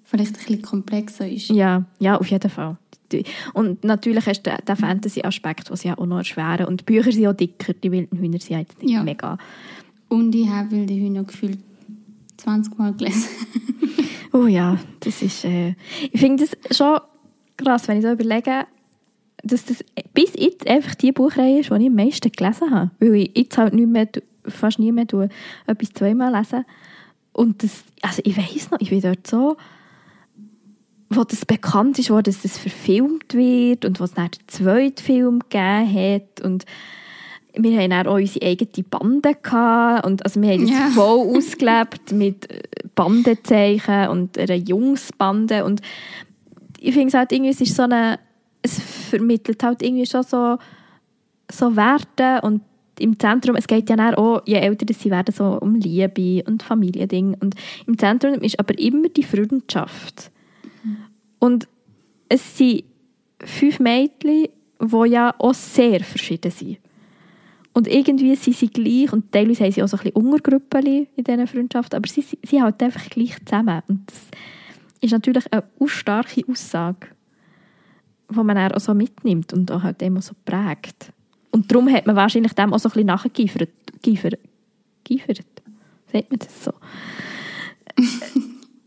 vielleicht 0.04 0.34
ein 0.38 0.44
bisschen 0.46 0.62
komplexer 0.62 1.28
ist. 1.28 1.48
ja, 1.50 1.84
ja, 1.98 2.16
auf 2.18 2.28
jeden 2.28 2.50
Fall. 2.50 2.76
Und 3.54 3.84
natürlich 3.84 4.26
hast 4.26 4.42
du 4.42 4.50
den- 4.66 4.76
Fantasy-Aspekt, 4.76 5.70
sie 5.76 5.88
ja 5.88 5.96
auch 5.98 6.06
noch 6.06 6.18
erschweren. 6.18 6.66
Und 6.66 6.80
die 6.80 6.84
Bücher 6.84 7.12
sind 7.12 7.26
auch 7.26 7.32
dicker, 7.34 7.72
die 7.74 7.92
wilden 7.92 8.18
Hühner 8.18 8.40
sind 8.40 8.58
jetzt 8.58 8.82
nicht 8.82 8.92
Ja. 8.92 9.02
mega. 9.04 9.38
Und 10.08 10.34
ich 10.34 10.48
habe 10.48 10.70
wilde 10.72 10.94
Hühner 10.94 11.22
gefühlt 11.24 11.58
20 12.38 12.76
Mal 12.78 12.92
gelesen. 12.94 13.28
Oh 14.32 14.46
ja, 14.46 14.78
das 15.00 15.22
ist. 15.22 15.46
Äh, 15.46 15.76
ich 16.12 16.20
finde 16.20 16.44
das 16.44 16.76
schon 16.76 16.98
krass, 17.56 17.88
wenn 17.88 17.96
ich 17.98 18.02
so 18.04 18.12
überlege, 18.12 18.66
dass 19.42 19.64
das 19.64 19.82
bis 20.12 20.32
jetzt 20.36 20.66
einfach 20.66 20.94
die 20.94 21.12
Buchreihe 21.12 21.60
ist, 21.60 21.70
die 21.70 21.74
ich 21.76 21.86
am 21.88 21.94
meisten 21.94 22.30
gelesen 22.30 22.70
habe. 22.70 22.90
Weil 22.98 23.14
ich 23.14 23.30
jetzt 23.34 23.56
halt 23.56 23.72
nicht 23.72 23.88
mehr, 23.88 24.08
fast 24.48 24.78
nie 24.78 24.92
mehr 24.92 25.06
tue, 25.06 25.28
etwas 25.66 25.90
zweimal 25.90 26.34
lesen. 26.34 26.64
Und 27.32 27.62
das, 27.62 27.84
also 28.02 28.22
ich 28.24 28.36
weiß 28.36 28.70
noch, 28.70 28.80
ich 28.80 28.90
bin 28.90 29.00
dort 29.00 29.26
so, 29.26 29.56
wo 31.10 31.24
das 31.24 31.44
bekannt 31.44 31.98
ist, 31.98 32.10
wo 32.10 32.20
das, 32.20 32.42
das 32.42 32.58
verfilmt 32.58 33.34
wird 33.34 33.84
und 33.84 34.00
wo 34.00 34.04
es 34.04 34.14
dann 34.14 34.30
den 34.30 34.48
zweiten 34.48 35.02
Film 35.02 35.40
gegeben 35.40 35.94
hat. 35.94 36.40
Und 36.40 36.64
wir 37.54 37.80
haben 37.80 37.90
dann 37.90 38.06
auch 38.06 38.16
unsere 38.16 38.46
eigene 38.46 38.84
Bande 38.88 39.34
gehabt. 39.34 40.06
Und 40.06 40.24
also 40.24 40.40
wir 40.40 40.50
haben 40.50 40.66
das 40.66 40.94
voll 40.94 41.36
ausgelebt 41.36 42.12
mit 42.12 42.48
Bandezeichen 42.94 44.08
und 44.08 44.38
einer 44.38 44.54
Jungsbande. 44.54 45.64
Und 45.64 45.80
ich 46.78 46.92
finde 46.92 47.08
es 47.08 47.14
halt 47.14 47.32
irgendwie, 47.32 47.50
es 47.50 47.60
ist 47.60 47.76
so 47.76 47.82
eine, 47.82 48.18
es 48.62 48.80
vermittelt 48.80 49.62
halt 49.62 49.82
irgendwie 49.82 50.06
schon 50.06 50.22
so, 50.22 50.58
so 51.50 51.76
Werte 51.76 52.40
und 52.42 52.62
im 52.98 53.18
Zentrum, 53.18 53.56
es 53.56 53.66
geht 53.66 53.88
ja 53.90 53.96
dann 53.96 54.14
auch, 54.14 54.42
je 54.46 54.56
älter 54.56 54.86
sie 54.92 55.10
werden, 55.10 55.34
so 55.34 55.58
um 55.60 55.74
Liebe 55.74 56.42
und 56.46 56.62
Familiending 56.62 57.36
und 57.40 57.54
im 57.86 57.98
Zentrum 57.98 58.34
ist 58.34 58.58
aber 58.58 58.78
immer 58.78 59.08
die 59.08 59.22
Freundschaft. 59.22 60.30
Und 61.38 61.68
es 62.28 62.56
sind 62.56 62.84
fünf 63.40 63.80
Mädchen, 63.80 64.48
die 64.80 65.08
ja 65.08 65.34
auch 65.38 65.54
sehr 65.54 66.00
verschieden 66.00 66.50
sind. 66.50 66.78
Und 67.72 67.88
irgendwie 67.88 68.34
sind 68.36 68.56
sie 68.56 68.68
gleich 68.68 69.12
und 69.12 69.30
teilweise 69.32 69.64
haben 69.64 69.72
sie 69.72 69.82
auch 69.82 69.88
so 69.88 69.98
ein 69.98 70.04
bisschen 70.04 70.16
Untergruppen 70.16 71.06
in 71.14 71.24
diesen 71.24 71.46
Freundschaften, 71.46 71.98
aber 71.98 72.08
sie 72.08 72.22
sind 72.22 72.62
halt 72.62 72.82
einfach 72.82 73.10
gleich 73.10 73.36
zusammen. 73.44 73.82
Und 73.86 74.10
das 74.10 74.16
ist 75.02 75.10
natürlich 75.10 75.44
eine 75.52 75.62
starke 75.84 76.42
Aussage, 76.48 77.08
die 78.30 78.42
man 78.42 78.72
auch 78.72 78.80
so 78.80 78.94
mitnimmt 78.94 79.52
und 79.52 79.70
auch 79.70 79.82
halt 79.82 80.00
immer 80.00 80.22
so 80.22 80.32
prägt. 80.46 81.12
Und 81.56 81.72
darum 81.72 81.90
hat 81.90 82.06
man 82.06 82.16
wahrscheinlich 82.16 82.52
dem 82.52 82.74
auch 82.74 82.78
so 82.78 82.90
ein 82.90 82.92
bisschen 82.92 83.06
nachgegiefert. 83.06 83.70
Giefert? 84.02 84.38
Giefert? 85.04 85.40
Sagt 86.12 86.30
man 86.30 86.38
das 86.38 86.64
so? 86.64 86.72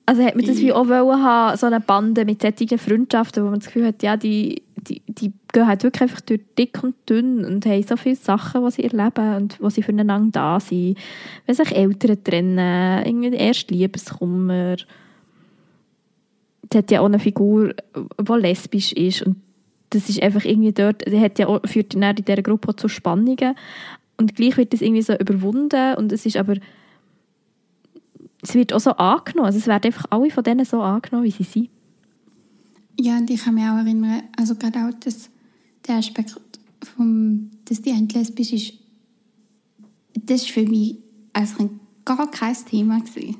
Also 0.05 0.23
hat 0.23 0.35
man 0.35 0.43
das 0.43 0.57
wie 0.57 0.73
auch 0.73 0.87
wollen 0.87 1.23
haben, 1.23 1.55
so 1.55 1.67
eine 1.67 1.79
Bande 1.79 2.25
mit 2.25 2.41
solchen 2.41 2.79
Freundschaften, 2.79 3.43
wo 3.43 3.51
man 3.51 3.59
das 3.59 3.67
Gefühl 3.67 3.85
hat, 3.85 4.01
ja, 4.01 4.17
die, 4.17 4.63
die, 4.75 5.03
die 5.07 5.31
gehen 5.53 5.67
halt 5.67 5.83
wirklich 5.83 6.01
einfach 6.01 6.21
durch 6.21 6.41
dick 6.57 6.83
und 6.83 6.95
dünn 7.07 7.45
und 7.45 7.63
haben 7.67 7.83
so 7.83 7.95
viele 7.95 8.15
Sachen, 8.15 8.65
die 8.65 8.71
sie 8.71 8.83
erleben 8.85 9.35
und 9.35 9.61
wo 9.61 9.69
sie 9.69 9.83
füreinander 9.83 10.31
da 10.31 10.59
sind. 10.59 10.97
Wenn 11.45 11.53
sich 11.53 11.75
Eltern 11.75 12.23
trennen, 12.23 13.05
irgendwie 13.05 13.35
erst 13.35 13.69
Liebeskummer. 13.69 14.77
Es 16.67 16.75
hat 16.75 16.89
ja 16.89 17.01
auch 17.01 17.05
eine 17.05 17.19
Figur, 17.19 17.75
die 17.95 18.33
lesbisch 18.33 18.93
ist 18.93 19.21
und 19.21 19.35
das 19.89 20.09
ist 20.09 20.21
einfach 20.21 20.45
irgendwie 20.45 20.71
dort, 20.71 21.05
die 21.07 21.19
hat 21.19 21.39
ja 21.39 21.47
auch, 21.47 21.61
führt 21.65 21.93
dann 21.93 22.03
in 22.03 22.25
dieser 22.25 22.41
Gruppe 22.41 22.75
zu 22.75 22.87
Spannungen 22.87 23.55
und 24.17 24.35
gleich 24.35 24.57
wird 24.57 24.73
das 24.73 24.81
irgendwie 24.81 25.01
so 25.01 25.13
überwunden 25.15 25.95
und 25.95 26.11
es 26.11 26.25
ist 26.25 26.37
aber 26.37 26.55
es 28.41 28.53
wird 28.55 28.71
auch 28.73 28.79
so 28.79 28.91
angenommen, 28.91 29.47
also 29.47 29.57
es 29.57 29.67
werden 29.67 29.87
einfach 29.87 30.05
alle 30.09 30.31
von 30.31 30.43
denen 30.43 30.65
so 30.65 30.81
angenommen, 30.81 31.25
wie 31.25 31.31
sie 31.31 31.43
sind. 31.43 31.69
Ja, 32.99 33.17
und 33.17 33.29
ich 33.29 33.41
kann 33.41 33.55
mich 33.55 33.63
auch 33.63 33.77
erinnern, 33.77 34.23
also 34.37 34.55
gerade 34.55 34.79
auch 34.79 34.93
das, 34.99 35.29
der 35.87 35.95
Aspekt, 35.95 36.39
vom, 36.95 37.49
dass 37.65 37.81
die 37.81 37.91
lesbisch 37.91 38.53
ist, 38.53 38.73
das 40.15 40.43
war 40.43 40.63
für 40.63 40.69
mich 40.69 40.97
also 41.33 41.69
gar 42.05 42.29
kein 42.29 42.55
Thema. 42.65 42.99
Gewesen. 42.99 43.35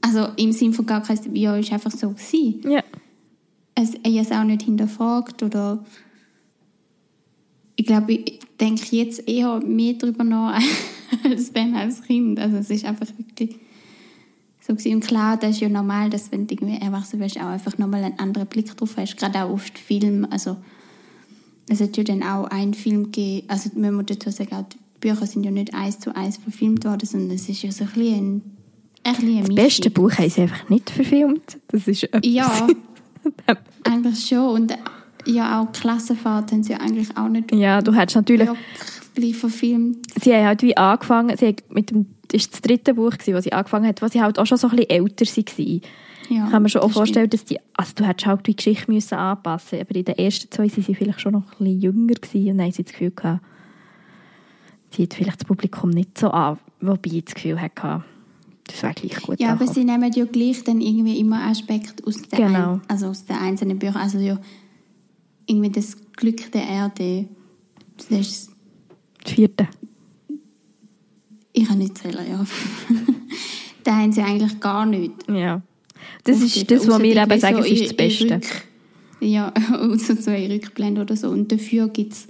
Also 0.00 0.28
im 0.36 0.52
Sinne 0.52 0.72
von 0.72 0.86
gar 0.86 1.02
kein 1.02 1.20
Thema, 1.20 1.36
ja, 1.36 1.56
ist 1.56 1.72
einfach 1.72 1.90
so 1.90 2.10
gewesen. 2.10 2.70
Ja. 2.70 2.82
Es, 3.74 3.94
ich 3.94 4.18
habe 4.18 4.26
es 4.26 4.32
auch 4.32 4.44
nicht 4.44 4.62
hinterfragt 4.62 5.42
oder 5.42 5.84
ich 7.76 7.86
glaube, 7.86 8.12
ich 8.12 8.40
denke 8.60 8.96
jetzt 8.96 9.26
eher 9.28 9.60
mehr 9.60 9.94
darüber 9.94 10.24
nach 10.24 10.60
als 11.24 11.52
dann 11.52 11.74
als 11.74 12.02
Kind. 12.02 12.38
Also 12.38 12.56
es 12.56 12.70
ist 12.70 12.84
einfach 12.84 13.06
wirklich 13.16 13.56
so 14.60 14.74
gewesen. 14.74 14.96
Und 14.96 15.04
klar, 15.04 15.36
das 15.36 15.52
ist 15.52 15.60
ja 15.60 15.68
normal, 15.68 16.10
dass 16.10 16.30
wenn 16.30 16.46
du 16.46 16.54
irgendwie 16.54 16.80
erwachsen 16.80 17.18
wirst, 17.20 17.38
auch 17.38 17.46
einfach 17.46 17.78
nochmal 17.78 18.04
einen 18.04 18.18
anderen 18.18 18.46
Blick 18.46 18.76
drauf 18.76 18.96
hast. 18.96 19.16
Gerade 19.16 19.44
auch 19.44 19.50
auf 19.50 19.70
die 19.70 19.80
Filme. 19.80 20.30
Also 20.30 20.56
es 21.68 21.80
hat 21.80 21.96
ja 21.96 22.04
dann 22.04 22.22
auch 22.22 22.44
einen 22.44 22.74
Film 22.74 23.04
gegeben, 23.04 23.48
also 23.48 23.70
man 23.74 23.94
muss 23.94 24.06
dazu 24.06 24.30
sagen, 24.30 24.54
auch 24.54 24.64
die 24.68 24.78
Bücher 25.00 25.26
sind 25.26 25.44
ja 25.44 25.50
nicht 25.50 25.74
eins 25.74 25.98
zu 25.98 26.14
eins 26.14 26.36
verfilmt 26.36 26.84
worden, 26.84 27.06
sondern 27.06 27.30
es 27.32 27.48
ist 27.48 27.62
ja 27.62 27.72
so 27.72 27.84
ein 27.84 27.90
bisschen 27.90 28.42
ein, 29.04 29.14
ein 29.14 29.16
bisschen 29.16 29.46
Das 29.46 29.54
beste 29.54 29.90
Buch 29.90 30.12
haben 30.12 30.30
sie 30.30 30.42
einfach 30.42 30.68
nicht 30.68 30.90
verfilmt. 30.90 31.58
Das 31.68 31.88
ist 31.88 32.04
etwas. 32.04 32.20
Ja, 32.24 32.68
eigentlich 33.84 34.26
schon. 34.26 34.48
Und 34.48 34.72
äh, 34.72 34.76
ja, 35.26 35.60
auch 35.60 35.72
Klassenfahrt 35.72 36.52
haben 36.52 36.62
sie 36.62 36.72
ja 36.72 36.78
eigentlich 36.78 37.16
auch 37.16 37.28
nicht 37.28 37.54
ja, 37.54 37.80
du 37.80 37.92
hättest 37.92 38.16
natürlich... 38.16 38.48
wirklich 39.14 39.36
verfilmt. 39.36 40.06
Sie 40.20 40.34
haben 40.34 40.46
halt 40.46 40.62
wie 40.62 40.76
angefangen, 40.76 41.36
sie 41.36 41.48
hat 41.48 41.62
mit 41.70 41.90
dem, 41.90 42.06
das 42.28 42.42
war 42.42 42.50
das 42.50 42.60
dritte 42.62 42.94
Buch, 42.94 43.10
gewesen, 43.10 43.34
wo 43.34 43.40
sie 43.40 43.52
angefangen 43.52 43.86
hat, 43.86 44.02
wo 44.02 44.08
sie 44.08 44.22
halt 44.22 44.38
auch 44.38 44.46
schon 44.46 44.58
so 44.58 44.68
ein 44.68 44.76
bisschen 44.76 44.90
älter 44.90 45.26
waren. 45.26 45.80
Ja, 46.28 46.48
kann 46.48 46.62
man 46.62 46.68
schon 46.68 46.82
auch 46.82 46.90
vorstellen, 46.90 47.28
dass 47.28 47.44
die, 47.44 47.58
also 47.74 47.92
du 47.96 48.04
hättest 48.04 48.26
halt 48.26 48.46
die 48.46 48.56
Geschichte 48.56 48.90
müssen 48.90 49.16
anpassen 49.16 49.80
aber 49.80 49.94
in 49.94 50.04
den 50.04 50.16
ersten 50.16 50.50
zwei 50.50 50.70
waren 50.70 50.82
sie 50.82 50.94
vielleicht 50.94 51.20
schon 51.20 51.32
noch 51.32 51.42
ein 51.42 51.58
bisschen 51.58 51.80
jünger 51.80 52.14
gewesen 52.14 52.50
und 52.50 52.58
dann 52.58 52.66
haben 52.66 52.72
sie 52.72 52.84
das 52.84 52.92
Gefühl 52.92 53.10
gehabt, 53.10 53.44
zieht 54.90 55.14
vielleicht 55.14 55.40
das 55.40 55.46
Publikum 55.46 55.90
nicht 55.90 56.16
so 56.16 56.30
an, 56.30 56.58
wobei 56.80 57.10
ich 57.12 57.24
das 57.24 57.34
Gefühl 57.34 57.60
hatte, 57.60 58.04
das 58.64 58.82
wäre 58.82 58.94
gleich 58.94 59.22
gut 59.22 59.40
Ja, 59.40 59.52
aber 59.52 59.66
sie 59.66 59.84
nehmen 59.84 60.12
ja 60.12 60.24
gleich 60.24 60.62
dann 60.64 60.80
irgendwie 60.80 61.18
immer 61.18 61.42
Aspekte 61.46 62.06
aus 62.06 62.16
den, 62.22 62.38
Genau. 62.46 62.74
ein, 62.74 62.80
also 62.88 63.06
aus 63.08 63.24
den 63.24 63.36
einzelnen 63.36 63.78
Büchern. 63.78 63.96
Also 63.96 64.18
ja, 64.18 64.38
irgendwie 65.46 65.70
das 65.70 65.96
Glück 66.16 66.50
der 66.52 66.62
Erde, 66.68 67.28
das 67.96 68.06
ist, 68.10 68.50
Das 69.24 69.32
vierte. 69.32 69.68
ich 71.52 71.66
kann 71.68 71.78
nicht 71.78 71.98
zählen, 71.98 72.26
ja. 72.28 72.44
da 73.84 73.96
haben 73.96 74.12
sie 74.12 74.22
eigentlich 74.22 74.58
gar 74.60 74.86
nicht. 74.86 75.12
Ja. 75.28 75.60
Das 76.24 76.36
ist 76.40 76.56
aufgegriffen, 76.56 76.66
das, 76.78 76.88
was 76.88 77.02
wir 77.02 77.16
eben 77.22 77.40
sagen, 77.40 77.56
so 77.56 77.62
ist 77.68 77.84
das 77.84 77.94
Beste. 77.94 78.34
Rück- 78.36 78.62
Ja, 79.20 79.52
außer 79.72 80.16
so 80.16 80.30
eine 80.30 80.54
Rückblende 80.54 81.00
oder 81.00 81.16
so. 81.16 81.28
Und 81.28 81.52
dafür 81.52 81.88
gibt 81.88 82.12
es 82.12 82.28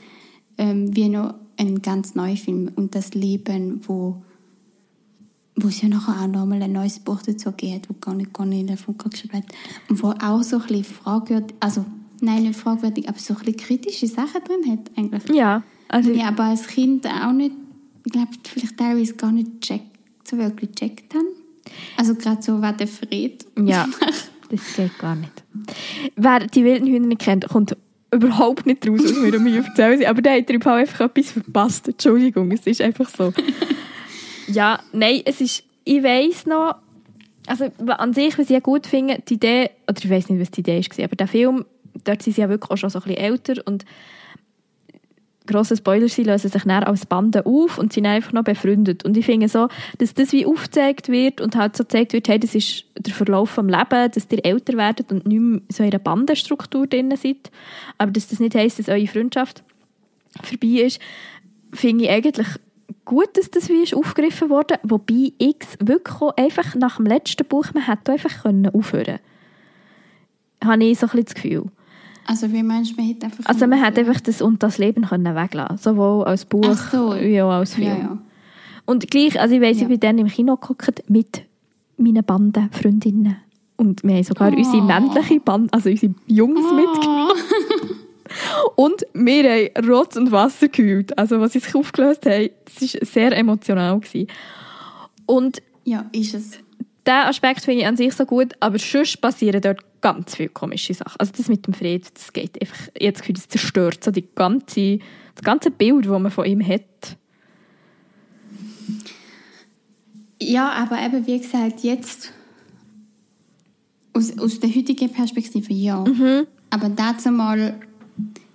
ähm, 0.59 0.95
wie 0.97 1.09
noch 1.09 1.35
einen 1.57 1.83
ganz 1.83 2.15
neuen 2.15 2.37
Film 2.37 2.71
und 2.75 2.95
das 2.95 3.15
Leben, 3.15 3.81
wo 3.87 4.23
es 5.57 5.83
ja 5.83 5.89
nachher 5.89 6.23
auch 6.23 6.27
nochmal 6.27 6.63
ein 6.63 6.73
neues 6.73 6.99
Buch 6.99 7.23
dazu 7.23 7.53
gibt, 7.53 7.89
wo 7.89 7.95
gar 7.95 8.15
nicht, 8.15 8.33
gar 8.33 8.47
nicht 8.47 8.61
in 8.61 8.67
der 8.69 8.79
Funke 8.79 9.09
geschrieben 9.09 9.39
hat. 9.39 9.45
Und 9.89 10.03
wo 10.03 10.11
auch 10.11 10.43
so 10.43 10.57
ein 10.57 10.63
bisschen 10.67 10.85
fragwürdig, 10.85 11.55
also 11.61 11.85
nein, 12.21 12.45
nicht 12.45 12.59
fragwürdig, 12.59 13.09
aber 13.09 13.19
so 13.19 13.35
ein 13.35 13.41
bisschen 13.41 13.57
kritische 13.57 14.07
Sachen 14.07 14.43
drin 14.45 14.73
hat 14.73 14.91
eigentlich. 14.97 15.37
Ja, 15.37 15.63
also 15.89 16.11
ich 16.11 16.23
aber 16.23 16.45
als 16.45 16.67
Kind 16.67 17.07
auch 17.07 17.33
nicht, 17.33 17.55
ich 18.05 18.13
glaube, 18.13 18.31
vielleicht 18.45 18.79
teilweise 18.79 19.15
gar 19.15 19.31
nicht 19.31 19.61
check, 19.61 19.83
so 20.25 20.39
wirklich 20.39 20.73
checkt 20.73 21.15
haben. 21.15 21.29
Also 21.97 22.15
gerade 22.15 22.43
so, 22.43 22.61
wer 22.63 22.73
der 22.73 22.89
Fred 22.89 23.45
Ja, 23.59 23.87
das 24.49 24.75
geht 24.75 24.99
gar 24.99 25.17
nicht. 25.17 25.45
Wer 26.17 26.47
die 26.47 26.65
wilden 26.65 26.87
Hühner 26.87 27.07
nicht 27.09 27.21
kennt, 27.21 27.47
kommt 27.49 27.77
überhaupt 28.11 28.67
nicht 28.67 28.87
raus, 28.89 29.01
was 29.03 29.23
wir 29.23 29.39
mir 29.39 29.65
erzählen. 29.65 30.05
Aber 30.07 30.23
der 30.23 30.39
hat 30.39 30.63
Fall 30.63 30.81
einfach 30.81 31.01
etwas 31.07 31.33
verpasst. 31.33 31.89
Entschuldigung, 31.89 32.53
es 32.53 32.67
ist 32.67 32.81
einfach 32.81 33.09
so. 33.09 33.33
Ja, 34.53 34.81
nein, 34.93 35.23
es 35.25 35.41
ist, 35.41 35.65
ich 35.85 36.03
weiss 36.03 36.47
noch, 36.47 36.77
also 37.47 37.67
an 37.87 38.13
sich, 38.13 38.39
was 38.39 38.51
ich 38.51 38.63
gut 38.63 38.87
finde, 38.87 39.23
die 39.29 39.35
Idee, 39.35 39.71
oder 39.89 39.99
ich 40.03 40.11
weiss 40.11 40.29
nicht, 40.29 40.41
was 40.41 40.51
die 40.51 40.61
Idee 40.61 40.81
war, 40.81 41.05
aber 41.05 41.17
der 41.17 41.29
Film, 41.29 41.65
dort 42.05 42.23
sind 42.23 42.35
sie 42.35 42.41
ja 42.41 42.49
wirklich 42.49 42.71
auch 42.71 42.77
schon 42.77 42.91
so 42.91 43.01
ein 43.01 43.05
bisschen 43.05 43.19
älter 43.19 43.55
und 43.65 43.85
grosse 45.47 45.77
Spoiler, 45.77 46.09
sie 46.09 46.23
lösen 46.23 46.51
sich 46.51 46.63
dann 46.63 46.85
als 46.85 47.07
Bande 47.07 47.45
auf 47.47 47.79
und 47.79 47.93
sind 47.93 48.07
einfach 48.07 48.33
noch 48.33 48.45
befreundet. 48.45 49.05
Und 49.05 49.17
ich 49.17 49.27
finde 49.27 49.49
so, 49.49 49.69
dass 49.99 50.15
das 50.15 50.33
wie 50.33 50.47
aufgezeigt 50.47 51.09
wird 51.09 51.41
und 51.41 51.57
halt 51.57 51.77
so 51.77 51.85
gezeigt 51.85 52.13
wird, 52.13 52.29
hey, 52.29 52.39
das 52.39 52.55
ist 52.55 52.85
der 52.97 53.13
Verlauf 53.13 53.51
vom 53.51 53.69
Leben, 53.69 54.11
dass 54.13 54.29
ihr 54.31 54.45
älter 54.45 54.75
werdet 54.75 55.11
und 55.11 55.27
nicht 55.27 55.41
mehr 55.41 55.61
so 55.69 55.83
in 55.83 55.91
einer 55.91 55.99
Bandenstruktur 55.99 56.87
drin 56.87 57.13
seid. 57.17 57.51
Aber 57.99 58.13
dass 58.13 58.29
das 58.29 58.41
nicht 58.41 58.55
heisst, 58.55 58.79
dass 58.79 58.89
eure 58.89 59.07
Freundschaft 59.07 59.63
vorbei 60.43 60.83
ist, 60.83 61.01
finde 61.73 62.05
ich 62.05 62.11
eigentlich 62.11 62.49
gut, 63.05 63.37
dass 63.37 63.51
das 63.51 63.69
wie 63.69 63.83
ist 63.83 63.95
aufgegriffen 63.95 64.51
wurde. 64.51 64.79
Wobei 64.83 65.33
ich 65.39 65.57
wirklich 65.81 66.23
einfach 66.37 66.75
nach 66.75 66.97
dem 66.97 67.07
letzten 67.07 67.47
Buch, 67.47 67.67
man 67.75 67.85
hätte 67.87 68.13
einfach 68.13 68.43
können 68.43 68.69
aufhören 68.75 69.19
können. 70.61 70.73
Habe 70.73 70.85
ich 70.85 70.99
so 70.99 71.07
ein 71.07 71.11
bisschen 71.11 71.25
das 71.25 71.35
Gefühl. 71.35 71.65
Also 72.27 72.53
wie 72.53 72.63
meinst 72.63 72.93
du, 72.93 72.97
man 72.97 73.07
hätte 73.07 73.27
einfach... 73.27 73.45
Also 73.47 73.67
man 73.67 73.83
hätte 73.83 74.01
einfach 74.01 74.21
das 74.21 74.41
und 74.41 74.63
das 74.63 74.79
Leben 74.79 75.05
können 75.07 75.35
weglassen 75.35 75.77
sowohl 75.79 76.25
als 76.25 76.45
Buch 76.45 76.73
so. 76.75 77.15
wie 77.17 77.43
auch 77.43 77.51
als 77.51 77.75
Film. 77.75 77.89
Ja, 77.89 77.97
ja. 77.99 78.19
Und 78.85 79.11
gleich, 79.11 79.41
also 79.41 79.55
ich 79.55 79.61
weiss, 79.61 79.79
Ja. 79.79 79.83
ich 79.83 79.89
bin 79.89 80.01
dann 80.01 80.19
im 80.19 80.29
Kino 80.29 80.57
geguckt 80.57 81.03
mit 81.09 81.45
meinen 81.97 82.23
Banden, 82.25 82.69
Freundinnen. 82.73 83.37
Und 83.77 84.05
wir 84.05 84.15
haben 84.15 84.23
sogar 84.23 84.53
Oh. 84.53 84.57
unsere 84.57 84.83
männliche 84.83 85.41
Bande, 85.41 85.73
also 85.73 85.91
unsere 85.91 86.15
Jungs 86.27 86.61
mitgenommen. 86.73 87.33
Und 88.77 89.07
wir 89.15 89.71
haben 89.75 89.89
Rotz 89.89 90.17
und 90.17 90.33
Wasser 90.33 90.69
geheult. 90.69 91.17
Also 91.19 91.41
was 91.41 91.53
sie 91.53 91.61
sich 91.61 91.75
aufgelöst 91.75 92.27
haben, 92.27 92.51
das 92.65 92.95
war 92.95 93.07
sehr 93.07 93.37
emotional. 93.37 94.01
Gewesen. 94.01 94.29
Und 95.27 95.63
Ja, 95.85 96.07
ist 96.13 96.35
es. 96.35 96.51
diesen 97.07 97.19
Aspekt 97.29 97.65
finde 97.65 97.81
ich 97.83 97.87
an 97.87 97.97
sich 97.97 98.13
so 98.15 98.25
gut, 98.25 98.53
aber 98.61 98.79
sonst 98.79 99.21
passieren 99.21 99.61
dort 99.61 99.81
ganz 100.01 100.35
viele 100.37 100.49
komische 100.49 100.95
Sachen. 100.95 101.19
Also 101.19 101.33
das 101.37 101.49
mit 101.49 101.67
dem 101.67 101.75
Fred, 101.75 102.07
das 102.15 102.33
geht 102.33 102.61
einfach, 102.61 102.89
ich 102.95 103.03
habe 103.07 103.13
das 103.13 103.21
Gefühl, 103.23 103.35
das 103.35 103.49
zerstört 103.49 104.05
so 104.05 104.11
die 104.11 104.27
ganze, 104.35 104.99
das 105.35 105.45
ganze 105.45 105.71
Bild, 105.71 106.07
das 106.07 106.21
man 106.21 106.31
von 106.31 106.45
ihm 106.45 106.67
hat. 106.67 107.17
Ja, 110.41 110.71
aber 110.71 111.01
eben 111.01 111.27
wie 111.27 111.39
gesagt, 111.39 111.81
jetzt 111.85 112.33
aus, 114.13 114.37
aus 114.39 114.61
der 114.61 114.75
heutigen 114.75 115.11
Perspektive 115.11 115.73
ja. 115.73 116.01
Mhm. 116.05 116.47
Aber 116.71 116.89
dazu 116.89 117.31
mal 117.31 117.79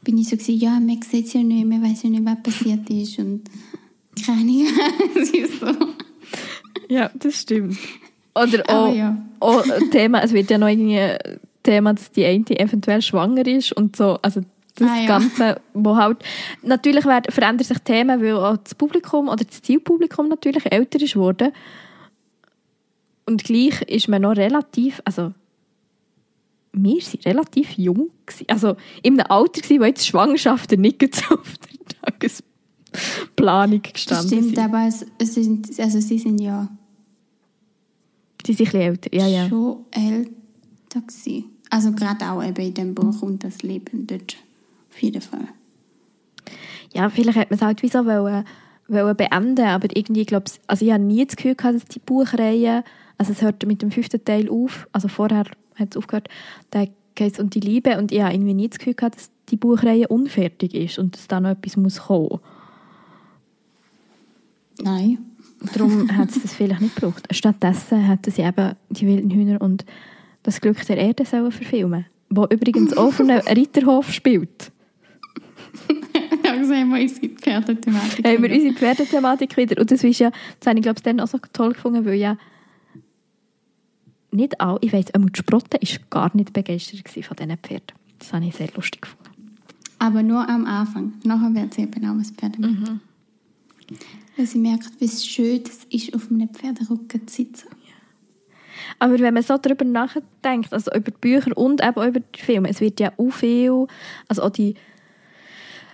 bin 0.03 0.17
ich 0.17 0.29
so 0.29 0.37
gewesen, 0.37 0.59
ja, 0.59 0.79
man 0.79 1.01
sieht 1.01 1.27
es 1.27 1.33
ja 1.33 1.43
nicht, 1.43 1.65
man 1.65 1.83
weiß 1.83 2.03
ja 2.03 2.09
nicht, 2.09 2.25
was 2.25 2.41
passiert 2.43 2.89
ist 2.89 3.19
und 3.19 3.43
keine 4.25 4.65
so. 5.59 5.67
Ja, 6.89 7.11
das 7.13 7.41
stimmt. 7.41 7.77
Oder 8.33 8.63
auch, 8.67 8.93
ja. 8.93 9.17
auch 9.39 9.63
Thema, 9.91 10.23
es 10.23 10.31
wird 10.31 10.49
ja 10.49 10.57
noch 10.57 10.67
irgendwie 10.67 10.99
ein 10.99 11.17
Thema, 11.63 11.93
dass 11.93 12.11
die 12.11 12.25
eine 12.25 12.59
eventuell 12.59 13.01
schwanger 13.01 13.45
ist 13.45 13.73
und 13.73 13.95
so, 13.95 14.17
also 14.21 14.41
das 14.75 14.89
Ah, 14.89 14.99
ja. 14.99 15.07
Ganze, 15.07 15.61
wo 15.73 15.95
halt, 15.95 16.23
natürlich 16.61 17.05
werden, 17.05 17.31
verändern 17.31 17.65
sich 17.65 17.79
Themen, 17.79 18.21
weil 18.21 18.35
auch 18.35 18.57
das 18.57 18.75
Publikum 18.75 19.27
oder 19.27 19.43
das 19.43 19.61
Zielpublikum 19.61 20.29
natürlich 20.29 20.71
älter 20.71 21.01
ist 21.01 21.15
worden. 21.15 21.51
Und 23.25 23.43
gleich 23.43 23.81
ist 23.81 24.07
man 24.07 24.21
noch 24.21 24.37
relativ, 24.37 25.01
also 25.03 25.33
wir 26.83 27.01
waren 27.01 27.21
relativ 27.25 27.77
jung. 27.77 28.09
Gewesen. 28.25 28.45
Also 28.49 28.75
in 29.03 29.19
einem 29.19 29.29
Alter, 29.29 29.61
gewesen, 29.61 29.81
wo 29.81 29.85
jetzt 29.85 30.07
Schwangerschaften 30.07 30.81
nicht 30.81 31.15
so 31.15 31.35
auf 31.39 31.53
der 31.57 32.11
Tagesplanung 32.91 33.81
gestanden 33.81 34.27
stimmt, 34.27 34.55
sind. 34.55 34.59
aber 34.59 34.87
es, 34.87 35.05
es 35.17 35.33
sind, 35.35 35.79
also 35.79 35.99
sie 35.99 36.19
sind 36.19 36.39
ja 36.41 36.69
Sie 38.47 38.53
sind 38.53 38.73
ein 38.75 38.81
älter, 38.81 39.13
ja, 39.13 39.27
ja. 39.27 39.49
schon 39.49 39.85
älter 39.91 41.01
gewesen. 41.01 41.45
Also 41.69 41.91
gerade 41.91 42.31
auch 42.31 42.41
eben 42.41 42.67
in 42.67 42.73
dem 42.73 42.95
Buch 42.95 43.21
und 43.21 43.43
das 43.43 43.61
Leben 43.61 44.07
dort. 44.07 44.37
Auf 44.89 45.01
jeden 45.01 45.21
Fall. 45.21 45.49
Ja, 46.93 47.09
vielleicht 47.09 47.37
hat 47.37 47.49
man 47.49 47.59
es 47.59 47.61
halt 47.61 47.83
wie 47.83 47.89
so 47.89 48.05
wollen, 48.05 48.45
wollen 48.87 49.17
beenden, 49.17 49.65
aber 49.65 49.89
irgendwie, 49.93 50.21
ich 50.21 50.27
glaube, 50.27 50.45
also 50.67 50.85
ich 50.85 50.93
habe 50.93 51.03
nie 51.03 51.25
das 51.25 51.35
Gefühl 51.35 51.55
gehabt, 51.55 51.75
dass 51.75 51.85
die 51.85 51.99
Buchreihe, 51.99 52.85
also 53.17 53.33
es 53.33 53.41
hört 53.41 53.65
mit 53.65 53.81
dem 53.81 53.91
fünften 53.91 54.23
Teil 54.23 54.49
auf, 54.49 54.87
also 54.93 55.09
vorher 55.09 55.45
hat 55.77 55.89
es 55.91 55.97
aufgehört, 55.97 56.29
da 56.71 56.85
geht 57.15 57.33
es 57.33 57.39
um 57.39 57.49
die 57.49 57.59
Liebe 57.59 57.97
und 57.97 58.11
ich 58.11 58.21
habe 58.21 58.33
irgendwie 58.33 58.53
nie 58.53 58.69
das 58.69 58.79
Gefühl 58.79 58.93
gehabt, 58.93 59.15
dass 59.15 59.29
die 59.49 59.57
Buchreihe 59.57 60.07
unfertig 60.07 60.73
ist 60.73 60.99
und 60.99 61.15
dass 61.15 61.27
da 61.27 61.39
noch 61.39 61.51
etwas 61.51 61.77
muss 61.77 62.01
kommen. 62.01 62.39
Nein. 64.81 65.17
Darum 65.73 66.09
hat 66.17 66.29
es 66.29 66.41
das 66.41 66.53
vielleicht 66.53 66.81
nicht 66.81 66.95
gebraucht. 66.95 67.27
Stattdessen 67.31 67.99
hätten 67.99 68.31
sie 68.31 68.43
eben 68.43 68.75
die 68.89 69.07
wilden 69.07 69.31
Hühner 69.31 69.61
und 69.61 69.85
das 70.43 70.61
Glück 70.61 70.85
der 70.85 70.97
Erde 70.97 71.25
sollen 71.25 71.51
verfilmen, 71.51 72.05
wo 72.29 72.45
übrigens 72.45 72.95
auch 72.95 73.11
von 73.11 73.29
einem 73.29 73.45
Ritterhof 73.47 74.11
spielt. 74.13 74.71
Also 76.49 76.73
haben 76.73 76.93
wir 76.93 77.01
unsere 77.01 77.27
Pferdethematik. 77.27 78.25
haben 78.25 78.41
wir 78.41 78.51
unsere 78.51 78.73
Pferdethematik 78.73 79.57
wieder. 79.57 79.81
Und 79.81 79.91
das 79.91 80.03
ist 80.03 80.19
ja, 80.19 80.31
das 80.59 80.67
habe 80.67 80.79
ich 80.79 80.83
glaube 80.83 80.97
ich 80.97 81.03
dann 81.03 81.19
auch 81.19 81.27
so 81.27 81.37
toll 81.51 81.73
gefunden, 81.73 82.05
weil 82.05 82.13
ja 82.13 82.37
nicht 84.31 84.59
alle, 84.59 84.79
ich 84.81 84.93
weiss, 84.93 85.13
einmal 85.13 85.31
die 85.31 85.39
Sprotte 85.39 85.77
war 85.81 85.99
gar 86.09 86.35
nicht 86.35 86.53
begeistert 86.53 87.07
von 87.07 87.35
diesen 87.35 87.57
Pferden. 87.57 87.97
Das 88.19 88.33
habe 88.33 88.45
ich 88.45 88.55
sehr 88.55 88.69
lustig 88.75 89.01
gefunden. 89.01 89.27
Aber 89.99 90.21
nur 90.21 90.47
am 90.47 90.65
Anfang. 90.65 91.13
Nachher 91.23 91.53
wird 91.53 91.73
sie 91.73 91.83
eben 91.83 92.05
auch 92.05 92.13
ein 92.13 92.23
Pferd. 92.23 92.59
Mhm. 92.59 92.99
Weil 94.35 94.45
sie 94.45 94.59
merkt, 94.59 94.89
wie 94.99 95.07
schön 95.07 95.63
es 95.63 95.85
ist, 95.85 96.13
auf 96.13 96.29
einem 96.29 96.49
Pferderücken 96.49 97.27
zu 97.27 97.35
sitzen. 97.35 97.69
Aber 98.99 99.19
wenn 99.19 99.33
man 99.33 99.43
so 99.43 99.57
darüber 99.57 99.85
nachdenkt, 99.85 100.71
also 100.71 100.91
über 100.91 101.11
die 101.11 101.17
Bücher 101.19 101.55
und 101.57 101.83
eben 101.83 101.95
auch 101.95 102.05
über 102.07 102.19
die 102.19 102.39
Filme, 102.39 102.69
es 102.69 102.79
wird 102.79 102.99
ja 102.99 103.11
auch 103.17 103.31
viel, 103.31 103.87
also 104.27 104.43
auch 104.43 104.49
die 104.49 104.75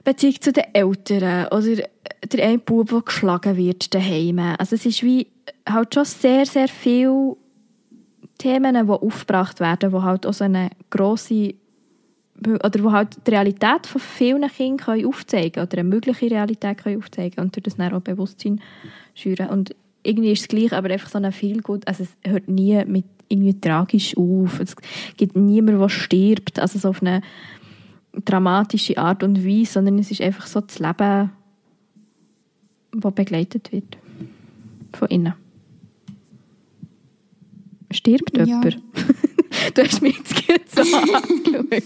Beziehung 0.04 0.42
zu 0.42 0.52
den 0.52 0.66
Eltern 0.74 1.48
oder 1.48 1.84
der 2.26 2.46
eine 2.46 2.58
Bub, 2.58 2.90
der 2.90 3.02
geschlagen 3.02 3.56
wird 3.56 3.94
daheim. 3.94 4.40
Also 4.40 4.76
es 4.76 4.86
ist 4.86 5.04
wie 5.04 5.28
halt 5.68 5.94
schon 5.94 6.06
sehr, 6.06 6.46
sehr 6.46 6.68
viele 6.68 7.38
Themen, 8.44 8.76
die 8.76 8.92
aufgebracht 8.92 9.62
werden, 9.62 9.92
die 9.92 10.02
halt 10.02 10.26
auch 10.26 10.34
so 10.34 10.44
eine 10.44 10.70
grosse 10.90 11.56
oder 12.46 12.84
wo 12.84 12.92
halt 12.92 13.26
die 13.26 13.32
Realität 13.32 13.88
von 13.88 14.02
vielen 14.02 14.50
Kindern 14.50 14.78
können 14.78 15.06
aufzeigen 15.06 15.64
oder 15.64 15.78
eine 15.78 15.88
mögliche 15.88 16.30
Realität 16.30 16.80
können 16.80 16.98
aufzeigen 16.98 17.42
und 17.42 17.56
durch 17.56 17.64
das 17.64 17.78
dann 17.78 17.94
auch 17.94 18.02
Bewusstsein 18.02 18.60
schüren. 19.14 19.48
Und 19.48 19.74
irgendwie 20.04 20.34
ist 20.34 20.42
es 20.42 20.48
gleich, 20.50 20.74
aber 20.74 20.90
einfach 20.90 21.08
so 21.08 21.20
ein 21.20 21.32
viel 21.32 21.62
gut, 21.62 21.88
also 21.88 22.04
es 22.04 22.30
hört 22.30 22.50
nie 22.50 22.84
mit 22.86 23.06
irgendwie 23.30 23.58
tragisch 23.62 24.18
auf. 24.18 24.60
Es 24.60 24.76
gibt 25.16 25.38
niemanden, 25.38 25.80
der 25.80 25.88
stirbt, 25.88 26.60
also 26.60 26.80
so 26.80 26.90
auf 26.90 27.02
eine 27.02 27.22
dramatische 28.26 28.98
Art 28.98 29.24
und 29.24 29.46
Weise, 29.46 29.74
sondern 29.74 30.00
es 30.00 30.12
ist 30.12 30.22
einfach 30.22 30.48
so 30.48 30.60
das 30.60 30.80
Leben, 30.80 31.32
das 32.92 33.14
begleitet 33.14 33.72
wird. 33.72 33.98
Von 34.92 35.08
innen. 35.08 35.43
Stirbt 37.94 38.36
Ja. 38.38 38.46
jemand? 38.46 38.82
du 39.76 39.84
hast 39.84 40.02
mich 40.02 40.18
jetzt 40.18 40.48
gut 40.48 40.62
so 40.70 40.82
angeschaut. 41.16 41.84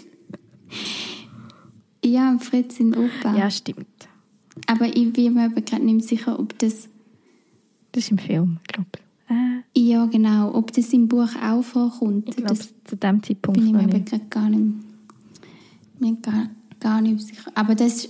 Ja, 2.03 2.37
Fritz 2.39 2.79
in 2.79 2.95
Opa. 2.95 3.35
Ja, 3.35 3.49
stimmt. 3.51 3.87
Aber 4.65 4.85
ich 4.87 5.11
bin 5.13 5.33
mir 5.33 5.45
aber 5.45 5.61
gerade 5.61 5.83
nicht 5.83 6.07
sicher, 6.07 6.39
ob 6.39 6.57
das... 6.59 6.89
Das 7.91 8.03
ist 8.05 8.11
im 8.11 8.17
Film, 8.17 8.59
glaube 8.67 8.89
ich. 8.95 9.35
Äh, 9.35 9.61
Ja, 9.79 10.05
genau. 10.05 10.53
Ob 10.53 10.71
das 10.73 10.93
im 10.93 11.07
Buch 11.07 11.29
auch 11.43 11.61
vorkommt. 11.63 12.29
ich 12.29 12.35
glaube, 12.37 12.55
das 12.55 12.73
zu 12.85 12.95
dem 12.95 13.21
Zeitpunkt 13.23 13.59
bin 13.59 13.67
ich 13.67 13.73
mir 13.73 13.87
gerade 14.01 14.25
gar 14.29 14.49
nicht, 14.49 14.63
mir 15.99 16.15
gar, 16.21 16.49
gar 16.79 17.01
nicht 17.01 17.21
sicher. 17.21 17.51
Aber 17.55 17.75
das 17.75 18.09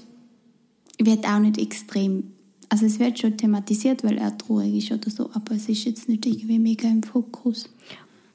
wird 0.99 1.25
auch 1.25 1.39
nicht 1.39 1.57
extrem... 1.57 2.31
Also 2.69 2.85
es 2.85 2.99
wird 2.99 3.19
schon 3.19 3.37
thematisiert, 3.37 4.03
weil 4.03 4.17
er 4.17 4.37
traurig 4.37 4.75
ist 4.75 4.91
oder 4.91 5.09
so, 5.09 5.29
aber 5.33 5.55
es 5.55 5.69
ist 5.69 5.85
jetzt 5.85 6.09
nicht 6.09 6.25
irgendwie 6.25 6.59
mega 6.59 6.87
im 6.87 7.01
Fokus. 7.01 7.69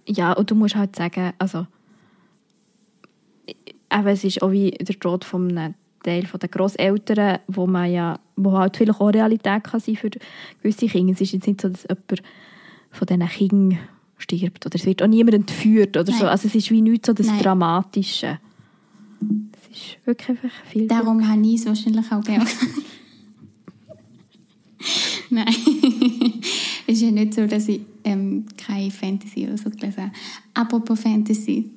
Ja, 0.06 0.32
und 0.32 0.50
du 0.50 0.54
musst 0.54 0.74
halt 0.74 0.96
sagen, 0.96 1.32
also 1.38 1.66
aber 3.92 4.10
es 4.12 4.24
ist 4.24 4.42
auch 4.42 4.50
wie 4.50 4.70
der 4.70 4.98
Tod 4.98 5.24
von 5.24 5.56
einem 5.56 5.74
Teil 6.02 6.22
der 6.22 6.48
Grosseltern, 6.48 7.38
wo 7.46 7.66
man 7.66 7.92
ja, 7.92 8.18
wo 8.36 8.52
halt 8.52 8.76
vielleicht 8.76 9.00
auch 9.00 9.12
Realität 9.12 9.64
kann 9.64 9.80
sein 9.80 9.96
für 9.96 10.10
gewisse 10.62 10.86
Kinder. 10.86 11.12
Es 11.12 11.20
ist 11.20 11.32
jetzt 11.32 11.46
nicht 11.46 11.60
so, 11.60 11.68
dass 11.68 11.82
jemand 11.84 12.22
von 12.90 13.06
diesen 13.06 13.28
Kindern 13.28 13.78
stirbt 14.18 14.66
oder 14.66 14.76
es 14.76 14.86
wird 14.86 15.02
auch 15.02 15.06
niemand 15.06 15.34
entführt 15.34 15.96
oder 15.96 16.10
so. 16.10 16.20
Nein. 16.20 16.28
Also 16.28 16.48
es 16.48 16.54
ist 16.54 16.70
wie 16.70 16.80
nichts 16.80 17.06
so 17.06 17.12
das 17.12 17.26
Nein. 17.26 17.42
Dramatische. 17.42 18.38
Es 19.52 19.76
ist 19.76 20.06
wirklich 20.06 20.30
einfach 20.30 20.50
viel. 20.70 20.88
Darum 20.88 21.28
habe 21.28 21.40
ich 21.42 21.60
es 21.60 21.66
wahrscheinlich 21.66 22.10
auch 22.10 22.22
gerne. 22.22 22.46
Nein. 25.34 25.46
es 26.86 26.96
ist 26.96 27.00
ja 27.02 27.10
nicht 27.10 27.32
so, 27.32 27.46
dass 27.46 27.66
ich 27.66 27.80
ähm, 28.04 28.44
keine 28.58 28.90
Fantasy 28.90 29.46
oder 29.46 29.56
so 29.56 29.70
gelesen 29.70 30.02
habe. 30.02 30.12
Apropos 30.52 31.00
Fantasy. 31.00 31.70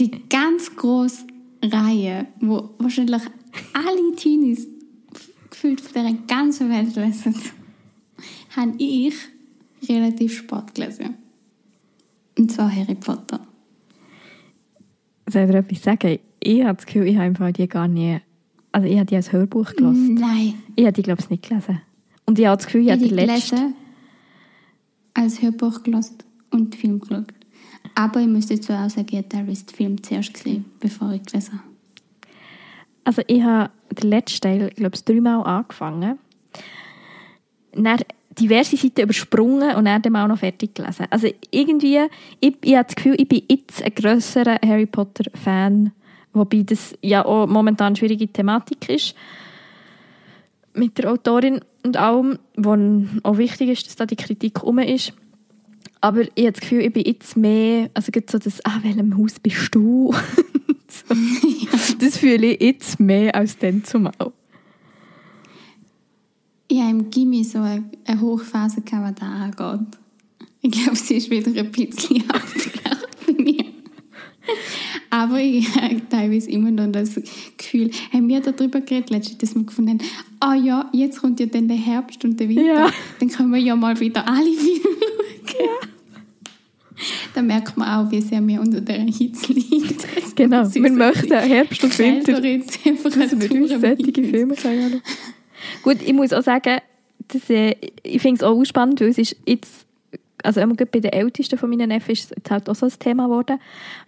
Die 0.00 0.10
ganz 0.28 0.74
grosse 0.74 1.24
Reihe, 1.62 2.26
wo 2.40 2.70
wahrscheinlich 2.78 3.22
alle 3.74 4.16
Teenies 4.16 4.66
gefühlt 5.48 5.80
auf 5.82 5.92
dieser 5.92 6.12
ganzen 6.26 6.68
Welt 6.68 6.96
lesen, 6.96 7.36
habe 8.56 8.74
ich 8.78 9.14
relativ 9.88 10.36
spät 10.38 10.74
gelesen. 10.74 11.14
Und 12.36 12.50
zwar 12.50 12.74
Harry 12.74 12.96
Potter. 12.96 13.38
Soll 15.28 15.42
ich 15.42 15.50
dir 15.52 15.58
etwas 15.58 15.82
sagen? 15.82 16.18
Ich 16.40 16.64
habe 16.64 16.74
das 16.74 16.86
Gefühl, 16.86 17.06
ich 17.06 17.16
habe 17.16 17.26
im 17.26 17.36
Fall 17.36 17.52
die 17.52 17.68
gar 17.68 17.86
nie... 17.86 18.18
Also 18.74 18.88
ich 18.88 18.96
habe 18.96 19.06
die 19.06 19.14
als 19.14 19.30
Hörbuch 19.30 19.72
gelesen. 19.76 20.14
Nein. 20.14 20.54
Ich 20.74 20.84
habe 20.84 20.92
die, 20.92 21.02
glaube 21.02 21.20
ich, 21.22 21.30
nicht 21.30 21.48
gelesen. 21.48 21.80
Und 22.26 22.40
ich 22.40 22.46
habe 22.46 22.56
das 22.56 22.66
Gefühl, 22.66 22.80
ich 22.80 22.86
Ich 22.88 22.92
habe 22.92 23.04
die 23.04 23.14
letzten... 23.14 23.56
gelesen, 23.56 23.74
als 25.14 25.42
Hörbuch 25.42 25.84
gelesen 25.84 26.18
und 26.50 26.74
Film 26.74 26.98
geschaut. 26.98 27.32
Aber 27.94 28.18
ich 28.18 28.26
müsste 28.26 28.56
dazu 28.56 28.72
auch 28.72 28.90
sagen, 28.90 29.06
ich 29.10 29.18
habe 29.18 29.28
den 29.28 29.54
Film 29.54 30.02
zuerst 30.02 30.34
gesehen, 30.34 30.64
bevor 30.80 31.12
ich 31.12 31.22
gelesen 31.22 31.52
habe. 31.52 31.62
Also 33.04 33.22
ich 33.28 33.44
habe 33.44 33.70
den 33.92 34.10
letzten 34.10 34.40
Teil, 34.40 34.70
glaube 34.70 34.96
ich, 34.96 35.04
dreimal 35.04 35.46
angefangen. 35.46 36.18
Dann 37.74 38.00
diverse 38.36 38.76
Seiten 38.76 39.02
übersprungen 39.02 39.76
und 39.76 39.84
dann 39.84 40.02
dem 40.02 40.16
auch 40.16 40.26
noch 40.26 40.38
fertig 40.38 40.74
gelesen. 40.74 41.06
Also 41.10 41.28
irgendwie, 41.52 42.00
ich, 42.40 42.56
ich 42.60 42.74
habe 42.74 42.86
das 42.86 42.96
Gefühl, 42.96 43.14
ich 43.18 43.28
bin 43.28 43.42
jetzt 43.48 43.84
ein 43.84 43.94
grösserer 43.94 44.58
Harry 44.66 44.86
Potter-Fan, 44.86 45.92
wobei 46.34 46.62
das 46.62 46.96
ja 47.00 47.24
auch 47.24 47.46
momentan 47.46 47.88
eine 47.88 47.96
schwierige 47.96 48.28
Thematik 48.28 48.88
ist 48.88 49.14
mit 50.74 50.98
der 50.98 51.12
Autorin 51.12 51.60
und 51.84 51.96
allem, 51.96 52.38
wo 52.56 52.76
auch 53.22 53.38
wichtig 53.38 53.70
ist, 53.70 53.86
dass 53.86 53.96
da 53.96 54.06
die 54.06 54.16
Kritik 54.16 54.62
um 54.62 54.78
ist. 54.78 55.12
Aber 56.00 56.22
ich 56.22 56.44
habe 56.44 56.52
das 56.52 56.60
Gefühl, 56.60 56.82
ich 56.82 56.92
bin 56.92 57.04
jetzt 57.06 57.36
mehr, 57.36 57.90
also 57.94 58.12
gerade 58.12 58.26
so 58.30 58.38
das, 58.38 58.64
ah, 58.64 58.78
welchem 58.82 59.16
Haus 59.16 59.38
bist 59.40 59.74
du? 59.74 60.12
so. 60.88 61.14
Das 61.98 62.18
fühle 62.18 62.46
ich 62.46 62.60
jetzt 62.60 63.00
mehr 63.00 63.34
als 63.34 63.56
dann 63.58 63.84
zumal. 63.84 64.12
Ich 66.68 66.80
habe 66.80 66.90
im 66.90 67.10
Gimmi 67.10 67.44
so 67.44 67.58
eine, 67.58 67.84
eine 68.04 68.20
Hochphase, 68.20 68.82
was 68.90 69.14
das 69.14 69.22
angeht. 69.22 69.98
Ich 70.60 70.70
glaube, 70.70 70.96
sie 70.96 71.16
ist 71.16 71.30
wieder 71.30 71.50
ein 71.58 71.70
bisschen 71.70 72.28
abgeflacht 72.30 73.26
bei 73.26 73.32
mir. 73.42 73.64
Aber 75.16 75.38
ich 75.40 75.68
habe 75.80 76.00
teilweise 76.08 76.50
immer 76.50 76.70
noch 76.72 76.90
das 76.90 77.14
Gefühl, 77.56 77.90
haben 78.12 78.26
wir 78.28 78.40
darüber 78.40 78.80
geredet, 78.80 79.10
letztens, 79.10 79.38
dass 79.38 79.54
wir 79.54 79.62
gefunden 79.64 79.90
haben, 80.00 80.00
ah 80.40 80.54
ja, 80.56 80.90
jetzt 80.92 81.20
kommt 81.20 81.38
ja 81.38 81.46
dann 81.46 81.68
der 81.68 81.76
Herbst 81.76 82.24
und 82.24 82.38
der 82.40 82.48
Winter, 82.48 82.64
Ja. 82.64 82.90
dann 83.20 83.28
können 83.28 83.50
wir 83.52 83.60
ja 83.60 83.76
mal 83.76 83.98
wieder 84.00 84.26
alle 84.26 84.52
Filme 84.56 84.96
schauen. 85.46 85.88
Da 87.34 87.42
merkt 87.42 87.76
man 87.76 88.06
auch, 88.06 88.10
wie 88.10 88.20
sehr 88.20 88.44
wir 88.46 88.60
unter 88.60 88.80
der 88.80 89.00
Hitze 89.02 89.52
liegen. 89.52 89.96
Genau, 90.36 90.62
Das 90.64 90.74
möchten 90.74 91.26
die 91.28 91.34
Herbst 91.34 91.84
und 91.84 91.98
Winter, 91.98 92.40
solche 92.40 93.36
mit- 93.36 94.30
Filme 94.30 94.54
können. 94.54 95.02
Gut, 95.82 95.98
ich 96.04 96.12
muss 96.12 96.32
auch 96.32 96.42
sagen, 96.42 96.78
dass, 97.28 97.50
äh, 97.50 97.74
ich 98.02 98.20
finde 98.20 98.36
es 98.38 98.42
auch 98.42 98.62
spannend, 98.64 99.00
weil 99.00 99.08
es 99.08 99.18
ist 99.18 99.36
jetzt 99.46 99.83
also 100.44 100.60
immer 100.60 100.74
gut 100.76 100.90
bei 100.90 101.00
den 101.00 101.12
Ältesten 101.12 101.58
von 101.58 101.70
meinen 101.70 101.88
Neffen 101.88 102.12
ist 102.12 102.24
es 102.24 102.30
jetzt 102.36 102.50
halt 102.50 102.68
auch 102.68 102.74
so 102.74 102.86
ein 102.86 102.92
Thema 102.98 103.24
geworden. 103.26 103.58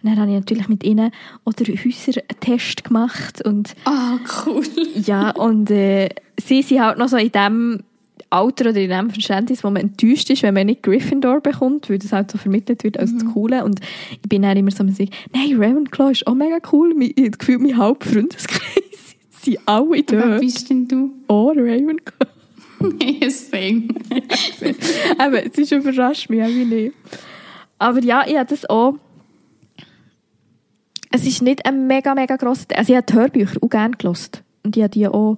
Und 0.03 0.09
dann 0.09 0.19
habe 0.19 0.29
ich 0.31 0.35
natürlich 0.37 0.67
mit 0.67 0.83
ihnen 0.83 1.11
oder 1.45 1.65
Häusertest 1.65 2.83
gemacht 2.83 3.41
und 3.45 3.75
Ah, 3.85 4.17
cool. 4.45 4.63
ja, 4.95 5.31
und 5.31 5.69
äh, 5.71 6.09
sie 6.39 6.61
sind 6.61 6.81
halt 6.81 6.97
noch 6.97 7.07
so 7.09 7.17
in 7.17 7.31
dem 7.31 7.79
Alter 8.29 8.69
oder 8.71 8.81
in 8.81 8.89
dem 8.89 9.09
Verständnis, 9.09 9.63
wo 9.63 9.69
man 9.69 9.83
enttäuscht 9.83 10.29
ist, 10.29 10.43
wenn 10.43 10.53
man 10.53 10.65
nicht 10.65 10.83
Gryffindor 10.83 11.39
bekommt, 11.39 11.89
weil 11.89 11.97
das 11.99 12.11
halt 12.11 12.29
so 12.29 12.37
vermittelt 12.37 12.83
wird 12.83 12.99
als 12.99 13.13
das 13.13 13.25
Coole. 13.33 13.63
Und 13.63 13.79
ich 14.11 14.29
bin 14.29 14.41
dann 14.41 14.57
immer 14.57 14.71
so 14.71 14.83
nein, 14.83 14.95
Ravenclaw 15.55 16.11
ist 16.11 16.27
auch 16.27 16.35
mega 16.35 16.57
cool. 16.71 16.93
Ich 17.01 17.15
habe 17.17 17.29
das 17.31 17.37
Gefühl, 17.39 17.59
mein 17.59 17.77
Hauptfreundeskreis 17.77 19.15
sind 19.43 19.59
alle 19.65 19.89
Wer 19.91 20.01
dort. 20.03 20.41
bist 20.41 20.69
denn 20.69 20.87
du? 20.87 21.11
Oh, 21.27 21.49
Ravenclaw. 21.55 22.27
ja, 23.21 23.29
same. 23.29 23.87
Aber 25.17 25.45
es 25.45 25.57
ist 25.57 25.71
überrascht 25.71 26.29
mich 26.29 26.41
auch 26.43 26.47
nicht. 26.47 26.93
Aber 27.79 28.01
ja, 28.03 28.23
ich 28.27 28.35
habe 28.37 28.49
das 28.49 28.69
auch. 28.69 28.95
Es 31.11 31.25
ist 31.25 31.41
nicht 31.41 31.65
ein 31.65 31.87
mega, 31.87 32.13
mega 32.13 32.35
grosser 32.35 32.67
Teil. 32.67 32.79
Also 32.79 32.93
ich 32.93 32.97
habe 32.97 33.05
die 33.07 33.13
Hörbücher 33.13 33.57
auch 33.61 33.69
gerne 33.69 33.95
gelost. 33.97 34.43
Und 34.63 34.75
ich 34.75 34.83
habe 34.83 34.91
die 34.91 35.07
auch... 35.07 35.37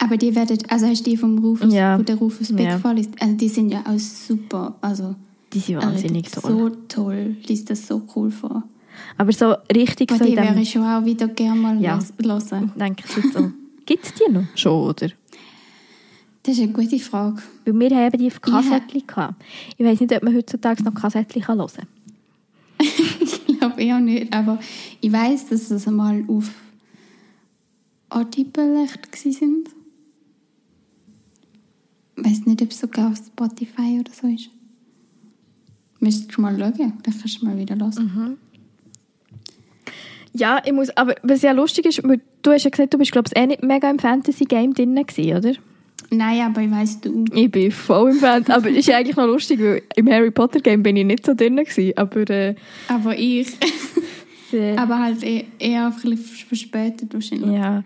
Aber 0.00 0.16
die 0.16 0.34
werden, 0.34 0.58
also 0.68 0.86
hast 0.86 1.06
du 1.06 1.10
die 1.10 1.16
vom 1.16 1.38
Rufus, 1.38 1.72
Ja. 1.72 1.98
wo 1.98 2.02
der 2.02 2.16
Rufus 2.16 2.52
Beck 2.54 2.66
Ja. 2.66 2.78
vorliest, 2.78 3.10
also 3.20 3.34
die 3.36 3.48
sind 3.48 3.70
ja 3.70 3.84
auch 3.86 3.98
super, 3.98 4.74
also 4.80 5.14
Die 5.52 5.60
sind 5.60 5.76
wahnsinnig 5.76 6.30
toll. 6.30 6.42
so 6.50 6.70
toll, 6.88 7.36
liest 7.46 7.70
das 7.70 7.86
so 7.86 8.02
cool 8.16 8.30
vor. 8.30 8.64
Aber 9.16 9.30
so 9.32 9.54
richtig 9.74 10.10
Und 10.10 10.18
so 10.18 10.24
die 10.24 10.36
wäre 10.36 10.58
ich 10.60 10.70
schon 10.72 10.82
auch 10.82 11.04
wieder 11.04 11.28
gerne 11.28 11.60
mal 11.60 11.80
Ja. 11.80 12.00
hören. 12.20 12.72
denke 12.76 13.04
ich 13.06 13.32
so. 13.32 13.52
Gibt 13.86 14.04
es 14.06 14.14
die 14.14 14.32
noch? 14.32 14.44
Schon, 14.56 14.88
oder? 14.88 15.08
Das 16.46 16.56
ist 16.56 16.62
eine 16.62 16.72
gute 16.72 17.00
Frage. 17.00 17.42
Weil 17.64 17.80
wir 17.80 17.96
haben 17.96 18.18
die 18.18 18.28
auf 18.28 18.40
Kassettchen 18.40 19.04
gehabt. 19.04 19.42
Ich 19.76 19.84
weiß 19.84 19.98
nicht, 19.98 20.12
ob 20.14 20.22
man 20.22 20.32
heutzutage 20.32 20.84
noch 20.84 20.94
Kassettchen 20.94 21.42
kann 21.42 21.58
hören 21.58 21.70
kann. 21.74 22.86
Ich 23.48 23.58
glaube 23.58 23.82
eher 23.82 23.98
nicht, 24.00 24.32
aber 24.32 24.60
ich 25.00 25.10
weiß, 25.10 25.48
dass 25.48 25.70
das 25.70 25.88
einmal 25.88 26.22
auf 26.28 26.50
Audible 28.10 28.84
echt 28.84 29.10
gewesen 29.10 29.32
sind. 29.32 29.68
Ich 32.16 32.24
weiß 32.24 32.46
nicht, 32.46 32.62
ob 32.62 32.70
es 32.70 32.78
sogar 32.78 33.10
auf 33.10 33.16
Spotify 33.16 33.98
oder 33.98 34.12
so 34.12 34.28
ist. 34.28 34.50
Müsstest 35.98 36.36
du 36.36 36.42
mal 36.42 36.56
schauen, 36.56 36.76
dann 36.76 37.02
kannst 37.02 37.40
du 37.40 37.46
mal 37.46 37.58
wieder 37.58 37.74
hören. 37.76 38.12
Mhm. 38.14 38.36
Ja, 40.32 40.62
ich 40.64 40.72
muss, 40.72 40.90
aber 40.96 41.16
was 41.22 41.42
ja 41.42 41.52
lustig 41.52 41.86
ist, 41.86 42.02
du 42.04 42.50
hast 42.50 42.64
ja 42.64 42.70
gesagt, 42.70 42.94
du 42.94 42.98
bist, 42.98 43.10
glaube 43.10 43.30
ich, 43.32 43.40
eh 43.40 43.46
nicht 43.46 43.64
mega 43.64 43.90
im 43.90 43.98
Fantasy-Game 43.98 44.74
drin 44.74 44.94
gewesen, 44.94 45.36
oder? 45.36 45.54
Nein, 46.10 46.40
aber 46.42 46.60
ich 46.62 46.70
weiss, 46.70 47.00
du. 47.00 47.24
Ich 47.34 47.50
bin 47.50 47.70
voll 47.70 48.10
im 48.12 48.18
Fantasy, 48.18 48.52
aber 48.52 48.70
es 48.70 48.76
ist 48.76 48.88
ja 48.88 48.98
eigentlich 48.98 49.16
noch 49.16 49.26
lustig, 49.26 49.60
weil 49.60 49.82
im 49.96 50.08
Harry 50.08 50.30
Potter-Game 50.30 50.82
bin 50.82 50.96
ich 50.96 51.04
nicht 51.04 51.26
so 51.26 51.34
drin 51.34 51.56
gewesen, 51.56 51.92
aber 51.96 52.30
äh, 52.30 52.54
Aber 52.88 53.18
ich. 53.18 53.48
aber 54.76 54.98
halt 55.00 55.22
eher, 55.22 55.44
eher 55.58 55.86
ein 55.86 55.94
bisschen 55.94 56.18
verspätet 56.18 57.12
wahrscheinlich. 57.12 57.50
ja. 57.50 57.82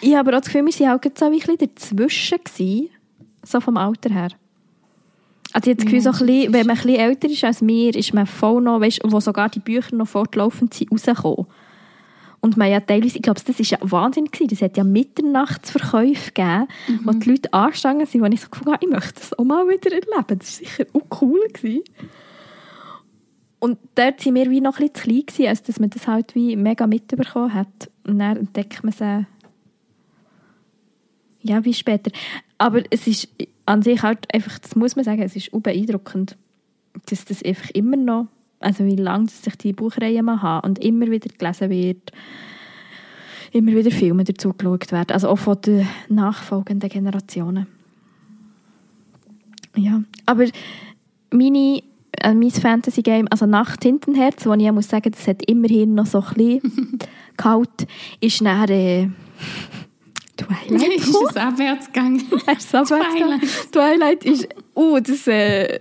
Ich 0.00 0.10
habe 0.10 0.28
aber 0.28 0.36
auch 0.36 0.40
das 0.42 0.52
Gefühl, 0.52 0.66
wir 0.66 0.86
waren 0.86 1.00
gerade 1.00 1.14
so 1.18 1.24
ein 1.24 1.32
bisschen 1.32 1.58
dazwischen 1.58 2.38
gewesen, 2.44 2.88
so 3.42 3.60
vom 3.60 3.76
Alter 3.76 4.10
her. 4.10 4.28
Also 5.54 5.70
ich 5.70 5.76
habe 5.76 5.84
das 5.84 5.84
Gefühl, 5.84 6.00
so 6.00 6.10
ein 6.10 6.26
bisschen, 6.26 6.52
wenn 6.52 6.66
man 6.66 6.76
ein 6.76 6.82
bisschen 6.82 7.00
älter 7.00 7.28
ist 7.28 7.44
als 7.44 7.66
wir, 7.66 7.94
ist 7.94 8.14
man 8.14 8.26
voll 8.26 8.62
noch, 8.62 8.80
weißt, 8.80 9.00
wo 9.04 9.20
sogar 9.20 9.48
die 9.48 9.60
Bücher 9.60 9.94
noch 9.94 10.08
fortlaufend 10.08 10.72
sind, 10.74 10.90
rausgekommen. 10.92 11.46
Und 12.42 12.56
man 12.56 12.70
ja 12.70 12.80
teilweise, 12.80 13.16
ich 13.16 13.22
glaube, 13.22 13.40
das 13.40 13.58
war 13.58 13.66
ja 13.66 13.78
Wahnsinn 13.88 14.24
gewesen. 14.24 14.48
Das 14.48 14.62
hat 14.62 14.76
ja 14.76 14.82
Mitternachtsverkäufe 14.82 16.32
gegeben, 16.32 16.66
wo 17.04 17.12
die 17.12 17.30
Leute 17.30 17.52
angestanden 17.52 18.04
sind, 18.06 18.20
wo 18.20 18.26
ich 18.26 18.40
so 18.40 18.48
gefunden 18.50 18.72
habe, 18.72 18.84
ich 18.84 18.90
möchte 18.90 19.20
das 19.20 19.38
auch 19.38 19.44
mal 19.44 19.68
wieder 19.68 19.92
erleben. 19.92 20.38
Das 20.40 20.60
war 20.60 20.68
sicher 20.68 20.86
auch 20.92 21.22
cool. 21.22 21.40
Gewesen. 21.52 21.84
Und 23.60 23.78
dort 23.94 24.26
waren 24.26 24.34
wir 24.34 24.50
wie 24.50 24.60
noch 24.60 24.80
ein 24.80 24.88
bisschen 24.88 24.94
zu 24.94 25.02
klein, 25.02 25.26
gewesen, 25.26 25.46
als 25.46 25.62
dass 25.62 25.78
man 25.78 25.90
das 25.90 26.08
halt 26.08 26.34
wie 26.34 26.56
mega 26.56 26.88
mitbekommen 26.88 27.54
hat. 27.54 27.90
Und 28.04 28.18
dann 28.18 28.36
entdeckt 28.38 28.82
man 28.82 28.92
sie 28.92 29.24
ja, 31.42 31.64
wie 31.64 31.74
später. 31.74 32.10
Aber 32.58 32.82
es 32.90 33.06
ist 33.06 33.28
an 33.66 33.82
sich 33.82 34.02
halt 34.02 34.32
einfach, 34.34 34.58
das 34.58 34.74
muss 34.74 34.96
man 34.96 35.04
sagen, 35.04 35.22
es 35.22 35.36
ist 35.36 35.52
auch 35.54 35.60
beeindruckend, 35.60 36.36
dass 37.06 37.24
das 37.24 37.44
einfach 37.44 37.70
immer 37.70 37.96
noch, 37.96 38.26
also 38.62 38.84
wie 38.84 38.96
lange 38.96 39.28
sich 39.28 39.56
die 39.56 39.72
Buchreihen 39.72 40.24
mal 40.24 40.42
haben 40.42 40.68
und 40.68 40.78
immer 40.78 41.10
wieder 41.10 41.28
gelesen 41.36 41.70
wird, 41.70 42.12
immer 43.52 43.72
wieder 43.72 43.90
Filme 43.90 44.24
dazu 44.24 44.52
geschaut 44.52 44.92
werden, 44.92 45.12
also 45.12 45.28
auch 45.28 45.38
von 45.38 45.60
den 45.60 45.86
nachfolgenden 46.08 46.88
Generationen. 46.88 47.66
Ja, 49.76 50.02
aber 50.26 50.46
meine, 51.30 51.82
äh, 52.20 52.34
mein 52.34 52.50
Fantasy-Game, 52.50 53.28
also 53.30 53.46
nach 53.46 53.76
Tintenherz, 53.76 54.44
wo 54.46 54.52
ich 54.54 54.62
ja 54.62 54.72
muss 54.72 54.88
sagen, 54.88 55.10
das 55.12 55.26
hat 55.26 55.42
immerhin 55.48 55.94
noch 55.94 56.06
so 56.06 56.22
ein 56.22 56.34
bisschen 56.34 56.98
gehalten, 57.36 57.86
ist 58.20 58.40
dann 58.40 58.68
äh, 58.68 59.08
Twilight 60.36 60.96
ist 60.96 61.14
es 61.30 61.36
abwärts 61.36 61.86
gegangen? 61.86 62.20
Ist 62.56 62.74
abwärts 62.74 63.14
gegangen. 63.14 63.40
Twilight. 63.70 63.72
Twilight 63.72 64.24
ist, 64.24 64.48
uh, 64.74 64.98
das 65.00 65.26
äh, 65.26 65.80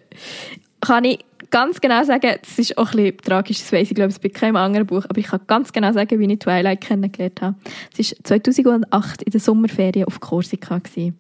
kann 0.81 1.05
ich 1.05 1.19
ganz 1.51 1.81
genau 1.81 2.03
sagen, 2.03 2.35
das 2.41 2.57
ist 2.57 2.77
auch 2.77 2.91
ein 2.91 2.97
bisschen 2.97 3.17
tragisch, 3.17 3.59
das 3.59 3.71
weiss 3.71 3.89
ich 3.89 3.95
glaube 3.95 4.11
ich 4.11 4.19
bei 4.19 4.29
keinem 4.29 4.55
anderen 4.55 4.87
Buch, 4.87 5.05
aber 5.07 5.19
ich 5.19 5.27
kann 5.27 5.41
ganz 5.47 5.71
genau 5.71 5.91
sagen, 5.91 6.19
wie 6.19 6.31
ich 6.31 6.39
Twilight 6.39 6.81
kennengelernt 6.81 7.41
habe. 7.41 7.55
Es 7.97 8.11
war 8.11 8.23
2008 8.23 9.21
in 9.21 9.31
der 9.31 9.39
Sommerferien 9.39 10.05
auf 10.05 10.19
Korsika. 10.19 10.79
Gewesen. 10.79 11.19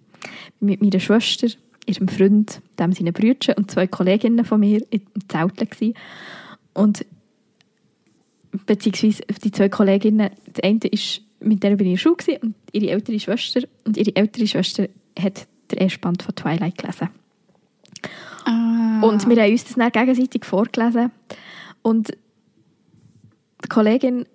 Mit 0.59 0.81
meiner 0.81 0.99
Schwester, 0.99 1.47
ihrem 1.85 2.07
Freund, 2.07 2.61
dem 2.79 2.93
seinen 2.93 3.13
Brüdern 3.13 3.55
und 3.57 3.69
zwei 3.69 3.87
Kolleginnen 3.87 4.45
von 4.45 4.59
mir 4.59 4.81
im 4.89 5.01
Zelt. 5.27 5.57
Gewesen. 5.57 5.93
Und 6.73 7.05
beziehungsweise 8.65 9.23
die 9.43 9.51
zwei 9.51 9.69
Kolleginnen, 9.69 10.31
die 10.55 10.63
eine 10.63 10.79
ist, 10.91 11.21
mit 11.39 11.63
der 11.63 11.71
in 11.71 11.77
der 11.77 11.97
Schule 11.97 12.15
gewesen, 12.15 12.39
und 12.41 12.55
ihre 12.71 12.91
ältere 12.91 13.19
Schwester 13.19 13.61
und 13.85 13.97
ihre 13.97 14.15
ältere 14.15 14.47
Schwester 14.47 14.87
hat 15.19 15.47
den 15.71 15.79
ersten 15.79 16.01
Band 16.01 16.23
von 16.23 16.35
Twilight 16.35 16.77
gelesen. 16.77 17.09
Ah. 19.03 19.07
Und 19.07 19.27
wir 19.27 19.41
haben 19.41 19.51
uns 19.51 19.65
das 19.65 19.75
dann 19.75 19.91
gegenseitig 19.91 20.45
vorgelesen. 20.45 21.11
Und 21.81 22.11
die 23.63 23.69
Kollegin, 23.69 24.25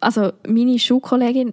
also 0.00 0.32
meine 0.46 0.78
Schulkollegin, 0.78 1.52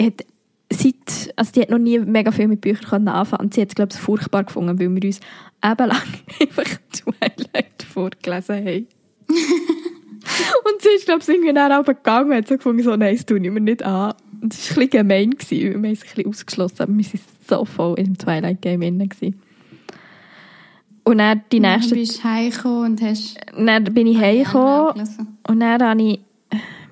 hat 0.00 0.24
seit, 0.72 1.32
also 1.36 1.52
die 1.52 1.62
hat 1.62 1.70
noch 1.70 1.78
nie 1.78 1.98
mega 1.98 2.30
viel 2.32 2.48
mit 2.48 2.60
Büchern 2.60 2.88
können 2.88 3.08
anfangen 3.08 3.46
und 3.46 3.54
sie 3.54 3.60
hat 3.60 3.68
es, 3.68 3.74
glaube 3.74 3.92
ich, 3.92 3.98
furchtbar 3.98 4.44
gefunden, 4.44 4.78
weil 4.78 4.94
wir 4.94 5.04
uns 5.04 5.20
eben 5.64 5.88
lang 5.88 6.02
einfach 6.40 6.78
Twilight 6.92 7.82
vorgelesen 7.82 8.56
haben. 8.56 8.86
und 9.28 10.82
sie 10.82 10.88
ist, 10.96 11.06
glaube 11.06 11.20
ich, 11.22 11.28
irgendwie 11.28 11.52
dann 11.52 11.72
auch 11.72 11.84
gegangen 11.84 12.30
und 12.30 12.36
hat 12.36 12.48
so 12.48 12.56
gefunden, 12.56 12.82
so, 12.82 12.96
nein, 12.96 13.14
das 13.14 13.26
tue 13.26 13.38
ich 13.38 13.50
mir 13.50 13.60
nicht 13.60 13.82
an. 13.82 14.14
Und 14.40 14.52
das 14.52 14.70
war 14.70 14.82
ein 14.82 14.88
bisschen 14.88 15.08
gemein, 15.08 15.30
gewesen, 15.30 15.50
weil 15.50 15.82
wir 15.82 15.88
haben 15.88 15.92
es 15.92 16.02
ein 16.02 16.08
bisschen 16.08 16.26
ausgeschlossen, 16.26 16.80
aber 16.80 16.92
wir 16.92 17.04
waren 17.04 17.20
so 17.48 17.64
voll 17.64 17.98
im 17.98 18.18
Twilight-Game 18.18 18.80
drin. 18.80 19.34
Und 21.04 21.18
dann 21.18 21.42
die 21.50 21.60
Dann 21.60 21.74
nächsten 21.74 21.94
bist 21.94 22.18
du 22.18 22.24
heimgekommen 22.24 22.92
und 22.92 23.02
hast... 23.02 23.36
dann 23.56 23.84
bin 23.84 24.06
ich 24.06 24.18
heimgekommen 24.18 24.94
gelesen. 24.94 25.38
und 25.48 25.60
dann 25.60 25.82
habe 25.82 26.02
ich, 26.02 26.20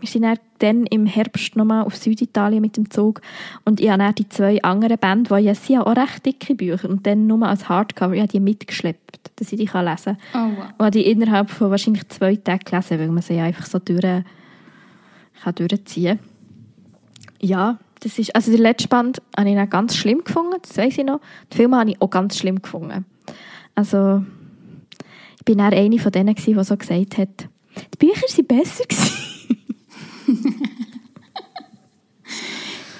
wir 0.00 0.08
sind 0.08 0.22
dann, 0.22 0.38
dann 0.58 0.86
im 0.86 1.06
Herbst 1.06 1.54
nochmal 1.54 1.84
auf 1.84 1.96
Süditalien 1.96 2.61
mit 2.61 2.76
dem 2.76 2.90
Zug 2.90 3.20
und 3.64 3.80
ich 3.80 3.88
habe 3.88 3.98
dann 4.02 4.14
die 4.16 4.28
zwei 4.28 4.61
anderen 4.62 4.98
Bände, 4.98 5.36
die 5.36 5.44
ja 5.44 5.52
ja 5.68 5.86
auch 5.86 5.96
recht 5.96 6.26
dicke 6.26 6.56
Bücher 6.56 6.88
und 6.88 7.06
dann 7.06 7.28
nur 7.28 7.46
als 7.46 7.68
Hardcover, 7.68 8.14
ich 8.14 8.20
habe 8.20 8.32
die 8.32 8.40
mitgeschleppt, 8.40 9.30
dass 9.36 9.52
ich 9.52 9.58
die 9.58 9.66
kann 9.66 9.84
lesen 9.84 10.16
kann. 10.32 10.52
Oh 10.54 10.56
wow. 10.58 10.66
Und 10.78 10.86
habe 10.86 10.90
die 10.90 11.06
innerhalb 11.08 11.50
von 11.50 11.70
wahrscheinlich 11.70 12.08
zwei 12.08 12.34
Tagen 12.34 12.64
gelesen, 12.64 12.98
weil 12.98 13.08
man 13.08 13.22
sie 13.22 13.34
ja 13.34 13.44
einfach 13.44 13.66
so 13.66 13.78
durch, 13.78 14.02
kann 14.02 15.54
durchziehen 15.54 16.18
Ja, 17.40 17.78
das 18.00 18.18
ist, 18.18 18.34
also 18.34 18.50
der 18.50 18.61
letzte 18.61 18.88
Band 18.88 19.22
habe 19.36 19.50
ich 19.50 19.54
dann 19.54 19.70
ganz 19.70 19.94
schlimm 19.94 20.24
gefunden, 20.24 20.56
das 20.62 20.76
weiß 20.76 20.98
ich 20.98 21.04
noch. 21.04 21.20
Die 21.52 21.58
Filme 21.58 21.76
habe 21.78 21.90
ich 21.90 22.02
auch 22.02 22.11
ganz 22.11 22.38
schlimm 22.38 22.61
gefunden. 22.61 23.04
Also, 23.74 24.24
ich 25.38 25.44
bin 25.44 25.58
dann 25.58 25.72
eine 25.72 25.98
von 25.98 26.12
denen, 26.12 26.34
die 26.34 26.64
so 26.64 26.76
gesagt 26.76 27.18
hat, 27.18 27.48
die 27.94 27.98
Bücher 27.98 28.22
waren 28.22 28.46
besser. 28.46 28.84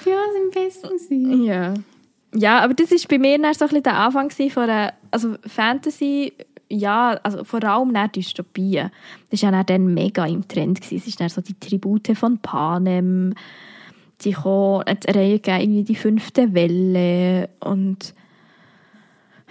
Ja, 0.05 0.17
sind 0.33 0.53
besser 0.53 0.89
gewesen. 0.89 1.43
ja. 1.43 1.73
Ja, 2.33 2.59
aber 2.59 2.73
das 2.73 2.91
war 2.91 2.97
bei 3.09 3.19
mir 3.19 3.37
dann 3.37 3.53
so 3.53 3.65
ein 3.65 3.69
bisschen 3.69 3.83
der 3.83 3.97
Anfang 3.97 4.29
von 4.29 4.63
einer, 4.63 4.93
also 5.11 5.35
Fantasy, 5.45 6.31
ja, 6.69 7.19
also 7.23 7.43
vor 7.43 7.61
allem 7.63 7.93
dann 7.93 8.11
Dystopien. 8.11 8.89
Das 9.29 9.43
war 9.43 9.51
ja 9.51 9.63
dann, 9.63 9.93
mega 9.93 10.25
im 10.25 10.47
Trend. 10.47 10.79
Gewesen. 10.79 11.03
Es 11.05 11.15
dann 11.17 11.27
so 11.27 11.41
die 11.41 11.59
Tribute 11.59 12.15
von 12.15 12.37
Panem, 12.37 13.33
die 14.21 14.31
kommen, 14.31 14.83
eine 14.85 14.99
Reihe 15.09 15.39
gegeben, 15.39 15.59
irgendwie 15.59 15.83
die 15.83 15.95
fünfte 15.95 16.53
Welle 16.53 17.49
und 17.59 18.13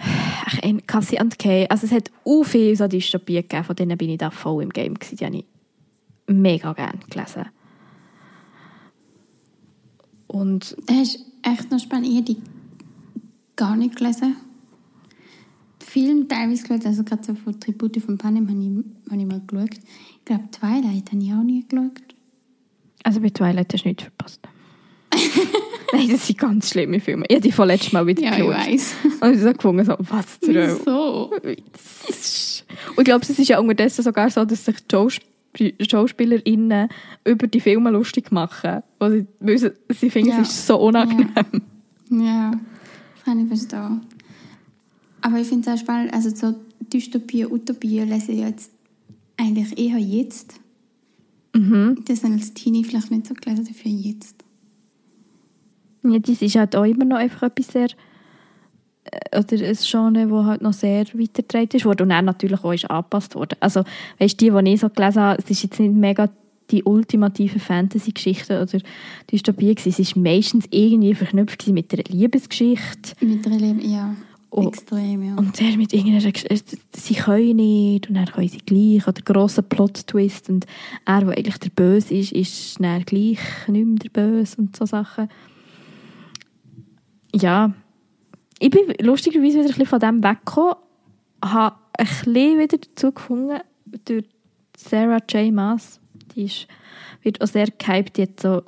ach, 0.01 0.59
ein 0.61 0.85
Cassie 0.85 1.19
and 1.19 1.37
Kay. 1.37 1.67
Also 1.69 1.85
es 1.85 1.91
hat 1.91 2.11
auch 2.25 2.43
viele 2.43 2.75
so 2.75 2.87
Dystopien 2.87 3.43
gegeben, 3.43 3.63
von 3.63 3.75
denen 3.75 3.97
bin 3.97 4.09
ich 4.09 4.17
da 4.17 4.31
voll 4.31 4.63
im 4.63 4.69
Game 4.69 4.95
gewesen. 4.95 5.17
Die 5.17 5.25
habe 5.25 5.37
ich 5.37 5.45
mega 6.27 6.73
gerne 6.73 6.99
gelesen. 7.09 7.45
Und 10.27 10.77
Das 10.87 10.97
ist 10.97 11.25
echt 11.43 11.71
noch 11.71 11.79
spannend. 11.79 12.07
Ich 12.07 12.15
habe 12.15 12.25
die 12.25 12.37
gar 13.55 13.75
nicht 13.75 13.97
gelesen. 13.97 14.37
Die 15.81 15.85
Film 15.85 16.27
teilweise 16.27 16.63
geschaut, 16.63 16.85
also 16.85 17.03
gerade 17.03 17.23
so 17.23 17.35
von 17.35 17.59
Tribute 17.59 18.01
von 18.01 18.17
Panem 18.17 18.47
habe 18.47 18.59
ich, 18.59 19.11
hab 19.11 19.19
ich 19.19 19.25
mal 19.25 19.41
geschaut. 19.45 19.77
Ich 20.19 20.25
glaube, 20.25 20.49
Twilight 20.51 21.11
habe 21.11 21.23
ich 21.23 21.33
auch 21.33 21.43
nie 21.43 21.65
geschaut. 21.67 22.01
Also 23.03 23.19
bei 23.19 23.29
Twilight 23.29 23.73
hast 23.73 23.83
du 23.83 23.89
nichts 23.89 24.03
verpasst. 24.03 24.39
Nein, 25.97 26.09
das 26.09 26.27
sind 26.27 26.39
ganz 26.39 26.69
schlimme 26.69 26.99
Filme. 26.99 27.25
Ich 27.27 27.35
habe 27.35 27.43
die 27.47 27.51
von 27.51 27.67
letztes 27.67 27.91
Mal 27.93 28.05
wieder 28.07 28.21
Ja, 28.23 28.31
ich 28.31 28.37
geschaut. 28.37 28.55
weiss. 28.55 28.93
Und 29.21 29.33
ich 29.33 29.41
so 29.41 29.53
gefunden, 29.53 29.85
so, 29.85 29.95
was 29.99 30.39
zur? 30.39 30.53
Wieso? 30.53 31.31
Und 32.95 32.99
ich 32.99 33.05
glaube, 33.05 33.23
es 33.23 33.29
ist 33.37 33.47
ja 33.47 33.59
unterdessen 33.59 34.03
sogar 34.03 34.29
so, 34.29 34.45
dass 34.45 34.65
sich 34.65 34.75
die 34.79 34.85
Schausp 34.91 35.21
SchauspielerInnen 35.81 36.87
über 37.25 37.47
die 37.47 37.59
Filme 37.59 37.91
lustig 37.91 38.31
machen. 38.31 38.83
Weil 38.99 39.11
sie, 39.11 39.27
weil 39.41 39.57
sie, 39.57 39.71
sie 39.89 40.09
finden, 40.09 40.29
Ja. 40.29 40.41
es 40.41 40.49
ist 40.49 40.67
so 40.67 40.77
unangenehm. 40.79 41.29
Ja, 42.09 42.51
das 43.15 43.23
kann 43.25 43.39
ich 43.39 43.47
verstehen. 43.47 44.01
Aber 45.21 45.37
ich 45.39 45.47
finde 45.47 45.69
es 45.69 45.75
auch 45.75 45.79
spannend, 45.83 46.13
also 46.13 46.29
so 46.33 46.55
Dystopien, 46.91 47.51
Utopien 47.51 48.09
lese 48.09 48.31
ich 48.31 48.39
jetzt 48.39 48.71
eigentlich 49.37 49.77
eher 49.77 49.97
jetzt. 49.97 50.55
Mhm. 51.53 51.97
Das 52.05 52.21
sind 52.21 52.33
als 52.33 52.53
Teenie 52.53 52.83
vielleicht 52.85 53.11
nicht 53.11 53.27
so 53.27 53.33
gelesen, 53.33 53.65
dafür 53.65 53.91
jetzt. 53.91 54.35
Ja, 56.03 56.19
das 56.19 56.41
ist 56.41 56.55
halt 56.55 56.75
auch 56.75 56.83
immer 56.85 57.05
noch 57.05 57.17
einfach 57.17 57.43
etwas 57.43 57.67
sehr 57.67 57.87
äh, 59.05 59.39
oder 59.39 59.65
ein 59.67 59.77
Genre, 59.79 60.27
das 60.27 60.45
halt 60.45 60.61
noch 60.61 60.73
sehr 60.73 61.05
weitergetragen 61.13 61.69
ist 61.73 61.85
worden 61.85 62.03
und 62.03 62.09
dann 62.09 62.25
natürlich 62.25 62.63
auch 62.63 62.73
ist 62.73 62.89
angepasst 62.89 63.35
worden. 63.35 63.57
Also, 63.59 63.83
weißt 64.19 64.41
du, 64.41 64.51
die, 64.51 64.63
die 64.65 64.73
ich 64.73 64.79
so 64.81 64.89
gelesen 64.89 65.21
habe, 65.21 65.41
es 65.43 65.49
ist 65.49 65.63
jetzt 65.63 65.79
nicht 65.79 65.93
mega 65.93 66.29
die 66.69 66.83
ultimative 66.83 67.59
Fantasy-Geschichte 67.59 68.61
oder 68.61 68.79
Dystopie 69.29 69.75
gewesen. 69.75 70.01
Es 70.01 70.15
war 70.15 70.23
meistens 70.23 70.65
irgendwie 70.71 71.13
verknüpft 71.13 71.67
mit 71.67 71.91
einer 71.93 72.03
Liebesgeschichte 72.07 73.13
Mit 73.25 73.45
der 73.45 73.53
Leben, 73.53 73.81
ja, 73.81 74.15
Oh. 74.53 74.67
extrem, 74.67 75.23
ja. 75.23 75.35
und 75.35 75.55
sehr 75.55 75.77
mit 75.77 75.93
irgendeiner 75.93 76.29
Gesch- 76.29 76.77
sie 76.93 77.13
können 77.13 77.55
nicht 77.55 78.09
und 78.09 78.15
dann 78.15 78.25
können 78.25 78.49
sie 78.49 78.57
gleich 78.57 79.07
oder 79.07 79.21
grosser 79.21 79.61
Plot-Twist 79.61 80.49
und 80.49 80.65
er, 81.05 81.21
der 81.21 81.37
eigentlich 81.37 81.57
der 81.59 81.69
Böse 81.69 82.13
ist, 82.13 82.33
ist 82.33 82.75
dann 82.81 83.03
gleich 83.03 83.39
nicht 83.67 83.85
mehr 83.87 83.99
der 83.99 84.09
Böse 84.09 84.57
und 84.57 84.75
so 84.75 84.85
Sachen. 84.85 85.29
Ja, 87.33 87.73
ich 88.59 88.69
bin 88.69 88.93
lustigerweise 88.99 89.59
wieder 89.59 89.61
ein 89.61 89.67
bisschen 89.67 89.85
von 89.85 89.99
dem 89.99 90.23
weggekommen, 90.23 90.75
habe 91.43 91.75
ein 91.97 92.05
bisschen 92.05 92.59
wieder 92.59 92.77
dazu 92.77 93.11
gefunden 93.11 93.59
durch 94.05 94.25
Sarah 94.77 95.19
J. 95.29 95.53
Maas. 95.53 95.99
Die 96.35 96.43
ist, 96.43 96.67
wird 97.21 97.41
auch 97.41 97.47
sehr 97.47 97.67
gehypt 97.67 98.17
jetzt 98.17 98.41
so. 98.41 98.63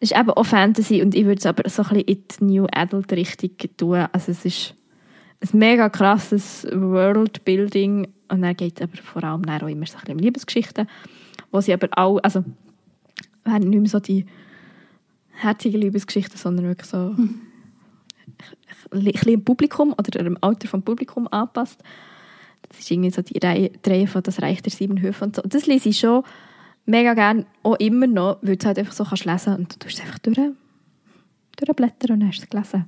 Es 0.00 0.10
ist 0.10 0.18
eben 0.18 0.30
auch 0.30 0.44
Fantasy 0.44 1.02
und 1.02 1.14
ich 1.14 1.24
würde 1.24 1.38
es 1.38 1.46
aber 1.46 1.68
so 1.68 1.82
ein 1.82 1.88
bisschen 1.88 2.06
in 2.06 2.24
die 2.40 2.44
New 2.44 2.66
Adult 2.72 3.12
Richtung 3.12 3.50
tun. 3.76 4.06
Also 4.12 4.32
es 4.32 4.44
ist 4.44 4.74
ein 5.40 5.58
mega 5.58 5.88
krasses 5.88 6.66
Worldbuilding 6.70 8.08
und 8.28 8.42
dann 8.42 8.56
geht 8.56 8.80
es 8.80 8.82
aber 8.82 8.96
vor 8.96 9.24
allem 9.24 9.44
auch 9.48 9.68
immer 9.68 9.86
so 9.86 9.96
ein 9.96 10.00
bisschen 10.00 10.12
um 10.12 10.18
Liebesgeschichten, 10.18 10.88
wo 11.50 11.60
sie 11.60 11.72
aber 11.72 11.88
auch, 11.96 12.18
also 12.22 12.44
werden 13.44 13.70
nicht 13.70 13.80
mehr 13.80 13.90
so 13.90 14.00
die 14.00 14.26
herzigen 15.32 15.80
Liebesgeschichten, 15.80 16.36
sondern 16.36 16.66
wirklich 16.66 16.90
so 16.90 17.14
ein 18.90 19.04
bisschen 19.04 19.32
im 19.32 19.44
Publikum 19.44 19.92
oder 19.92 20.20
im 20.20 20.38
Alter 20.40 20.68
vom 20.68 20.82
Publikum 20.82 21.28
anpasst. 21.28 21.82
Das 22.68 22.78
ist 22.80 22.90
irgendwie 22.90 23.10
so 23.10 23.22
die 23.22 23.38
Reihe, 23.38 24.06
von 24.06 24.22
«Das 24.22 24.42
Reich 24.42 24.62
der 24.62 24.72
sieben 24.72 25.00
Höfe» 25.00 25.24
und 25.24 25.36
so. 25.36 25.42
Das 25.42 25.66
lese 25.66 25.88
ich 25.88 25.98
schon 25.98 26.24
mega 26.84 27.14
gerne, 27.14 27.46
auch 27.62 27.76
immer 27.76 28.06
noch, 28.06 28.38
weil 28.42 28.56
du 28.56 28.60
es 28.60 28.66
halt 28.66 28.78
einfach 28.78 28.92
so 28.92 29.04
kannst 29.04 29.24
lesen 29.24 29.56
und 29.56 29.74
du 29.74 29.78
tust 29.78 29.98
es 29.98 30.00
einfach 30.00 30.18
durch, 30.18 30.38
durchblättern 31.56 32.20
und 32.20 32.28
hast 32.28 32.42
es 32.42 32.48
gelesen. 32.48 32.86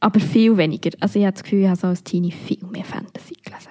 Aber 0.00 0.20
viel 0.20 0.56
weniger. 0.56 0.90
Also 1.00 1.18
ich 1.18 1.26
habe 1.26 1.34
das 1.34 1.42
Gefühl, 1.42 1.60
ich 1.60 1.68
habe 1.68 1.78
so 1.78 1.86
als 1.88 2.02
Teenie 2.02 2.32
viel 2.32 2.64
mehr 2.70 2.84
Fantasy 2.84 3.34
gelesen. 3.34 3.68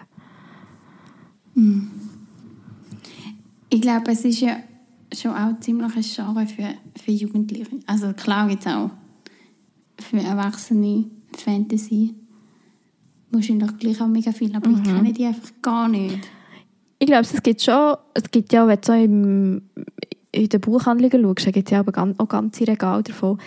Ich 3.70 3.82
glaube, 3.82 4.12
es 4.12 4.24
ist 4.24 4.40
ja 4.40 4.58
schon 5.14 5.32
auch 5.32 5.60
ziemlich 5.60 5.96
ein 5.96 6.02
Genre 6.04 6.46
für, 6.46 6.76
für 7.02 7.12
Jugendliche. 7.12 7.80
Also 7.88 8.14
klar 8.14 8.48
gibt 8.48 8.66
es 8.66 8.72
auch 8.72 8.92
für 10.02 10.18
Erwachsene 10.18 11.06
Fantasy. 11.36 12.16
Wahrscheinlich 13.32 13.78
gleich 13.78 14.02
auch 14.02 14.08
mega 14.08 14.32
viel, 14.32 14.56
aber 14.56 14.70
ich 14.70 14.84
kenne 14.84 15.14
die 15.14 15.26
einfach 15.26 15.52
gar 15.62 15.88
nicht. 15.88 16.20
Ich 16.98 17.08
glaube, 17.08 17.22
es 17.22 17.44
gibt 17.44 17.62
schon, 17.62 17.96
es 18.14 18.30
gibt 18.32 18.52
ja, 18.52 18.68
wenn 18.68 18.82
du 18.82 18.86
so 18.86 18.94
im, 18.94 19.62
in 20.32 20.50
den 20.50 20.62
Buchhandlungen 20.62 21.24
schaust, 21.24 21.48
da 21.48 21.52
gibt 21.52 21.68
es 21.68 21.72
ja 21.72 21.80
aber 21.80 21.92
ganz, 21.92 22.20
auch 22.20 22.28
ganze 22.28 22.68
Regale 22.68 23.04
davon. 23.04 23.40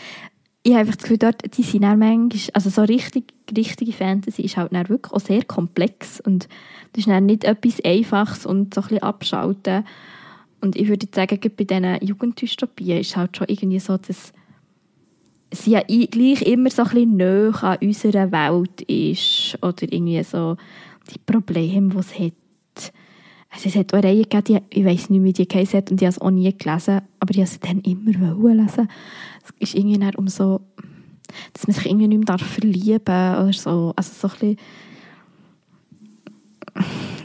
Ich 0.63 0.73
habe 0.73 0.81
einfach 0.81 0.95
das 0.95 1.03
Gefühl, 1.03 1.19
dort, 1.19 1.57
die 1.57 1.63
sind 1.63 1.83
dann 1.83 1.99
manchmal, 1.99 2.51
also 2.55 2.71
so 2.71 2.83
richtig, 2.83 3.35
richtige 3.55 3.93
Fantasy 3.93 4.43
ist 4.43 4.57
halt 4.57 4.73
dann 4.73 4.89
wirklich 4.89 5.13
auch 5.13 5.21
sehr 5.21 5.45
komplex 5.45 6.21
und 6.21 6.49
das 6.93 7.01
ist 7.01 7.09
dann 7.09 7.27
nicht 7.27 7.45
etwas 7.45 7.85
Einfaches 7.85 8.47
und 8.47 8.73
so 8.73 8.81
ein 8.81 8.87
bisschen 8.87 9.03
abschalten. 9.03 9.85
Und 10.61 10.77
ich 10.77 10.87
würde 10.89 11.09
sagen, 11.13 11.41
bei 11.41 11.65
diesen 11.65 12.07
Jugenddystopien 12.07 13.01
ist 13.01 13.17
halt 13.17 13.37
schon 13.37 13.49
irgendwie 13.49 13.81
so, 13.81 13.97
dass 13.97 14.33
sie 15.53 15.73
ja 15.73 15.83
gleich 15.83 16.43
immer 16.43 16.71
so 16.71 16.83
ein 16.83 16.89
bisschen 16.89 17.17
näher 17.17 17.65
an 17.65 17.79
unserer 17.81 18.33
Welt 18.33 18.83
ist 18.83 19.59
oder 19.63 19.83
irgendwie 19.83 20.23
so 20.25 20.57
die 21.13 21.19
Probleme, 21.19 21.91
die 21.91 21.99
es 21.99 22.19
hat. 22.19 22.93
Also 23.51 23.69
es 23.69 23.77
hat 23.77 23.93
auch 23.93 24.03
Reihen 24.03 24.23
gegeben, 24.23 24.65
die, 24.71 24.79
ich 24.79 24.85
weiss 24.85 25.11
nicht, 25.11 25.23
wie 25.23 25.33
die 25.33 25.47
geheißen 25.47 25.79
hat 25.79 25.91
und 25.91 26.01
ich 26.01 26.07
habe 26.07 26.17
es 26.17 26.21
auch 26.21 26.31
nie 26.31 26.57
gelesen, 26.57 27.03
aber 27.21 27.31
ich 27.31 27.39
habe 27.39 27.47
sie 27.47 27.61
dann 27.61 27.81
immer 27.81 28.55
lesen. 28.55 28.89
Es 29.45 29.69
ist 29.69 29.75
irgendwie 29.75 29.99
dann 29.99 30.15
um 30.15 30.29
so, 30.29 30.63
dass 31.53 31.67
man 31.67 31.75
sich 31.75 31.87
irgendwie 31.87 32.09
nicht 32.09 32.19
mehr 32.19 32.27
darf 32.27 32.43
verlieben 32.43 32.99
oder 32.99 33.53
so. 33.53 33.93
Also 33.95 34.29
so 34.29 34.29
ein 34.29 34.57
bisschen, 34.57 34.57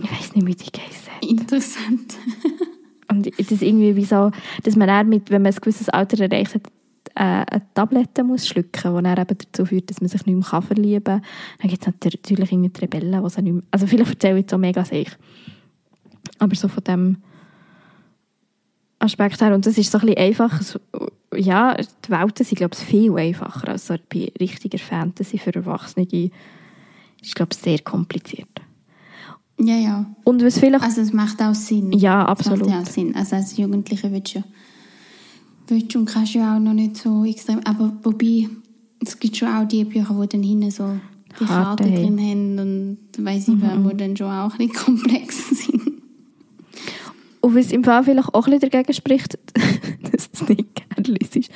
ich 0.03 0.11
weiss 0.11 0.35
nicht, 0.35 0.47
wie 0.47 0.55
die 0.55 0.71
geheißen 0.71 1.13
hat. 1.13 1.23
Interessant. 1.23 2.15
Und 3.09 3.25
das 3.25 3.51
ist 3.51 3.61
irgendwie 3.61 3.95
wie 3.95 4.03
so, 4.03 4.31
dass 4.63 4.75
man 4.75 4.89
dann 4.89 5.07
mit, 5.07 5.29
wenn 5.29 5.41
man 5.41 5.53
ein 5.53 5.59
gewisses 5.61 5.87
Alter 5.87 6.21
erreicht 6.21 6.55
hat, 6.55 6.63
äh, 7.17 7.45
eine 7.49 7.61
Tablette 7.73 8.23
muss 8.23 8.47
schlucken, 8.47 8.95
die 8.95 9.03
dann 9.03 9.17
eben 9.17 9.37
dazu 9.37 9.65
führt, 9.65 9.89
dass 9.89 10.01
man 10.01 10.07
sich 10.07 10.25
nicht 10.25 10.35
mehr 10.35 10.61
verlieben 10.61 11.03
kann. 11.03 11.21
Dann 11.59 11.69
gibt 11.69 11.81
es 11.81 11.87
natürlich 11.87 12.51
irgendwie 12.51 12.69
die 12.69 12.81
Rebellen, 12.81 13.23
die 13.23 13.29
sie 13.29 13.41
nicht 13.41 13.53
mehr, 13.53 13.63
also 13.71 13.87
vielleicht 13.87 14.11
erzähle 14.11 14.35
ich 14.35 14.43
jetzt 14.43 14.53
auch 14.53 14.59
mega 14.59 14.85
sich. 14.85 15.09
Aber 16.37 16.55
so 16.55 16.67
von 16.67 16.83
dem 16.83 17.17
Aspekt 18.99 19.41
her, 19.41 19.55
und 19.55 19.65
das 19.65 19.77
ist 19.77 19.91
so 19.91 19.97
ein 19.97 20.05
bisschen 20.05 20.21
einfach, 20.21 20.61
ja, 21.33 21.75
die 21.75 22.09
Welten 22.09 22.45
sind, 22.45 22.57
glaube 22.57 22.75
ich, 22.75 22.85
viel 22.85 23.17
einfacher 23.17 23.69
als 23.69 23.87
so 23.87 23.95
bei 24.13 24.31
richtiger 24.39 24.77
Fantasy 24.77 25.39
für 25.39 25.55
Erwachsene. 25.55 26.07
ist, 27.21 27.35
glaube 27.35 27.49
ich, 27.53 27.57
sehr 27.57 27.79
kompliziert. 27.79 28.49
Ja, 29.59 29.75
ja. 29.75 30.05
Und 30.23 30.43
was 30.43 30.59
vielleicht... 30.59 30.83
Also 30.83 31.01
es 31.01 31.13
macht 31.13 31.41
auch 31.41 31.55
Sinn. 31.55 31.91
Ja, 31.91 32.23
Es 32.23 32.29
absolut. 32.29 32.59
macht 32.59 32.69
ja 32.69 32.81
auch 32.81 32.85
Sinn. 32.85 33.15
Also 33.15 33.35
als 33.35 33.57
Jugendliche 33.57 34.11
willst 34.11 34.35
du, 34.35 34.43
willst 35.69 35.95
und 35.95 36.05
kannst 36.05 36.33
ja 36.33 36.55
auch 36.55 36.59
noch 36.59 36.73
nicht 36.73 36.97
so 36.97 37.23
extrem... 37.25 37.59
Aber 37.63 37.93
wobei, 38.03 38.49
es 39.03 39.17
gibt 39.19 39.37
schon 39.37 39.49
auch 39.49 39.67
die 39.67 39.83
Bücher, 39.83 40.15
die 40.21 40.27
dann 40.27 40.43
hinten 40.43 40.71
so 40.71 40.97
die 41.39 41.45
Karten 41.45 41.93
drin 41.93 42.19
haben 42.19 42.59
und 42.59 43.25
weiss 43.25 43.47
ich 43.47 43.55
mhm. 43.55 43.89
die 43.89 43.97
dann 43.97 44.17
schon 44.17 44.27
auch 44.27 44.51
ein 44.53 44.67
bisschen 44.67 44.73
komplex 44.85 45.49
sind. 45.49 46.01
Und 47.41 47.55
was 47.55 47.71
im 47.71 47.83
Fall 47.83 48.03
vielleicht 48.03 48.33
auch 48.33 48.45
ein 48.45 48.51
bisschen 48.51 48.69
dagegen 48.71 48.93
spricht, 48.93 49.37
dass 50.11 50.29
es 50.33 50.49
nicht 50.49 50.75
gerne 50.75 51.17
liest. 51.19 51.51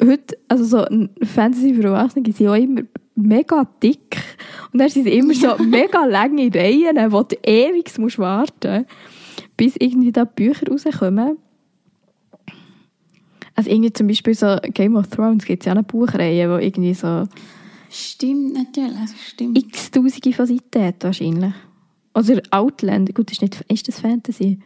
Heute, 0.00 0.38
also 0.46 0.64
so 0.64 0.84
ein 0.84 1.10
Fantasy 1.22 1.74
für 1.74 1.84
Erwachsene 1.84 2.32
sind 2.32 2.48
auch 2.48 2.54
immer 2.54 2.82
mega 3.16 3.68
dick. 3.82 4.16
Und 4.72 4.80
dann 4.80 4.88
sind 4.88 5.04
sie 5.04 5.12
immer 5.12 5.34
so 5.34 5.56
mega 5.64 6.04
lange 6.04 6.54
Reihen, 6.54 7.12
wo 7.12 7.22
du 7.22 7.36
ewig 7.44 7.96
musst 7.98 8.18
warten 8.18 8.86
bis 9.56 9.74
irgendwie 9.76 10.12
da 10.12 10.24
Bücher 10.24 10.68
rauskommen. 10.70 11.36
Also 13.58 13.70
irgendwie 13.70 13.92
zum 13.92 14.06
Beispiel 14.06 14.34
so 14.34 14.56
Game 14.72 14.94
of 14.94 15.08
Thrones 15.08 15.44
gibt 15.44 15.64
es 15.64 15.66
ja 15.66 15.72
eine 15.72 15.82
Buchreihe, 15.82 16.48
wo 16.48 16.58
irgendwie 16.58 16.94
so 16.94 17.26
Stimmt, 17.90 18.54
natürlich. 18.54 19.10
Stimmt. 19.26 19.58
x-tausende 19.58 20.32
von 20.32 20.46
Seiten 20.46 20.84
hat 20.84 21.02
wahrscheinlich. 21.02 21.54
Oder 22.14 22.40
Outland, 22.52 23.12
gut, 23.16 23.32
ist, 23.32 23.42
nicht, 23.42 23.60
ist 23.66 23.88
das 23.88 23.98
Fantasy? 23.98 24.60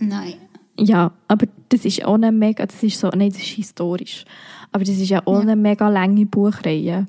Nein. 0.00 0.34
Ja, 0.76 1.12
aber 1.28 1.46
das 1.68 1.84
ist 1.84 2.04
auch 2.04 2.14
eine 2.14 2.32
mega, 2.32 2.66
das 2.66 2.82
ist 2.82 2.98
so, 2.98 3.10
nein, 3.10 3.30
das 3.30 3.38
ist 3.42 3.50
historisch. 3.50 4.24
Aber 4.72 4.82
das 4.82 4.96
ist 4.96 5.08
ja 5.08 5.22
auch 5.24 5.38
eine 5.38 5.54
mega 5.54 5.88
lange 5.88 6.26
Buchreihe. 6.26 7.06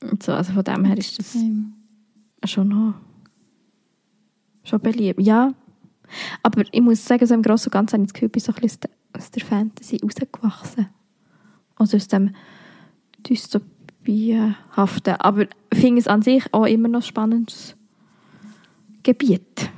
Und 0.00 0.22
so, 0.22 0.32
also 0.32 0.54
von 0.54 0.64
dem 0.64 0.86
her 0.86 0.96
ist 0.96 1.18
das 1.18 1.36
schon 2.50 2.68
noch, 2.68 2.94
schon 4.64 4.80
beliebt. 4.80 5.20
Ja, 5.20 5.52
aber 6.42 6.64
ich 6.72 6.80
muss 6.80 7.04
sagen, 7.04 7.26
so 7.26 7.34
im 7.34 7.42
Großen 7.42 7.66
und 7.66 7.72
Ganzen 7.72 7.92
habe 7.92 8.04
ich 8.04 8.08
das 8.08 8.14
Gefühl, 8.14 8.28
ich 8.28 8.32
bin 8.32 8.42
so 8.42 8.52
ein 8.52 8.62
bisschen 8.62 8.95
aus 9.16 9.30
der- 9.30 9.44
Fantasy 9.44 10.00
rausgewachsen. 10.02 10.88
Also 11.76 11.96
aus 11.96 12.08
dem 12.08 12.34
Dystopienhaften. 13.28 15.14
Aber 15.18 15.42
ich 15.42 15.78
es 16.00 16.08
an 16.08 16.22
sich 16.22 16.44
auch 16.52 16.66
immer 16.66 16.88
noch 16.88 17.00
ein 17.00 17.06
spannendes 17.06 17.76
Gebiet. 19.02 19.70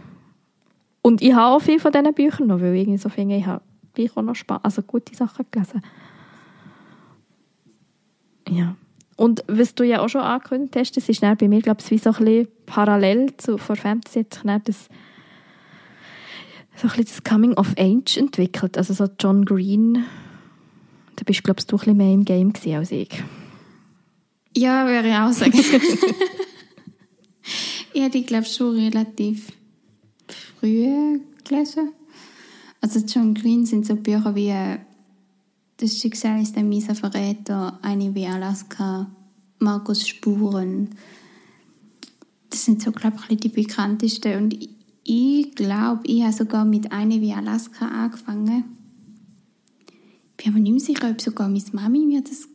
Und 1.02 1.22
ich 1.22 1.32
habe 1.32 1.56
auch 1.56 1.60
viele 1.62 1.80
von 1.80 1.92
diesen 1.92 2.14
Büchern 2.14 2.48
noch, 2.48 2.60
weil 2.60 2.74
ich 2.74 2.82
irgendwie 2.82 2.98
so 2.98 3.08
finde, 3.08 3.36
ich 3.36 3.46
habe 3.46 3.62
auch 4.16 4.22
noch 4.22 4.34
Spaß, 4.34 4.60
also 4.62 4.82
gute 4.82 5.14
Sachen 5.14 5.46
gelesen. 5.50 5.82
Ja. 8.48 8.76
Und 9.16 9.42
was 9.48 9.74
du 9.74 9.84
ja 9.84 10.00
auch 10.00 10.08
schon 10.08 10.20
angekündigt 10.20 10.76
hast, 10.76 10.96
das 10.96 11.08
ist 11.08 11.22
bei 11.34 11.48
mir, 11.48 11.60
glaube 11.60 11.80
ich, 11.80 11.90
wie 11.90 11.98
so 11.98 12.10
ein 12.10 12.24
bisschen 12.24 12.48
parallel 12.66 13.36
zu 13.36 13.58
vor 13.58 13.74
Fantasy 13.76 14.24
das 14.64 14.88
so 16.80 16.86
ein 16.86 16.96
bisschen 16.96 17.04
das 17.06 17.24
Coming 17.24 17.54
of 17.54 17.74
Age 17.76 18.16
entwickelt. 18.16 18.78
Also 18.78 18.94
so 18.94 19.08
John 19.18 19.44
Green, 19.44 20.04
da 21.16 21.24
bist 21.24 21.40
ich, 21.40 21.42
du 21.42 21.50
ein 21.52 21.56
bisschen 21.56 21.96
mehr 21.96 22.12
im 22.12 22.24
Game 22.24 22.52
als 22.74 22.92
ich. 22.92 23.10
Ja, 24.56 24.86
würde 24.86 25.08
ich 25.08 25.14
auch 25.14 25.32
sagen. 25.32 25.58
ich 27.92 28.02
hätte, 28.02 28.22
glaube 28.22 28.44
schon 28.44 28.76
relativ 28.76 29.52
früh 30.28 31.20
gelesen. 31.44 31.92
Also 32.80 33.00
John 33.00 33.34
Green 33.34 33.66
sind 33.66 33.84
so 33.84 33.96
Bücher 33.96 34.34
wie 34.36 34.50
äh, 34.50 34.78
Das 35.78 35.98
Schicksal 35.98 36.40
ist 36.40 36.56
ein 36.56 36.68
mieser 36.68 36.94
Verräter, 36.94 37.78
eine 37.82 38.14
wie 38.14 38.26
Alaska, 38.26 39.10
Markus 39.58 40.06
Spuren. 40.06 40.90
Das 42.50 42.64
sind 42.64 42.80
so, 42.82 42.92
glaube 42.92 43.18
ich, 43.28 43.40
die 43.40 43.48
bekanntesten. 43.48 44.36
Und 44.36 44.77
ich, 45.08 45.46
ich 45.48 45.54
glaube, 45.54 46.00
ich 46.04 46.22
habe 46.22 46.32
sogar 46.32 46.64
mit 46.64 46.92
einer 46.92 47.20
wie 47.20 47.32
Alaska 47.32 47.86
angefangen. 47.86 48.64
Ich 50.36 50.44
bin 50.44 50.52
aber 50.52 50.60
nicht 50.62 50.70
mehr 50.72 50.80
sicher, 50.80 51.10
ob 51.10 51.20
sogar 51.20 51.48
meine 51.48 51.62
Mami 51.72 52.00
mir 52.06 52.20
das 52.22 52.46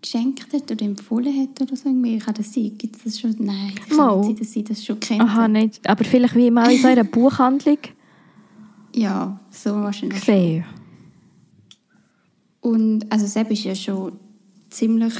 geschenkt 0.00 0.52
hat 0.52 0.70
oder 0.70 0.82
empfohlen 0.84 1.40
hat 1.42 1.60
oder 1.60 1.74
so. 1.76 1.88
Irgendwie. 1.88 2.18
Kann 2.18 2.34
das 2.34 2.52
sein? 2.52 2.72
Gibt 2.76 2.96
es 2.96 3.02
das 3.04 3.20
schon? 3.20 3.34
Nein, 3.38 3.72
ich 3.74 3.88
kann 3.96 4.20
nicht 4.20 4.26
sein, 4.26 4.36
dass 4.36 4.52
sie 4.52 4.64
das 4.64 4.84
schon 4.84 5.00
kennt. 5.00 5.20
Aha, 5.22 5.48
nicht. 5.48 5.88
Aber 5.88 6.04
vielleicht 6.04 6.34
wie 6.36 6.50
mal 6.50 6.70
in 6.70 6.80
so 6.80 6.88
einer 6.88 7.04
Buchhandlung 7.16 7.78
Ja, 8.94 9.40
so 9.50 9.70
wahrscheinlich. 9.74 10.20
gesehen. 10.20 10.64
Und 12.60 13.10
also 13.10 13.26
Sepp 13.26 13.50
ist 13.50 13.64
ja 13.64 13.74
schon 13.74 14.12
ziemlich 14.70 15.14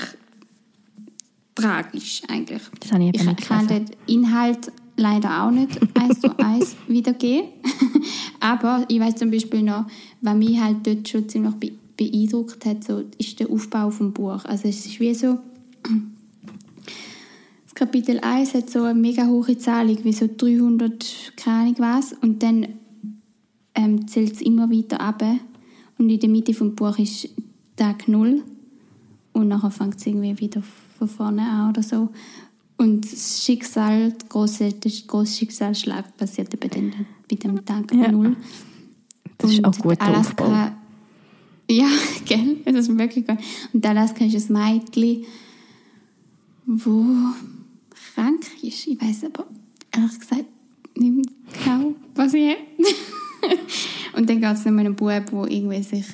tragisch 1.54 2.22
eigentlich. 2.28 2.62
Das 2.80 2.92
habe 2.92 3.02
ich 3.04 3.08
eben 3.08 3.18
Ich 3.18 3.24
nicht 3.26 3.48
gelesen. 3.48 3.68
den 3.68 3.86
Inhalt 4.06 4.72
leider 4.96 5.42
auch 5.42 5.50
nicht 5.50 5.78
eins 5.94 6.20
zu 6.20 6.38
eins 6.38 6.76
wiedergeben. 6.86 7.48
Aber 8.40 8.84
ich 8.88 9.00
weiß 9.00 9.16
zum 9.16 9.30
Beispiel 9.30 9.62
noch, 9.62 9.86
was 10.20 10.36
mich 10.36 10.60
halt 10.60 10.86
dort 10.86 11.08
schon 11.08 11.28
ziemlich 11.28 11.54
be 11.54 11.72
beeindruckt 11.94 12.64
hat, 12.64 12.82
so, 12.82 13.04
ist 13.18 13.38
der 13.38 13.50
Aufbau 13.50 13.90
vom 13.90 14.12
Buch. 14.12 14.46
Also 14.46 14.66
es 14.66 14.86
ist 14.86 14.98
wie 14.98 15.14
so, 15.14 15.38
das 17.64 17.74
Kapitel 17.74 18.18
1 18.18 18.54
hat 18.54 18.70
so 18.70 18.84
eine 18.84 18.98
mega 18.98 19.26
hohe 19.26 19.58
Zahlung, 19.58 19.98
wie 20.02 20.12
so 20.12 20.26
300, 20.34 21.34
keine 21.36 21.78
was, 21.78 22.14
und 22.14 22.42
dann 22.42 22.66
ähm, 23.74 24.08
zählt 24.08 24.32
es 24.32 24.40
immer 24.40 24.70
weiter 24.70 25.00
ab. 25.00 25.22
Und 25.98 26.08
in 26.10 26.18
der 26.18 26.30
Mitte 26.30 26.54
vom 26.54 26.74
Buch 26.74 26.98
ist 26.98 27.28
Tag 27.76 28.08
0 28.08 28.42
und 29.32 29.48
nachher 29.48 29.70
fängt 29.70 29.96
es 29.96 30.06
irgendwie 30.06 30.38
wieder 30.38 30.62
von 30.98 31.08
vorne 31.08 31.42
an 31.42 31.70
oder 31.70 31.82
so. 31.82 32.08
Und 32.82 33.12
das 33.12 33.44
Schicksal, 33.44 34.12
große, 34.28 34.72
der 34.72 34.92
große 35.06 35.38
Schicksalsschlag 35.38 36.16
passiert 36.16 36.52
eben 36.52 36.90
dann 36.90 37.06
bei 37.30 37.36
dem 37.36 37.64
Tag 37.64 37.94
Ja. 37.94 38.10
0. 38.10 38.36
Das 39.38 39.52
ist 39.52 39.58
Und 39.58 39.66
auch 39.66 39.78
gut 39.78 40.00
Alaska, 40.00 40.44
Aufbau. 40.44 40.72
Ja, 41.70 41.88
gell? 42.24 42.56
Das 42.64 42.88
ist 42.88 42.98
wirklich 42.98 43.24
gut. 43.24 43.38
Und 43.72 43.86
Alaska 43.86 44.24
ist 44.24 44.50
ein 44.50 44.52
Mädchen, 44.52 45.24
wo 46.66 47.04
krank 48.14 48.44
ist. 48.62 48.88
Ich 48.88 49.00
weiß 49.00 49.26
aber 49.26 49.46
ehrlich 49.92 50.18
gesagt 50.18 50.44
nicht 50.96 51.28
genau, 51.64 51.94
was 52.16 52.34
ich 52.34 52.56
Und 54.16 54.28
dann 54.28 54.40
geht 54.40 54.54
es 54.54 54.66
um 54.66 54.76
einen 54.78 54.96
Bub, 54.96 55.30
der 55.30 55.50
irgendwie 55.50 55.82
sich 55.84 56.06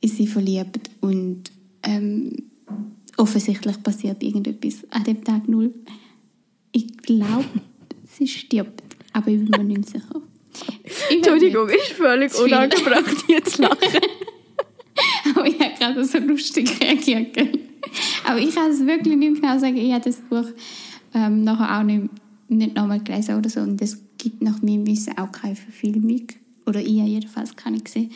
in 0.00 0.08
sie 0.08 0.26
verliebt 0.26 0.90
und 1.00 1.44
ähm, 1.84 2.32
offensichtlich 3.16 3.82
passiert 3.82 4.22
irgendetwas 4.22 4.86
an 4.90 5.04
dem 5.04 5.24
Tag 5.24 5.48
null. 5.48 5.74
Ich 6.72 6.96
glaube, 6.98 7.44
sie 8.04 8.26
stirbt, 8.26 8.82
aber 9.12 9.28
ich 9.28 9.38
bin 9.38 9.50
mir 9.50 9.64
nicht 9.64 9.88
sicher. 9.88 10.22
Entschuldigung, 11.10 11.68
ist 11.68 11.92
völlig 11.92 12.34
unangebracht, 12.34 13.16
hier 13.26 13.44
zu 13.44 13.62
lachen. 13.62 14.00
Aber 15.34 15.46
ich 15.46 15.58
habe 15.60 15.74
gerade 15.78 16.04
so 16.04 16.18
lustig 16.18 16.80
reagiert. 16.80 17.34
gell? 17.34 17.52
Aber 18.24 18.38
ich 18.38 18.54
kann 18.54 18.70
es 18.70 18.84
wirklich 18.86 19.16
nicht 19.16 19.42
genau 19.42 19.58
sagen. 19.58 19.76
Ich 19.76 19.92
habe 19.92 20.04
das 20.04 20.16
Buch 20.16 20.46
ähm, 21.14 21.44
nachher 21.44 21.78
auch 21.78 21.82
nicht, 21.82 22.04
nicht 22.48 22.74
nochmal 22.74 23.02
gelesen 23.02 23.36
oder 23.36 23.50
so. 23.50 23.60
Und 23.60 23.80
es 23.82 24.02
gibt 24.18 24.42
nach 24.42 24.62
meinem 24.62 24.86
Wissen 24.86 25.16
auch 25.18 25.30
keine 25.30 25.56
Verfilmung. 25.56 26.26
Oder 26.66 26.80
ich 26.80 26.98
habe 27.00 27.10
jedenfalls 27.10 27.54
keine 27.54 27.80
gesehen. 27.80 28.10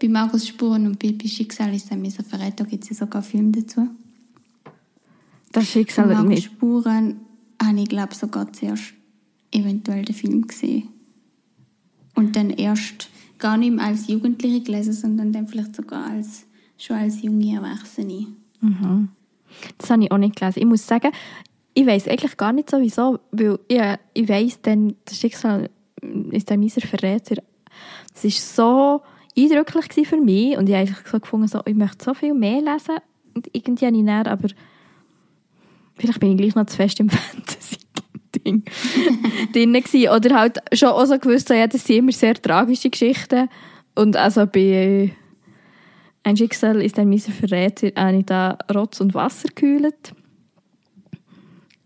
Bei 0.00 0.08
Markus 0.08 0.46
Spuren 0.46 0.86
und 0.86 0.98
Bibi 0.98 1.28
Schicksal 1.28 1.74
ist 1.74 1.90
ein 1.90 2.04
Verräter, 2.10 2.64
gibt 2.64 2.84
es 2.84 2.90
ja 2.90 2.96
sogar 2.96 3.22
einen 3.22 3.30
Film 3.30 3.52
dazu. 3.52 3.88
Das 5.56 5.70
Schicksal 5.70 6.08
Markus 6.08 6.28
nicht. 6.28 6.44
Spuren 6.44 7.20
habe 7.62 7.80
ich, 7.80 7.88
glaube 7.88 8.14
sogar 8.14 8.52
zuerst 8.52 8.92
eventuell 9.50 10.04
den 10.04 10.14
Film 10.14 10.46
gesehen. 10.46 10.88
Und 12.14 12.36
dann 12.36 12.50
erst 12.50 13.08
gar 13.38 13.56
nicht 13.56 13.72
mehr 13.72 13.86
als 13.86 14.06
Jugendliche 14.06 14.60
gelesen, 14.60 14.92
sondern 14.92 15.32
dann 15.32 15.48
vielleicht 15.48 15.74
sogar 15.74 16.10
als, 16.10 16.46
schon 16.76 16.96
als 16.96 17.22
junge 17.22 17.54
Erwachsene. 17.54 18.26
Das 19.78 19.88
habe 19.88 20.04
ich 20.04 20.12
auch 20.12 20.18
nicht 20.18 20.36
gelesen. 20.36 20.58
Ich 20.58 20.66
muss 20.66 20.86
sagen, 20.86 21.10
ich 21.72 21.86
weiß 21.86 22.08
eigentlich 22.08 22.36
gar 22.36 22.52
nicht 22.52 22.68
so, 22.68 22.78
wieso, 22.78 23.18
weil 23.30 23.58
ich, 23.68 23.80
ich 24.12 24.28
weiss, 24.28 24.60
dann 24.60 24.94
das 25.06 25.18
Schicksal 25.18 25.70
ist 26.32 26.52
ein 26.52 26.60
mieser 26.60 26.82
Verräter. 26.82 27.42
Es 28.14 28.24
war 28.24 29.00
so 29.00 29.42
eindrücklich 29.42 30.06
für 30.06 30.20
mich 30.20 30.58
und 30.58 30.68
ich 30.68 30.74
habe 30.74 30.86
eigentlich 30.86 31.06
so 31.10 31.18
gefunden, 31.18 31.48
so, 31.48 31.62
ich 31.64 31.74
möchte 31.74 32.04
so 32.04 32.12
viel 32.12 32.34
mehr 32.34 32.60
lesen 32.60 32.98
und 33.34 33.48
irgendwie 33.54 33.86
habe 33.86 33.96
ich 33.96 34.04
dann, 34.04 34.26
aber 34.26 34.48
vielleicht 35.96 36.20
bin 36.20 36.32
ich 36.32 36.38
gleich 36.38 36.54
noch 36.54 36.66
zu 36.66 36.76
fest 36.76 37.00
im 37.00 37.10
Fantasy-Ding 37.10 38.64
drin 39.52 39.72
gewesen. 39.72 40.08
Oder 40.10 40.38
halt 40.38 40.58
schon 40.72 40.90
auch 40.90 41.06
so 41.06 41.18
gewusst, 41.18 41.50
ja, 41.50 41.66
das 41.66 41.84
sind 41.84 41.96
immer 41.96 42.12
sehr 42.12 42.34
tragische 42.34 42.90
Geschichten 42.90 43.48
und 43.94 44.16
also 44.16 44.46
bei 44.46 45.12
ein 46.22 46.36
Schicksal 46.36 46.82
ist 46.82 46.98
ein 46.98 47.08
mieser 47.08 47.32
Verräter, 47.32 47.90
habe 47.96 48.18
ich 48.18 48.26
da 48.26 48.58
Rotz 48.74 49.00
und 49.00 49.14
Wasser 49.14 49.48
gekühlt. 49.48 50.12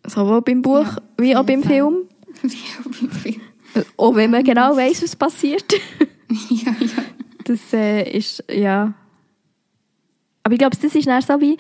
Sowohl 0.06 0.40
beim 0.40 0.62
Buch 0.62 0.86
Ja, 0.86 1.02
wie 1.18 1.36
auch 1.36 1.44
beim 1.44 1.60
jeden 1.60 1.64
Film. 1.64 1.94
Wie 2.42 3.08
viel? 3.08 3.40
Auch 3.96 4.14
wenn 4.14 4.30
man 4.30 4.42
genau 4.42 4.74
weiß, 4.74 5.02
was 5.02 5.14
passiert. 5.14 5.72
ja, 6.48 6.72
ja. 6.80 7.04
Das 7.44 7.72
äh, 7.72 8.10
ist, 8.10 8.42
ja. 8.50 8.94
Aber 10.42 10.54
ich 10.54 10.58
glaube, 10.58 10.76
das 10.80 10.94
ist 10.94 11.06
dann 11.06 11.20
so 11.20 11.40
wie, 11.40 11.58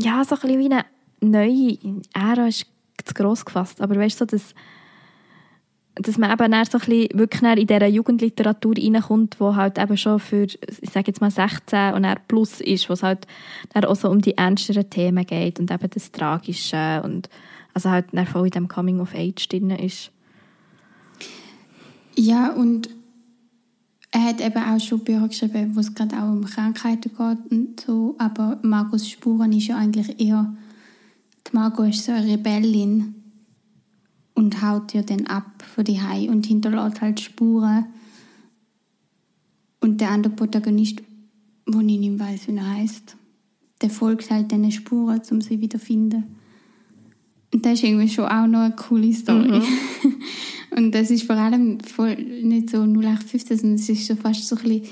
ja, 0.00 0.24
so 0.24 0.34
ein 0.36 0.40
bisschen 0.40 0.58
wie 0.58 0.72
eine 0.72 0.84
neue 1.20 1.78
Ära 2.14 2.46
ist 2.46 2.66
zu 3.04 3.14
gross 3.14 3.44
gefasst. 3.44 3.80
Aber 3.80 3.96
weißt 3.96 4.20
du, 4.20 4.24
so, 4.24 4.26
dass, 4.26 4.54
dass 5.94 6.18
man 6.18 6.30
eben 6.30 6.50
dann 6.50 6.64
so 6.64 6.78
ein 6.78 6.84
bisschen 6.84 7.18
wirklich 7.18 7.42
in 7.42 7.66
dieser 7.66 7.86
Jugendliteratur 7.86 8.74
reinkommt, 8.76 9.40
wo 9.40 9.56
halt 9.56 9.78
eben 9.78 9.96
schon 9.96 10.20
für, 10.20 10.44
ich 10.44 10.90
sage 10.90 11.08
jetzt 11.08 11.20
mal 11.20 11.30
16 11.30 11.94
und 11.94 12.02
dann 12.02 12.18
plus 12.28 12.60
ist, 12.60 12.88
wo 12.88 12.94
es 12.94 13.02
halt 13.02 13.26
dann 13.72 13.84
auch 13.84 13.96
so 13.96 14.10
um 14.10 14.20
die 14.20 14.36
ernsteren 14.36 14.88
Themen 14.90 15.26
geht 15.26 15.58
und 15.60 15.70
eben 15.70 15.90
das 15.90 16.12
Tragische 16.12 17.02
und 17.04 17.28
also 17.74 17.90
halt 17.90 18.06
dann 18.12 18.26
voll 18.26 18.46
in 18.46 18.50
dem 18.50 18.68
Coming 18.68 19.00
of 19.00 19.14
Age 19.14 19.48
drin 19.48 19.70
ist. 19.70 20.10
Ja, 22.16 22.52
und 22.52 22.90
er 24.12 24.24
hat 24.24 24.40
eben 24.40 24.62
auch 24.62 24.80
schon 24.80 25.04
Bücher 25.04 25.28
geschrieben, 25.28 25.76
wo 25.76 25.80
es 25.80 25.94
gerade 25.94 26.16
auch 26.16 26.32
um 26.32 26.44
Krankheiten 26.44 27.10
geht 27.10 27.52
und 27.52 27.80
so. 27.80 28.16
Aber 28.18 28.58
Markus 28.62 29.08
Spuren 29.08 29.52
ist 29.52 29.68
ja 29.68 29.76
eigentlich 29.76 30.20
eher, 30.20 30.52
die 31.46 31.56
Margot 31.56 31.90
ist 31.90 32.04
so 32.04 32.12
eine 32.12 32.26
Rebellin 32.26 33.14
und 34.34 34.62
haut 34.62 34.94
ja 34.94 35.02
dann 35.02 35.26
ab 35.26 35.62
von 35.74 35.84
die 35.84 36.00
Hai 36.00 36.28
und 36.28 36.46
hinterlässt 36.46 37.00
halt 37.00 37.20
Spuren. 37.20 37.86
Und 39.80 40.00
der 40.00 40.10
andere 40.10 40.34
Protagonist, 40.34 41.02
wo 41.66 41.78
ich 41.78 41.98
nicht 41.98 42.18
weiss, 42.18 42.48
wie 42.48 42.56
er 42.56 42.76
heißt, 42.76 43.16
der 43.80 43.90
folgt 43.90 44.30
halt 44.30 44.50
diesen 44.50 44.72
Spuren, 44.72 45.22
um 45.30 45.40
sie 45.40 45.60
wieder 45.60 45.78
zu 45.78 45.84
finden. 45.86 46.36
Und 47.52 47.64
das 47.64 47.74
ist 47.74 47.84
irgendwie 47.84 48.08
schon 48.08 48.26
auch 48.26 48.46
noch 48.46 48.60
eine 48.60 48.76
coole 48.76 49.12
Story. 49.12 49.62
Und 50.76 50.92
das 50.92 51.10
ist 51.10 51.24
vor 51.24 51.36
allem 51.36 51.80
voll 51.80 52.14
nicht 52.16 52.70
so 52.70 52.78
0815, 52.82 53.58
sondern 53.58 53.74
es 53.76 53.88
ist 53.88 54.06
so 54.06 54.14
fast 54.14 54.46
so 54.46 54.56
ein 54.56 54.62
bisschen, 54.62 54.82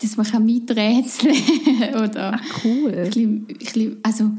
dass 0.00 0.16
man 0.16 0.26
kann 0.26 0.44
miträtseln 0.46 1.34
oder 1.94 2.34
Ach, 2.40 2.64
cool. 2.64 2.92
ein 2.94 3.04
bisschen, 3.04 3.46
ein 3.48 3.56
bisschen, 3.58 3.96
also 4.02 4.30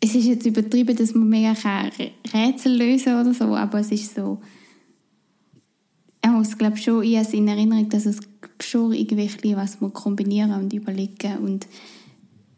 es 0.00 0.14
ist 0.14 0.24
jetzt 0.26 0.46
übertrieben, 0.46 0.96
dass 0.96 1.14
man 1.14 1.28
mega 1.28 1.54
kann 1.54 1.90
Rä- 1.90 2.12
Rätsel 2.32 2.76
lösen 2.76 3.20
oder 3.20 3.34
so, 3.34 3.54
aber 3.54 3.80
es 3.80 3.92
ist 3.92 4.14
so 4.14 4.40
er 6.22 6.32
muss 6.32 6.56
glaube 6.58 6.76
schon 6.76 7.04
ich 7.04 7.16
habe 7.16 7.36
in 7.36 7.46
Erinnerung, 7.46 7.88
dass 7.88 8.06
es 8.06 8.18
schon 8.60 8.92
irgendwie 8.92 9.54
was 9.56 9.80
man 9.80 9.92
kombinieren 9.92 10.52
und 10.52 10.72
überlegen 10.72 11.38
und 11.38 11.66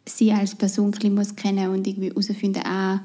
sie 0.06 0.32
als 0.32 0.54
Person 0.54 0.86
ein 0.86 0.90
bisschen 0.92 1.14
muss 1.14 1.36
kennen 1.36 1.68
und 1.70 1.86
irgendwie 1.86 2.08
herausfinden, 2.08 2.62
ah, 2.64 3.00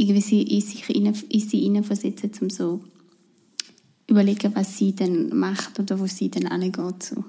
irgendwie 0.00 0.22
sie 0.22 0.42
in 0.42 0.60
sich 0.62 0.88
rein, 0.88 1.14
in 1.28 1.40
sie 1.40 1.60
hineinversetzen, 1.60 2.30
um 2.40 2.50
so 2.50 2.80
überlegen, 4.06 4.54
was 4.54 4.78
sie 4.78 4.94
dann 4.94 5.28
macht 5.38 5.78
oder 5.78 6.00
wo 6.00 6.06
sie 6.06 6.30
dann 6.30 6.46
angeht. 6.46 7.02
So. 7.02 7.24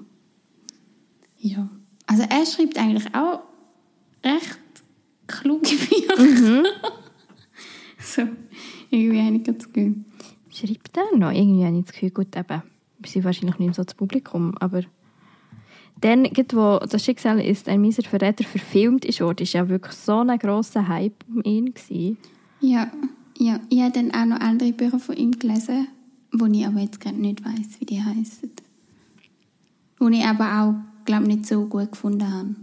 Ja. 1.38 1.68
Also 2.06 2.22
er 2.22 2.46
schreibt 2.46 2.78
eigentlich 2.78 3.14
auch 3.14 3.42
recht 4.24 4.58
kluge 5.26 5.60
Bücher. 5.68 6.64
so, 8.00 8.22
irgendwie 8.90 9.22
habe 9.22 9.36
ich 9.36 9.42
das 9.42 9.70
Gefühl. 9.70 9.96
Schreibt 10.50 10.96
er 10.96 11.18
noch? 11.18 11.30
Irgendwie 11.30 11.64
habe 11.64 11.76
ich 11.76 11.84
das 11.84 11.92
Gefühl, 11.92 12.10
gut, 12.10 12.36
eben, 12.36 12.62
wir 12.98 13.10
sind 13.10 13.24
wahrscheinlich 13.24 13.58
nicht 13.58 13.74
so 13.74 13.84
das 13.84 13.94
Publikum, 13.94 14.56
aber 14.58 14.82
dann, 16.00 16.24
wo 16.24 16.78
das 16.78 17.04
Schicksal 17.04 17.38
ist 17.38 17.68
ein 17.68 17.80
mieser 17.80 18.02
Verräter 18.02 18.44
verfilmt 18.44 19.04
ist, 19.04 19.20
war 19.20 19.34
ja 19.38 19.68
wirklich 19.68 19.94
so 19.94 20.18
ein 20.18 20.38
grosser 20.38 20.88
Hype 20.88 21.24
um 21.28 21.42
ihn. 21.44 21.72
Gewesen. 21.74 22.18
Ja, 22.62 22.90
ja. 23.38 23.60
Ich 23.68 23.80
habe 23.82 23.92
dann 23.92 24.10
auch 24.12 24.24
noch 24.24 24.40
andere 24.40 24.72
Bücher 24.72 24.98
von 24.98 25.16
ihm 25.16 25.32
gelesen, 25.32 25.88
wo 26.32 26.46
ich 26.46 26.66
aber 26.66 26.80
jetzt 26.80 27.00
gerade 27.00 27.16
nicht 27.20 27.44
weiß, 27.44 27.80
wie 27.80 27.84
die 27.86 28.02
heißen. 28.02 28.50
Wo 29.98 30.08
ich 30.08 30.24
aber 30.24 30.60
auch, 30.62 30.74
glaube 31.04 31.26
nicht 31.26 31.46
so 31.46 31.66
gut 31.66 31.92
gefunden 31.92 32.32
habe. 32.32 32.54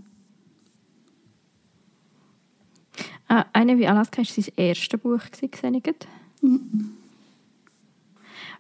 Ah, 3.28 3.46
eine 3.54 3.78
wie 3.78 3.88
Alaska 3.88 4.20
war 4.20 4.26
sein 4.26 4.46
erstes 4.56 5.00
Buch, 5.00 5.22
ich 5.42 5.84
gerade. 5.84 6.08
Und 6.42 6.94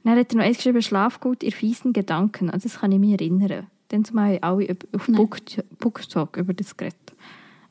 dann 0.03 0.17
hat 0.19 0.31
er 0.31 0.37
noch 0.37 0.43
eins 0.43 0.57
geschrieben, 0.57 0.81
Schlafgut, 0.81 1.43
ihr 1.43 1.51
fiesen 1.51 1.91
Gedanken. 1.91 2.49
Also 2.49 2.69
das 2.69 2.79
kann 2.79 2.91
ich 2.91 2.99
mich 2.99 3.11
erinnern. 3.13 3.67
Dann 3.87 4.05
zumal 4.05 4.35
haben 4.35 4.43
alle 4.43 4.65
über- 4.67 4.87
auf 4.95 5.07
Book, 5.07 5.37
Booktalk 5.79 6.37
über 6.37 6.53
das 6.53 6.77
geredet. 6.77 7.13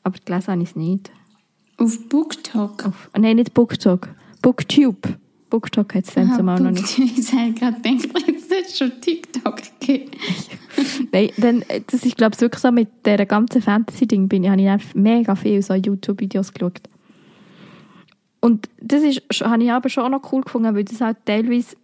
Aber 0.03 0.19
gelesen 0.19 0.47
habe 0.51 0.61
ich 0.61 0.69
es 0.69 0.75
nicht. 0.75 1.11
Auf 1.79 2.09
BookTok. 2.09 2.85
Auf, 2.85 3.09
nein, 3.17 3.37
nicht 3.37 3.53
Booktalk. 3.53 4.09
Booktube. 4.41 5.17
Booktalk 5.49 5.95
hat 5.95 6.05
es 6.05 6.13
dann 6.13 6.35
zumal 6.35 6.59
noch 6.59 6.71
nicht. 6.71 6.99
Ich 6.99 7.33
habe 7.33 7.53
gerade 7.53 7.81
gedacht, 7.81 8.27
jetzt 8.27 8.51
ist 8.51 8.77
schon 8.77 8.91
TikTok 9.01 9.61
gegeben. 9.79 10.11
Nein, 11.11 11.31
dann, 11.37 11.61
äh, 11.63 11.81
das 11.87 12.05
ist 12.05 12.17
glaube 12.17 12.35
ich 12.35 12.41
wirklich 12.41 12.61
so 12.61 12.71
mit 12.71 12.89
dieser 13.05 13.25
ganzen 13.25 13.61
Fantasy-Ding 13.61 14.27
bin 14.27 14.43
ich, 14.43 14.49
habe 14.49 14.61
ich 14.61 14.95
mega 14.95 15.35
viel 15.35 15.61
so 15.61 15.73
YouTube-Videos 15.73 16.53
geschaut. 16.53 16.81
Und 18.41 18.69
das 18.79 19.01
ist, 19.01 19.21
habe 19.41 19.63
ich 19.63 19.71
aber 19.71 19.89
schon 19.89 20.03
auch 20.03 20.21
noch 20.21 20.31
cool 20.31 20.41
gefunden, 20.41 20.75
weil 20.75 20.83
das 20.83 21.01
halt 21.01 21.17
teilweise 21.25 21.75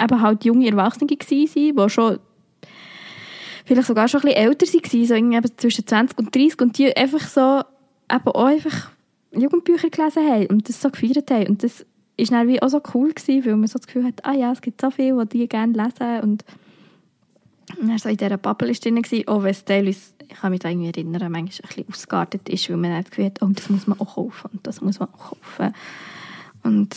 eben 0.00 0.20
halt 0.20 0.44
junge 0.44 0.68
Erwachsene 0.68 1.10
waren, 1.10 1.18
die 1.28 1.90
schon 1.90 2.18
vielleicht 3.64 3.88
sogar 3.88 4.08
schon 4.08 4.20
ein 4.20 4.26
bisschen 4.28 4.46
älter 4.46 4.66
waren, 4.66 5.06
so 5.06 5.14
irgendwie 5.14 5.56
zwischen 5.56 5.86
20 5.86 6.18
und 6.18 6.34
30 6.34 6.60
und 6.60 6.78
die 6.78 6.96
einfach 6.96 7.26
so 7.26 7.62
eben 8.10 8.28
auch 8.28 8.44
einfach 8.44 8.90
Jugendbücher 9.32 9.90
gelesen 9.90 10.26
haben 10.26 10.46
und 10.46 10.68
das 10.68 10.80
so 10.80 10.90
gefeiert 10.90 11.30
haben. 11.30 11.48
Und 11.48 11.62
das 11.62 11.86
ist 12.16 12.32
dann 12.32 12.48
wie 12.48 12.60
auch 12.62 12.68
so 12.68 12.82
cool 12.94 13.12
gewesen, 13.12 13.44
weil 13.46 13.56
man 13.56 13.68
so 13.68 13.78
das 13.78 13.86
Gefühl 13.86 14.04
hat, 14.04 14.24
ah 14.24 14.32
ja, 14.32 14.52
es 14.52 14.60
gibt 14.60 14.80
so 14.80 14.90
viel, 14.90 15.16
die 15.26 15.38
die 15.38 15.48
gerne 15.48 15.72
lesen 15.72 16.20
und 16.22 16.44
er 17.88 17.98
so 17.98 18.08
in 18.08 18.16
dieser 18.16 18.36
Bubble 18.36 18.70
ist 18.70 18.84
drin, 18.84 19.00
gewesen, 19.00 19.28
auch 19.28 19.42
wenn 19.42 19.50
es 19.50 19.64
teilweise, 19.64 20.12
ich 20.28 20.36
kann 20.36 20.50
mich 20.50 20.60
da 20.60 20.68
irgendwie 20.68 20.88
erinnern, 20.88 21.32
manchmal 21.32 21.42
ein 21.42 21.68
bisschen 21.68 21.88
ausgeartet 21.88 22.48
ist, 22.48 22.68
weil 22.68 22.76
man 22.76 22.90
dann 22.90 23.26
hat, 23.26 23.42
oh, 23.42 23.48
das 23.48 23.70
muss 23.70 23.86
man 23.86 24.00
auch 24.00 24.14
kaufen 24.14 24.50
und 24.52 24.66
das 24.66 24.80
muss 24.80 24.98
man 24.98 25.08
auch 25.08 25.30
kaufen. 25.30 25.74
Und 26.62 26.96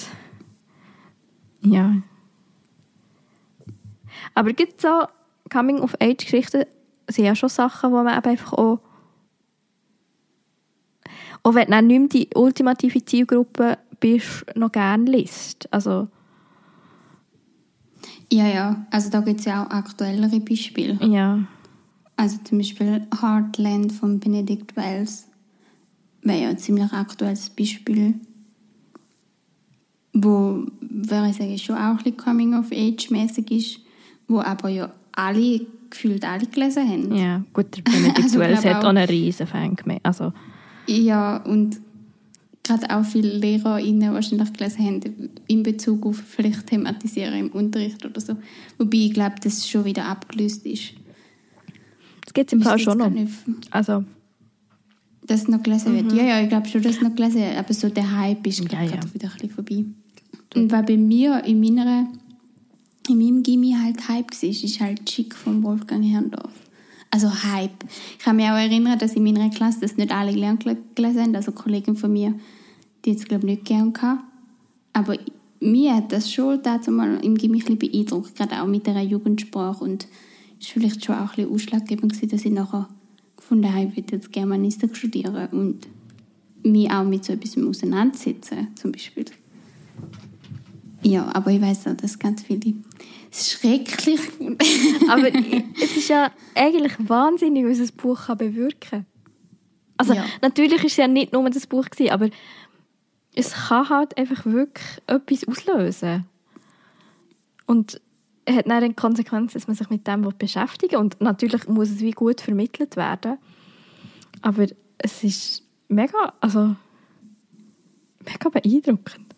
ja. 1.61 1.95
Aber 4.34 4.49
es 4.49 4.55
gibt 4.55 4.82
so 4.82 5.03
Coming-of-Age-Geschichten, 5.51 6.66
sind 7.07 7.26
ja 7.26 7.36
schon 7.36 7.49
Sachen, 7.49 7.91
wo 7.91 7.97
man 7.97 8.07
einfach 8.07 8.53
auch 8.53 8.80
auch 11.44 11.54
wenn 11.56 11.66
du 11.66 11.72
dann 11.72 11.88
nicht 11.88 12.00
mehr 12.00 12.08
die 12.10 12.30
ultimative 12.36 13.04
Zielgruppe 13.06 13.78
bist, 14.00 14.46
noch 14.56 14.72
gerne 14.72 15.10
liest. 15.12 15.68
Also, 15.72 16.08
Ja, 18.32 18.48
ja. 18.48 18.86
Also 18.91 19.10
da 19.10 19.22
gibt 19.22 19.39
es 19.41 19.46
ja 19.46 19.64
auch 19.66 19.70
aktuellere 19.70 20.39
Beispiele. 20.39 20.98
ja. 21.06 21.39
Also 22.16 22.38
zum 22.44 22.60
Beispiel 22.60 23.08
Heartland 23.22 23.91
von 23.91 24.20
Benedict 24.20 24.76
Wells 24.76 25.28
wäre 26.22 26.41
ja 26.44 26.50
ein 26.50 26.58
ziemlich 26.60 26.91
aktuelles 26.94 27.50
Beispiel, 27.50 28.14
wo, 30.14 30.64
würde 30.80 31.30
ich 31.32 31.36
sagen, 31.38 31.58
schon 31.58 31.76
auch 31.76 31.80
ein 31.80 31.98
bisschen 31.98 32.18
Coming-of-Age-mäßig 32.18 33.52
ist, 33.52 33.80
wo 34.28 34.39
aber 34.41 34.70
ja 34.70 34.91
alle, 35.12 35.66
gefühlt 35.89 36.24
alle 36.24 36.46
gelesen 36.46 36.88
haben. 36.88 37.16
Ja, 37.16 37.44
gut, 37.52 37.76
der 37.76 37.82
Benedict 37.82 38.20
Also, 38.24 38.39
Wells 38.39 38.64
hat 38.64 38.76
auch- 38.76 38.84
auch 38.84 38.89
einen 38.89 39.08
riesen 39.10 39.48
Fan 39.48 39.76
gehabt. 39.76 40.00
Also, 40.06 40.34
Ja, 40.88 41.38
und 41.38 41.80
gerade 42.64 42.90
auch 42.90 43.04
viele 43.04 43.38
LehrerInnen 43.38 44.14
wahrscheinlich 44.14 44.54
gelesen 44.54 44.86
haben 44.86 45.30
in 45.48 45.64
Bezug 45.64 46.06
auf 46.06 46.18
vielleicht 46.18 46.68
Thematisieren 46.68 47.34
im 47.34 47.50
Unterricht 47.50 48.06
oder 48.06 48.20
so. 48.20 48.36
Wobei 48.78 48.98
ich 48.98 49.14
glaube, 49.14 49.36
dass 49.42 49.58
es 49.58 49.70
schon 49.70 49.86
wieder 49.86 50.06
abgelöst 50.06 50.66
ist. 50.66 50.94
das 52.24 52.34
gibt 52.34 52.50
es 52.50 52.54
im 52.54 52.62
Fall 52.62 52.80
schon 52.80 52.98
noch. 52.98 53.12
Also, 53.72 54.04
Dass 55.28 55.42
es 55.42 55.48
noch 55.48 55.62
gelesen 55.62 55.94
wird. 55.94 56.12
Ja, 56.14 56.24
ja, 56.24 56.42
ich 56.42 56.50
glaube 56.50 56.68
schon, 56.68 56.82
dass 56.82 56.96
es 56.96 57.02
noch 57.02 57.16
gelesen 57.16 57.42
wird. 57.42 57.58
Aber 57.58 57.74
so 57.74 57.90
der 57.90 58.18
Hype 58.18 58.46
ist 58.48 58.68
glaub, 58.68 58.82
Ja, 58.82 58.88
ja. 58.88 58.92
gerade 58.96 59.14
wieder 59.14 59.28
ein 59.28 59.34
bisschen 59.34 59.50
vorbei. 59.50 59.86
Und 60.56 60.72
was 60.72 60.86
bei 60.86 60.98
mir 60.98 61.44
in 61.46 61.60
meiner 61.60 62.08
in 63.10 63.18
meinem 63.18 63.44
Gimmi 63.44 63.76
halt 63.78 64.08
Hype 64.08 64.32
war, 64.32 64.50
ist 64.50 64.80
halt 64.80 65.06
Chick 65.06 65.36
von 65.36 65.62
Wolfgang 65.62 66.06
Herrndorf. 66.06 66.52
Also 67.14 67.32
Hype. 67.43 67.84
Ich 68.18 68.26
kann 68.26 68.38
mich 68.38 68.45
auch 68.45 68.57
erinnern, 68.57 68.97
dass 68.97 69.14
in 69.14 69.24
meiner 69.24 69.51
Klasse 69.51 69.82
das 69.82 69.97
nicht 69.97 70.11
alle 70.11 70.34
gern 70.34 70.57
gel- 70.57 70.82
gelesen 70.95 71.22
haben. 71.22 71.36
Also 71.36 71.51
Kollegen 71.51 71.95
von 71.95 72.11
mir, 72.11 72.34
die 73.05 73.11
jetzt 73.11 73.30
glaube 73.30 73.45
ich 73.45 73.57
nicht 73.57 73.66
gern 73.66 73.93
gehabt. 73.93 74.24
Aber 74.93 75.16
mir 75.59 75.95
hat 75.95 76.11
das 76.11 76.34
schon 76.34 76.64
dazu 76.64 76.89
mal 76.89 77.24
im 77.24 77.36
Gimmi 77.36 77.57
ein 77.57 77.59
bisschen 77.59 77.78
beeindruckt, 77.78 78.36
gerade 78.36 78.59
auch 78.59 78.66
mit 78.66 78.88
der 78.88 78.99
Jugendsprache 79.03 79.84
und 79.84 80.07
ist 80.59 80.72
vielleicht 80.72 81.05
schon 81.05 81.14
auch 81.14 81.30
ein 81.30 81.36
bisschen 81.36 81.53
ausschlaggebend 81.53 82.34
dass 82.34 82.45
ich 82.45 82.51
nachher 82.51 82.89
gefunden 83.38 83.72
habe, 83.72 83.86
ich 83.89 83.95
würde 83.95 84.16
jetzt 84.16 84.32
Germanistik 84.32 84.95
studieren 84.95 85.49
und 85.51 85.88
mich 86.64 86.89
auch 86.89 87.03
mit 87.03 87.26
so 87.26 87.34
etwas 87.34 87.55
auseinandersetzen, 87.57 88.70
zum 88.74 88.91
Beispiel. 88.91 89.26
Ja, 91.04 91.30
aber 91.34 91.51
ich 91.51 91.62
weiß 91.62 91.88
auch, 91.88 91.97
dass 91.97 92.18
ganz 92.18 92.43
viele 92.43 92.74
es 93.32 93.51
schrecklich 93.51 94.22
gefunden 94.22 94.58
aber 95.10 95.28
es 95.82 95.97
ist 95.97 96.10
ja 96.10 96.32
eigentlich 96.56 96.93
wahnsinnig, 96.99 97.66
was 97.66 97.80
ein 97.80 97.95
Buch 97.97 98.26
kann 98.28 98.38
bewirken 98.38 98.89
kann. 98.89 99.06
Also, 99.97 100.14
Ja. 100.14 100.26
natürlich 100.41 100.80
war 100.80 100.86
es 100.86 100.97
ja 100.97 101.08
nicht 101.08 101.34
nur 101.34 101.49
das 101.49 101.68
Buch, 101.68 101.89
gewesen, 101.89 102.12
aber 102.12 102.30
es 103.36 103.54
kann 103.54 103.89
halt 103.89 104.18
einfach 104.18 104.45
wirklich 104.45 105.01
etwas 105.08 105.47
auslösen. 105.47 106.26
Und 107.66 107.99
es 108.45 108.56
hat 108.56 108.66
dann 108.66 108.84
eine 108.84 108.93
Konsequenz, 108.93 109.54
dass 109.54 109.68
man 109.68 109.76
sich 109.76 109.89
mit 109.89 110.08
dem 110.08 110.22
beschäftigen 110.38 110.93
will. 110.93 110.99
Und 110.99 111.22
natürlich 111.22 111.68
muss 111.68 111.89
es 111.89 112.01
wie 112.01 112.12
gut 112.12 112.41
vermittelt 112.41 112.95
werden. 112.97 113.38
Aber 114.41 114.68
es 114.97 115.24
ist 115.24 115.64
mega, 115.88 116.34
also 116.41 116.76
mega 118.26 118.49
beeindruckend. 118.49 119.33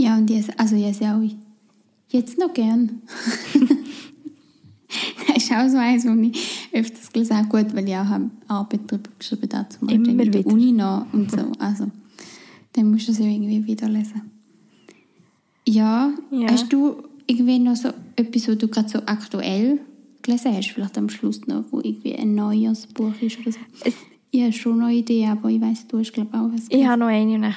Ja, 0.00 0.16
und 0.16 0.30
jetzt, 0.30 0.50
also 0.58 0.76
jetzt 0.76 1.02
auch 1.02 1.20
jetzt 2.10 2.38
noch 2.38 2.54
gern. 2.54 3.02
das 5.26 5.36
ist 5.36 5.52
auch 5.52 5.68
so 5.68 5.76
eins, 5.76 6.04
wo 6.06 6.12
ich 6.22 6.68
öfters 6.72 7.12
gelesen 7.12 7.36
habe, 7.36 7.48
gut, 7.48 7.74
weil 7.74 7.88
ich 7.88 7.96
auch 7.96 8.06
Arbeit 8.46 8.80
darüber 8.86 9.10
geschrieben 9.18 9.48
habe, 9.52 9.68
zum 9.68 9.88
Beispiel 9.88 10.20
in 10.20 10.32
der. 10.32 10.46
Uni 10.46 10.72
noch 10.72 11.06
und 11.12 11.30
so. 11.30 11.38
Also, 11.58 11.90
dann 12.72 12.90
musst 12.90 13.08
du 13.08 13.12
es 13.12 13.18
ja 13.18 13.26
irgendwie 13.26 13.66
wieder 13.66 13.88
lesen. 13.88 14.22
Ja, 15.66 16.12
Ja. 16.30 16.48
hast 16.50 16.72
du 16.72 17.02
irgendwie 17.26 17.58
noch 17.58 17.76
so 17.76 17.88
etwas, 18.16 18.48
was 18.48 18.56
du 18.58 18.68
gerade 18.68 18.88
so 18.88 18.98
aktuell 19.04 19.80
gelesen 20.22 20.54
hast, 20.56 20.68
vielleicht 20.70 20.96
am 20.96 21.08
Schluss 21.10 21.46
noch, 21.46 21.64
wo 21.70 21.80
irgendwie 21.80 22.14
ein 22.14 22.34
neues 22.34 22.86
Buch 22.86 23.12
ist 23.20 23.38
oder 23.40 23.52
so? 23.52 23.58
Es- 23.84 23.94
ich 24.30 24.42
habe 24.42 24.52
schon 24.52 24.78
noch 24.78 24.88
Ideen, 24.90 25.30
aber 25.30 25.48
ich 25.50 25.60
weiss, 25.60 25.86
du 25.88 25.98
hast 25.98 26.12
glaube 26.12 26.30
ich 26.32 26.38
auch 26.38 26.50
was 26.52 26.66
Ich 26.68 26.86
habe 26.86 27.00
noch 27.00 27.06
eine 27.08 27.34
und 27.34 27.42
dann 27.42 27.54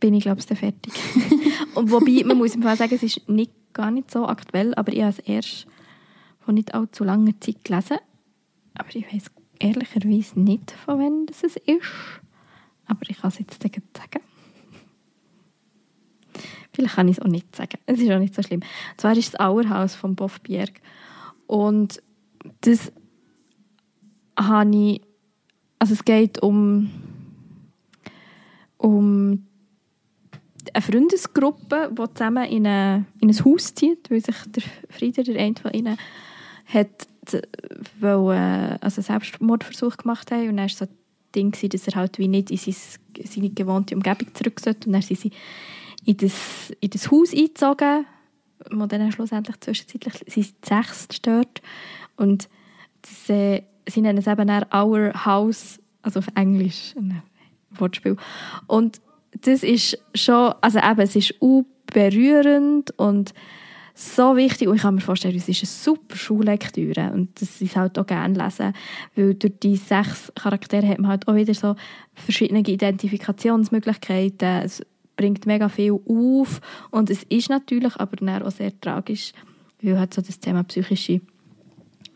bin 0.00 0.14
ich, 0.14 0.22
glaube 0.22 0.40
ich, 0.40 0.46
fertig. 0.58 0.92
und 1.74 1.90
wobei, 1.90 2.22
man 2.24 2.38
muss 2.38 2.54
im 2.54 2.62
Fall 2.62 2.76
sagen, 2.76 2.94
es 2.94 3.02
ist 3.02 3.28
nicht, 3.28 3.52
gar 3.72 3.90
nicht 3.90 4.10
so 4.10 4.26
aktuell, 4.26 4.74
aber 4.74 4.92
ich 4.92 5.02
habe 5.02 5.10
es 5.10 5.18
erst 5.18 5.66
vor 6.40 6.54
nicht 6.54 6.74
allzu 6.74 7.04
langer 7.04 7.38
Zeit 7.40 7.64
gelesen. 7.64 7.98
Aber 8.74 8.88
ich 8.94 9.12
weiß 9.12 9.30
ehrlicherweise 9.58 10.38
nicht, 10.38 10.70
von 10.72 11.26
das 11.26 11.42
es 11.42 11.56
ist. 11.56 11.82
Aber 12.86 13.00
ich 13.08 13.18
kann 13.18 13.28
es 13.28 13.38
jetzt 13.38 13.62
sagen. 13.62 14.22
Vielleicht 16.72 16.94
kann 16.94 17.08
ich 17.08 17.18
es 17.18 17.22
auch 17.22 17.28
nicht 17.28 17.54
sagen. 17.54 17.78
Es 17.86 18.00
ist 18.00 18.10
auch 18.10 18.18
nicht 18.18 18.34
so 18.34 18.42
schlimm. 18.42 18.60
Und 18.60 19.00
zwar 19.00 19.16
ist 19.16 19.34
das 19.34 19.40
Auerhaus 19.40 19.94
von 19.94 20.14
Boff 20.16 20.40
Bjerg. 20.40 20.80
Und 21.46 22.02
das 22.60 22.92
habe 24.38 24.76
ich... 24.76 25.00
Also 25.78 25.94
es 25.94 26.04
geht 26.04 26.42
um 26.42 26.90
um 28.84 29.46
eine 30.74 30.82
Freundesgruppe, 30.82 31.90
die 31.92 32.14
zusammen 32.14 32.44
in, 32.44 32.66
eine, 32.66 33.06
in 33.20 33.30
ein 33.30 33.44
Haus 33.44 33.74
zieht, 33.74 34.10
weil 34.10 34.20
sich 34.20 34.36
der 34.48 34.62
Frieder, 34.90 35.22
der 35.22 35.40
eine 35.40 35.54
von 35.54 35.72
ihnen, 35.72 35.96
hat 36.66 37.08
weil, 38.00 38.36
äh, 38.36 38.78
also 38.80 39.00
einen 39.00 39.04
Selbstmordversuch 39.04 39.96
gemacht 39.96 40.30
haben 40.30 40.48
und 40.48 40.56
dann 40.56 40.64
war 40.64 40.68
so 40.68 40.84
ein 40.84 40.90
Ding, 41.34 41.52
dass 41.52 41.88
er 41.88 41.94
halt 41.94 42.18
wie 42.18 42.28
nicht 42.28 42.50
in 42.50 42.56
sein, 42.56 42.74
seine 43.24 43.50
gewohnte 43.50 43.94
Umgebung 43.94 44.34
zurück 44.34 44.60
sollte. 44.60 44.88
Und 44.88 44.92
dann 44.92 45.02
sind 45.02 45.20
sie 45.20 45.30
in 46.04 46.16
das, 46.16 46.72
in 46.80 46.90
das 46.90 47.10
Haus 47.10 47.32
eingezogen, 47.32 48.06
wo 48.70 48.86
dann 48.86 49.10
schlussendlich 49.12 49.58
zwischenzeitlich 49.60 50.24
sie 50.26 50.42
sind 50.42 50.64
sechs 50.64 51.08
dort 51.22 51.62
und 52.16 52.48
das, 53.02 53.28
äh, 53.28 53.62
sie 53.88 54.00
nennen 54.00 54.18
es 54.18 54.26
eben 54.26 54.48
auch 54.50 54.86
Our 54.86 55.24
House, 55.24 55.80
also 56.02 56.20
auf 56.20 56.28
Englisch, 56.34 56.94
ein 56.96 57.22
Wortspiel. 57.70 58.16
Und 58.66 59.00
das 59.40 59.62
ist 59.62 59.98
schon, 60.14 60.54
also 60.60 60.78
eben, 60.78 61.00
es 61.00 61.16
ist 61.16 61.34
berührend 61.92 62.96
und 62.98 63.34
so 63.94 64.36
wichtig. 64.36 64.68
Und 64.68 64.76
ich 64.76 64.82
kann 64.82 64.96
mir 64.96 65.00
vorstellen, 65.00 65.36
es 65.36 65.48
ist 65.48 65.62
eine 65.62 65.68
super 65.68 66.16
Schullektüre 66.16 67.12
und 67.12 67.40
das 67.40 67.60
ist 67.60 67.76
halt 67.76 67.98
auch 67.98 68.06
gerne 68.06 68.36
lesen, 68.36 68.72
weil 69.14 69.34
durch 69.34 69.54
die 69.62 69.76
sechs 69.76 70.32
Charaktere 70.34 70.88
hat 70.88 70.98
man 70.98 71.10
halt 71.10 71.28
auch 71.28 71.36
wieder 71.36 71.54
so 71.54 71.76
verschiedene 72.14 72.60
Identifikationsmöglichkeiten. 72.60 74.62
Es 74.62 74.82
bringt 75.16 75.46
mega 75.46 75.68
viel 75.68 75.92
auf 75.92 76.60
und 76.90 77.08
es 77.08 77.22
ist 77.24 77.50
natürlich 77.50 77.94
aber 77.96 78.16
dann 78.16 78.42
auch 78.42 78.50
sehr 78.50 78.78
tragisch, 78.80 79.32
weil 79.80 79.98
halt 79.98 80.12
so 80.12 80.22
das 80.22 80.40
Thema 80.40 80.64
psychische 80.64 81.20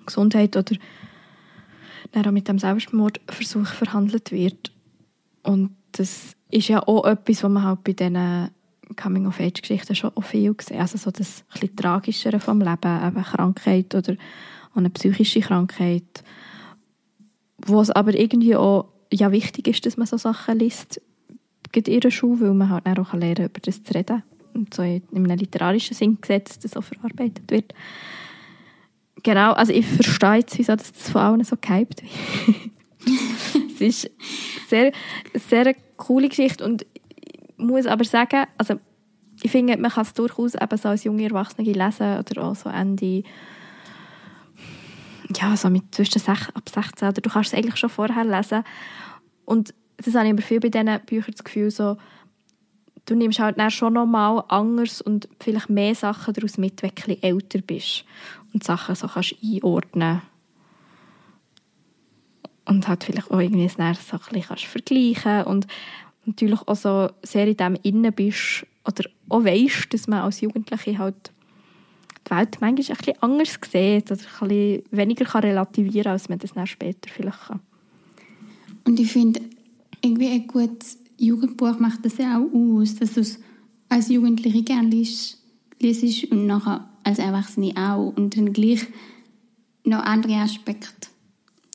Gesundheit 0.05 0.57
oder 0.57 0.75
dann 2.11 2.27
auch 2.27 2.33
mit 2.33 2.49
dem 2.49 2.59
Selbstmordversuch 2.59 3.69
verhandelt 3.69 4.33
wird. 4.33 4.73
Und 5.45 5.77
das 5.93 6.33
ist 6.51 6.69
ja 6.69 6.87
auch 6.87 7.05
etwas, 7.05 7.43
was 7.43 7.51
man 7.51 7.65
halt 7.65 7.85
bei 7.85 7.93
diesen 7.93 8.51
Coming-of-Age-Geschichten 8.97 9.95
schon 9.95 10.13
auch 10.15 10.25
viel 10.25 10.55
sieht. 10.61 10.79
Also 10.79 10.99
so 10.99 11.11
das 11.11 11.45
ein 11.61 11.77
Tragischere 11.77 12.41
vom 12.41 12.61
Leben, 12.61 13.07
eben 13.07 13.23
Krankheit 13.23 13.95
oder 13.95 14.17
eine 14.75 14.91
psychische 14.91 15.41
Krankheit. 15.41 16.25
Wo 17.59 17.81
es 17.81 17.91
aber 17.91 18.15
irgendwie 18.15 18.57
auch 18.57 18.89
ja, 19.13 19.33
wichtig 19.33 19.69
ist, 19.69 19.87
dass 19.87 19.97
man 19.97 20.07
so 20.07 20.17
Sachen 20.17 20.59
liest, 20.59 21.01
in 21.75 22.01
der 22.01 22.11
Schule, 22.11 22.41
weil 22.41 22.55
man 22.55 22.71
halt 22.71 22.87
auch 22.99 23.13
lernen 23.13 23.35
kann, 23.35 23.45
über 23.45 23.61
das 23.61 23.83
zu 23.83 23.95
reden. 23.95 24.23
Und 24.55 24.75
so 24.75 24.83
in 24.83 25.03
einem 25.15 25.27
literarischen 25.27 25.95
Sinn 25.95 26.19
gesetzt, 26.21 26.65
dass 26.65 26.73
das 26.73 26.73
so 26.73 26.81
verarbeitet 26.81 27.51
wird. 27.51 27.75
Genau, 29.23 29.53
also 29.53 29.73
ich 29.73 29.87
verstehe 29.87 30.37
jetzt, 30.37 30.59
wieso 30.59 30.75
das 30.75 30.91
von 30.91 31.21
allen 31.21 31.45
so 31.45 31.57
gehypt 31.61 32.03
wird. 32.03 32.57
es 33.81 34.05
ist 34.05 34.11
sehr, 34.69 34.93
sehr 35.35 35.61
eine 35.61 35.77
coole 35.97 36.29
Geschichte 36.29 36.65
und 36.65 36.87
ich 36.95 37.43
muss 37.57 37.87
aber 37.87 38.05
sagen, 38.05 38.47
also 38.57 38.79
ich 39.43 39.51
finde, 39.51 39.77
man 39.77 39.91
kann 39.91 40.03
es 40.03 40.15
durchaus 40.15 40.55
eben 40.55 40.77
so 40.77 40.89
als 40.89 41.05
junge 41.05 41.25
Erwachsene 41.25 41.73
lesen 41.73 42.19
oder 42.19 42.43
auch 42.43 42.57
so 42.57 42.69
Ende 42.69 43.23
ja, 45.37 45.57
so 45.57 45.69
mit 45.69 45.95
zwischen 45.95 46.21
6, 46.21 46.51
ab 46.55 46.69
16 46.69 47.09
oder 47.09 47.21
du 47.21 47.31
kannst 47.31 47.53
es 47.53 47.59
eigentlich 47.59 47.77
schon 47.77 47.91
vorher 47.91 48.25
lesen. 48.25 48.65
Und 49.45 49.75
das 49.99 50.15
habe 50.15 50.27
ich 50.27 50.33
aber 50.33 50.43
viel 50.43 50.61
bei 50.61 50.69
diesen 50.69 51.01
Büchern 51.07 51.33
das 51.33 51.45
Gefühl, 51.45 51.71
so, 51.71 51.97
du 53.05 53.15
nimmst 53.15 53.39
halt 53.39 53.59
dann 53.59 53.71
schon 53.71 53.95
nochmal 53.95 54.45
anders 54.49 55.01
und 55.01 55.29
vielleicht 55.41 55.71
mehr 55.71 55.95
Sachen 55.95 56.35
daraus 56.35 56.59
mit, 56.59 56.83
wenn 56.83 56.93
du 56.95 57.23
älter 57.23 57.61
bist 57.61 58.05
und 58.53 58.65
Sachen 58.65 58.95
so 58.95 59.09
kannst 59.09 59.35
einordnen 59.43 60.23
und 62.69 62.87
halt 62.87 63.05
vielleicht 63.05 63.31
auch 63.31 63.41
irgendwie 63.41 63.69
so 63.69 63.79
ein 63.79 63.95
bisschen 63.95 64.43
kannst 64.43 64.65
vergleichen 64.65 65.45
und 65.45 65.67
natürlich 66.25 66.61
auch 66.67 66.77
so 66.77 67.09
sehr 67.23 67.49
in 67.49 67.57
dem 67.57 67.77
innen 67.83 68.13
bist 68.13 68.67
oder 68.87 69.09
auch 69.29 69.45
weißt, 69.45 69.93
dass 69.93 70.07
man 70.07 70.21
als 70.21 70.41
Jugendliche 70.41 70.99
halt 70.99 71.33
die 72.27 72.31
Welt 72.31 72.61
manchmal 72.61 72.71
ein 72.71 72.75
bisschen 72.75 73.23
anders 73.23 73.59
sieht 73.71 74.11
oder 74.11 74.21
ein 74.21 74.49
bisschen 74.49 74.83
weniger 74.91 75.25
kann 75.25 75.43
relativieren 75.43 76.05
kann, 76.05 76.13
als 76.13 76.29
man 76.29 76.39
das 76.39 76.53
dann 76.53 76.67
später 76.67 77.09
vielleicht 77.11 77.41
kann. 77.47 77.61
Und 78.85 79.01
ich 79.01 79.11
finde, 79.11 79.41
irgendwie 80.03 80.29
ein 80.29 80.47
gutes 80.47 80.99
Jugendbuch 81.17 81.79
macht 81.79 82.05
das 82.05 82.19
ja 82.19 82.39
auch 82.39 82.55
aus, 82.55 82.95
dass 82.97 83.15
du 83.15 83.21
es 83.21 83.41
als 83.89 84.09
Jugendliche 84.09 84.63
gerne 84.63 84.89
liest, 84.89 85.43
liest 85.81 86.31
und 86.31 86.47
nachher 86.47 86.89
als 87.03 87.19
Erwachsene 87.19 87.73
auch 87.77 88.13
und 88.17 88.37
dann 88.37 88.53
gleich 88.53 88.87
noch 89.85 90.01
andere 90.01 90.35
Aspekte 90.35 91.09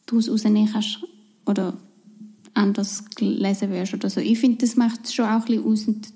daraus 0.05 0.29
rausnehmen 0.29 0.71
kannst 0.71 0.99
oder 1.45 1.77
anders 2.53 3.03
lesen 3.19 3.71
wirst 3.71 3.93
oder 3.93 4.09
so. 4.09 4.19
Ich 4.19 4.39
finde, 4.39 4.59
das 4.59 4.75
macht 4.75 5.05
es 5.05 5.13
schon 5.13 5.25
auch 5.25 5.41
ein 5.41 5.45
bisschen 5.45 5.65
aus 5.65 5.87
und 5.87 6.13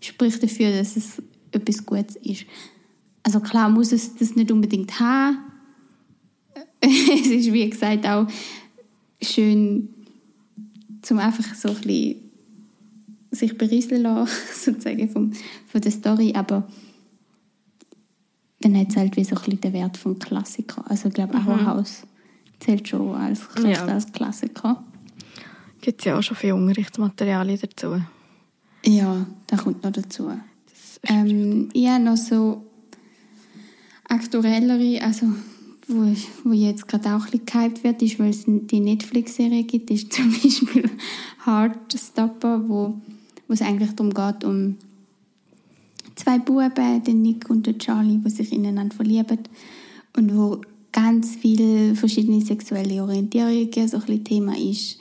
spricht 0.00 0.42
dafür, 0.42 0.70
dass 0.70 0.96
es 0.96 1.22
etwas 1.52 1.86
Gutes 1.86 2.16
ist. 2.16 2.44
Also 3.22 3.40
klar 3.40 3.68
muss 3.70 3.92
es 3.92 4.14
das 4.16 4.36
nicht 4.36 4.50
unbedingt 4.50 5.00
haben. 5.00 5.38
es 6.80 7.26
ist, 7.26 7.52
wie 7.52 7.68
gesagt, 7.68 8.06
auch 8.06 8.26
schön, 9.22 9.88
zum 11.02 11.18
einfach 11.18 11.54
so 11.54 11.70
ein 11.70 11.74
bisschen 11.76 12.16
sich 13.30 13.56
berieseln 13.56 14.02
lassen, 14.02 14.32
sozusagen 14.54 15.08
vom, 15.08 15.32
von 15.66 15.80
der 15.80 15.90
Story, 15.90 16.32
aber 16.34 16.68
dann 18.60 18.76
hat 18.78 18.88
es 18.90 18.96
halt 18.96 19.16
wie 19.16 19.24
so 19.24 19.36
ein 19.36 19.42
bisschen 19.42 19.60
den 19.60 19.72
Wert 19.72 19.96
vom 19.96 20.18
Klassiker. 20.18 20.88
Also 20.90 21.08
ich 21.08 21.14
glaube, 21.14 21.36
auch 21.36 21.44
mhm. 21.44 21.66
Haus 21.66 22.06
zählt 22.60 22.88
schon 22.88 23.14
als, 23.14 23.48
ja. 23.62 23.84
als 23.84 24.10
Klassiker. 24.12 24.82
Gibt 25.80 26.00
es 26.00 26.04
ja 26.06 26.18
auch 26.18 26.22
schon 26.22 26.36
viel 26.36 26.52
Unterrichtsmaterialien 26.52 27.60
dazu. 27.60 28.00
Ja, 28.84 29.26
da 29.46 29.56
kommt 29.56 29.82
noch 29.82 29.92
dazu. 29.92 30.30
Ähm, 31.04 31.68
ich 31.72 31.86
habe 31.88 32.02
noch 32.02 32.16
so 32.16 32.64
aktuellere, 34.08 35.02
also 35.02 35.26
wo, 35.88 36.12
wo 36.44 36.52
jetzt 36.52 36.88
gerade 36.88 37.10
auch 37.10 37.26
ein 37.26 37.30
bisschen 37.30 37.46
gehypt 37.46 37.84
wird, 37.84 38.02
ist, 38.02 38.18
weil 38.18 38.30
es 38.30 38.44
die 38.46 38.80
Netflix-Serie 38.80 39.64
gibt, 39.64 39.90
ist 39.90 40.12
zum 40.12 40.32
Beispiel 40.32 40.90
Heartstopper, 41.44 42.68
wo, 42.68 43.00
wo 43.46 43.52
es 43.52 43.62
eigentlich 43.62 43.92
darum 43.94 44.12
geht, 44.12 44.44
um 44.44 44.76
zwei 46.16 46.38
Buben, 46.38 47.04
den 47.04 47.22
Nick 47.22 47.48
und 47.50 47.66
den 47.66 47.78
Charlie, 47.78 48.18
die 48.18 48.30
sich 48.30 48.52
ineinander 48.52 48.96
verlieben 48.96 49.38
und 50.16 50.36
wo 50.36 50.60
ganz 50.96 51.36
viele 51.36 51.94
verschiedene 51.94 52.40
sexuelle 52.40 53.02
Orientierungen 53.02 53.86
so 53.86 53.98
ein 53.98 54.24
Thema 54.24 54.56
ist. 54.56 54.98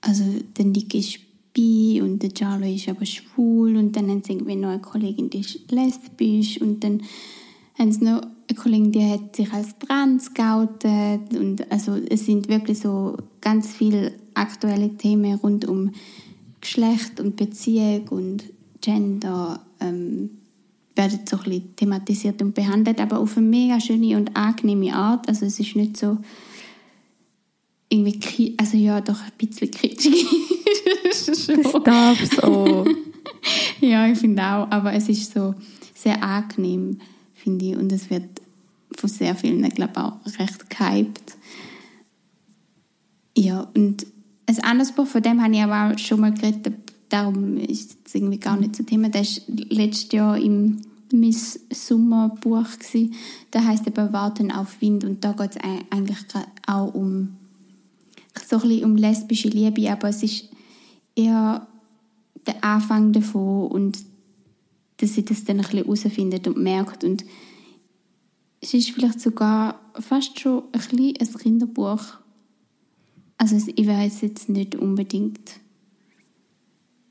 Also 0.00 0.24
der 0.56 0.64
Nick 0.64 0.94
ist 0.94 1.18
bi 1.52 2.00
und 2.02 2.22
der 2.22 2.32
Charlie 2.32 2.76
ist 2.76 2.88
aber 2.88 3.04
schwul 3.04 3.76
und 3.76 3.94
dann 3.94 4.08
haben 4.08 4.22
sie 4.22 4.32
irgendwie 4.32 4.56
noch 4.56 4.70
eine 4.70 4.80
Kollegin, 4.80 5.28
die 5.28 5.40
ist 5.40 5.70
lesbisch 5.70 6.58
und 6.60 6.82
dann 6.82 7.02
haben 7.78 7.92
sie 7.92 8.04
noch 8.04 8.22
eine 8.22 8.58
Kollegin, 8.58 8.92
die 8.92 9.04
hat 9.04 9.36
sich 9.36 9.52
als 9.52 9.78
trans 9.78 10.32
geoutet 10.32 11.38
und 11.38 11.70
also 11.70 11.96
es 12.08 12.24
sind 12.24 12.48
wirklich 12.48 12.78
so 12.78 13.16
ganz 13.42 13.74
viele 13.74 14.14
aktuelle 14.32 14.96
Themen 14.96 15.34
rund 15.34 15.66
um 15.66 15.90
Geschlecht 16.62 17.20
und 17.20 17.36
Beziehung 17.36 18.08
und 18.08 18.44
Gender 18.80 19.66
ähm, 19.80 20.30
werden 20.96 21.20
so 21.28 21.36
ein 21.36 21.42
bisschen 21.44 21.76
thematisiert 21.76 22.42
und 22.42 22.54
behandelt, 22.54 23.00
aber 23.00 23.18
auf 23.18 23.36
eine 23.36 23.46
mega 23.46 23.80
schöne 23.80 24.16
und 24.16 24.36
angenehme 24.36 24.94
Art. 24.94 25.28
Also 25.28 25.46
es 25.46 25.60
ist 25.60 25.76
nicht 25.76 25.96
so 25.96 26.18
irgendwie, 27.88 28.54
also 28.58 28.76
ja, 28.76 29.00
doch 29.00 29.20
ein 29.20 29.32
bisschen 29.38 29.70
kritisch. 29.70 30.24
das 31.04 31.46
darf 31.84 32.18
so. 32.34 32.84
ja, 33.80 34.08
ich 34.08 34.18
finde 34.18 34.42
auch, 34.42 34.70
aber 34.70 34.92
es 34.94 35.08
ist 35.08 35.32
so 35.34 35.54
sehr 35.94 36.22
angenehm, 36.22 36.98
finde 37.34 37.64
ich, 37.66 37.76
und 37.76 37.92
es 37.92 38.10
wird 38.10 38.40
von 38.96 39.08
sehr 39.08 39.34
vielen, 39.34 39.62
glaube 39.68 39.92
ich, 39.94 39.98
auch 39.98 40.40
recht 40.40 40.70
gehypt. 40.70 41.36
Ja, 43.36 43.68
und 43.74 44.06
ein 44.46 44.60
anderes 44.60 44.92
Buch, 44.92 45.06
von 45.06 45.22
dem 45.22 45.42
habe 45.42 45.54
ich 45.54 45.62
aber 45.62 45.94
auch 45.94 45.98
schon 45.98 46.20
mal 46.20 46.32
geredet, 46.32 46.72
darum 47.08 47.56
ist 47.58 47.98
es 48.06 48.14
irgendwie 48.14 48.38
gar 48.38 48.56
nicht 48.56 48.76
so 48.76 48.82
Thema. 48.82 49.08
Das 49.08 49.42
war 49.46 49.56
letztes 49.68 50.12
Jahr 50.12 50.38
im 50.38 50.80
Miss 51.12 51.60
Sommer 51.72 52.30
Buch. 52.40 52.66
Da 53.50 53.64
heißt 53.64 53.86
eben 53.86 54.12
Warten 54.12 54.50
auf 54.50 54.80
Wind 54.80 55.04
und 55.04 55.24
da 55.24 55.32
geht 55.32 55.56
es 55.56 55.56
eigentlich 55.90 56.18
auch 56.66 56.94
um 56.94 57.36
so 58.48 58.58
ein 58.58 58.84
um 58.84 58.96
lesbische 58.96 59.48
Liebe, 59.48 59.90
aber 59.90 60.08
es 60.08 60.22
ist 60.22 60.48
eher 61.14 61.66
der 62.46 62.62
Anfang 62.62 63.12
davon 63.12 63.68
und 63.68 63.98
dass 64.98 65.14
sie 65.14 65.24
das 65.24 65.44
dann 65.44 65.60
ein 65.60 65.62
bisschen 65.62 65.84
herausfindet 65.84 66.46
und 66.46 66.58
merkt 66.58 67.04
und 67.04 67.24
es 68.60 68.74
ist 68.74 68.90
vielleicht 68.90 69.20
sogar 69.20 69.80
fast 69.94 70.38
schon 70.40 70.64
ein 70.72 70.72
bisschen 70.72 71.16
ein 71.16 71.34
Kinderbuch. 71.38 72.02
Also 73.38 73.56
ich 73.74 73.86
weiß 73.86 74.22
jetzt 74.22 74.48
nicht 74.48 74.74
unbedingt 74.74 75.60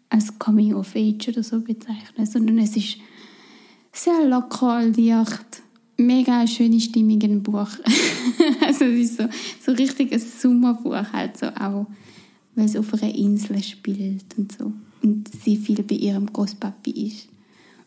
als 0.09 0.37
Coming 0.39 0.73
of 0.73 0.95
Age 0.95 1.29
oder 1.29 1.43
so 1.43 1.61
bezeichnen, 1.61 2.25
sondern 2.25 2.57
es 2.57 2.75
ist 2.75 2.97
sehr 3.95 4.25
locker, 4.27 4.81
leicht, 4.81 5.63
mega 5.97 6.45
schöne 6.45 6.79
Stimmung 6.79 7.21
in 7.21 7.41
Buch. 7.41 7.69
also 8.61 8.85
es 8.85 9.11
ist 9.11 9.17
so, 9.17 9.23
so 9.65 9.71
richtig 9.71 10.11
ein 10.11 10.19
Sommerbuch 10.19 11.11
halt 11.13 11.37
so 11.37 11.47
auch, 11.47 11.87
weil 12.55 12.65
es 12.65 12.75
auf 12.75 12.93
einer 12.93 13.13
Insel 13.13 13.61
spielt 13.63 14.25
und 14.37 14.51
so 14.51 14.73
und 15.01 15.29
sie 15.43 15.55
viel 15.55 15.81
bei 15.83 15.95
ihrem 15.95 16.31
Großpapi 16.31 16.91
ist 17.07 17.29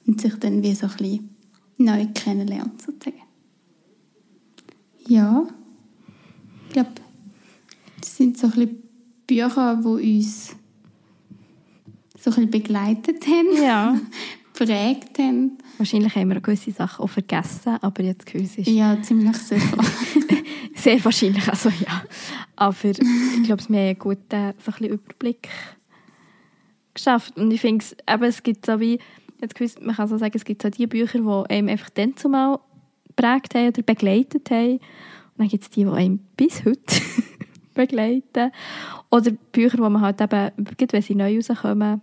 und 0.07 0.21
sich 0.21 0.35
dann 0.37 0.63
wie 0.63 0.75
so 0.75 0.87
ein 0.87 0.97
bisschen 0.97 1.31
neu 1.77 2.07
kennenlernt 2.15 2.81
sozusagen. 2.81 3.23
Ja, 5.07 5.47
ich 6.67 6.73
glaube, 6.73 6.91
das 8.01 8.17
sind 8.17 8.39
so 8.39 8.47
ein 8.47 8.53
bisschen 8.53 8.83
Bücher, 9.27 9.77
die 9.83 10.19
uns 10.19 10.57
so 12.19 12.31
ein 12.31 12.35
bisschen 12.35 12.51
begleitet 12.51 13.27
haben. 13.27 13.63
Ja. 13.63 14.01
geprägt 14.59 15.19
haben. 15.19 15.59
Wahrscheinlich 15.79 16.15
haben 16.17 16.31
wir 16.31 16.39
auch 16.39 16.43
gewisse 16.43 16.73
Sachen 16.73 17.05
auch 17.05 17.09
vergessen, 17.09 17.77
aber 17.81 18.03
jetzt 18.03 18.27
gewiss 18.27 18.59
ist 18.59 18.69
Ja, 18.69 19.01
ziemlich 19.01 19.37
sicher. 19.37 19.79
sehr 20.75 21.05
wahrscheinlich, 21.05 21.49
also 21.49 21.69
ja. 21.69 22.03
Aber 22.57 22.75
ich 22.85 23.43
glaube, 23.45 23.63
wir 23.69 23.79
haben 23.79 23.87
einen 23.87 23.99
guten 23.99 24.55
so 24.65 24.73
ein 24.73 24.85
Überblick 24.85 25.49
geschafft. 26.95 27.37
Und 27.37 27.51
ich 27.53 27.61
finde, 27.61 27.85
es, 28.07 28.43
gibt 28.43 28.67
so 28.67 28.81
wie, 28.81 28.99
jetzt 29.41 29.55
gewiss, 29.55 29.77
man 29.81 29.95
kann 29.95 30.09
so 30.09 30.19
sagen, 30.19 30.33
es 30.35 30.45
gibt 30.45 30.63
so 30.63 30.71
die 30.71 30.87
Bücher, 30.87 31.19
die 31.19 31.55
einem 31.55 31.69
einfach 31.69 31.91
dann 31.91 32.17
zumal 32.17 32.59
geprägt 33.09 33.55
haben 33.55 33.69
oder 33.69 33.83
begleitet 33.83 34.51
haben. 34.51 34.73
Und 34.73 34.81
dann 35.39 35.49
gibt 35.49 35.65
es 35.65 35.71
die, 35.71 35.85
die 35.85 35.91
einem 35.91 36.19
bis 36.37 36.65
heute 36.65 36.81
begleiten. 37.75 38.51
Oder 39.11 39.31
Bücher, 39.53 39.79
wo 39.79 39.89
man 39.89 40.03
halt 40.03 40.21
eben, 40.21 40.51
wenn 40.91 41.03
sie 41.03 41.15
neu 41.15 41.37
rauskommen, 41.37 42.03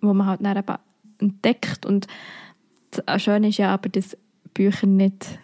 wo 0.00 0.14
man 0.14 0.26
halt 0.26 0.40
dann 0.42 0.56
eben 0.56 0.76
entdeckt. 1.22 1.86
Und 1.86 2.06
das 2.90 3.22
Schöne 3.22 3.48
ist 3.48 3.58
ja 3.58 3.72
aber, 3.72 3.88
dass 3.88 4.16
Bücher 4.54 4.86
nicht 4.86 5.38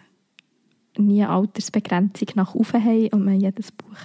nie 0.97 1.23
eine 1.23 1.33
Altersbegrenzung 1.33 2.29
nach 2.35 2.55
oben 2.55 2.83
haben 2.83 3.07
und 3.09 3.25
man 3.25 3.39
jedes 3.39 3.71
Buch 3.71 3.97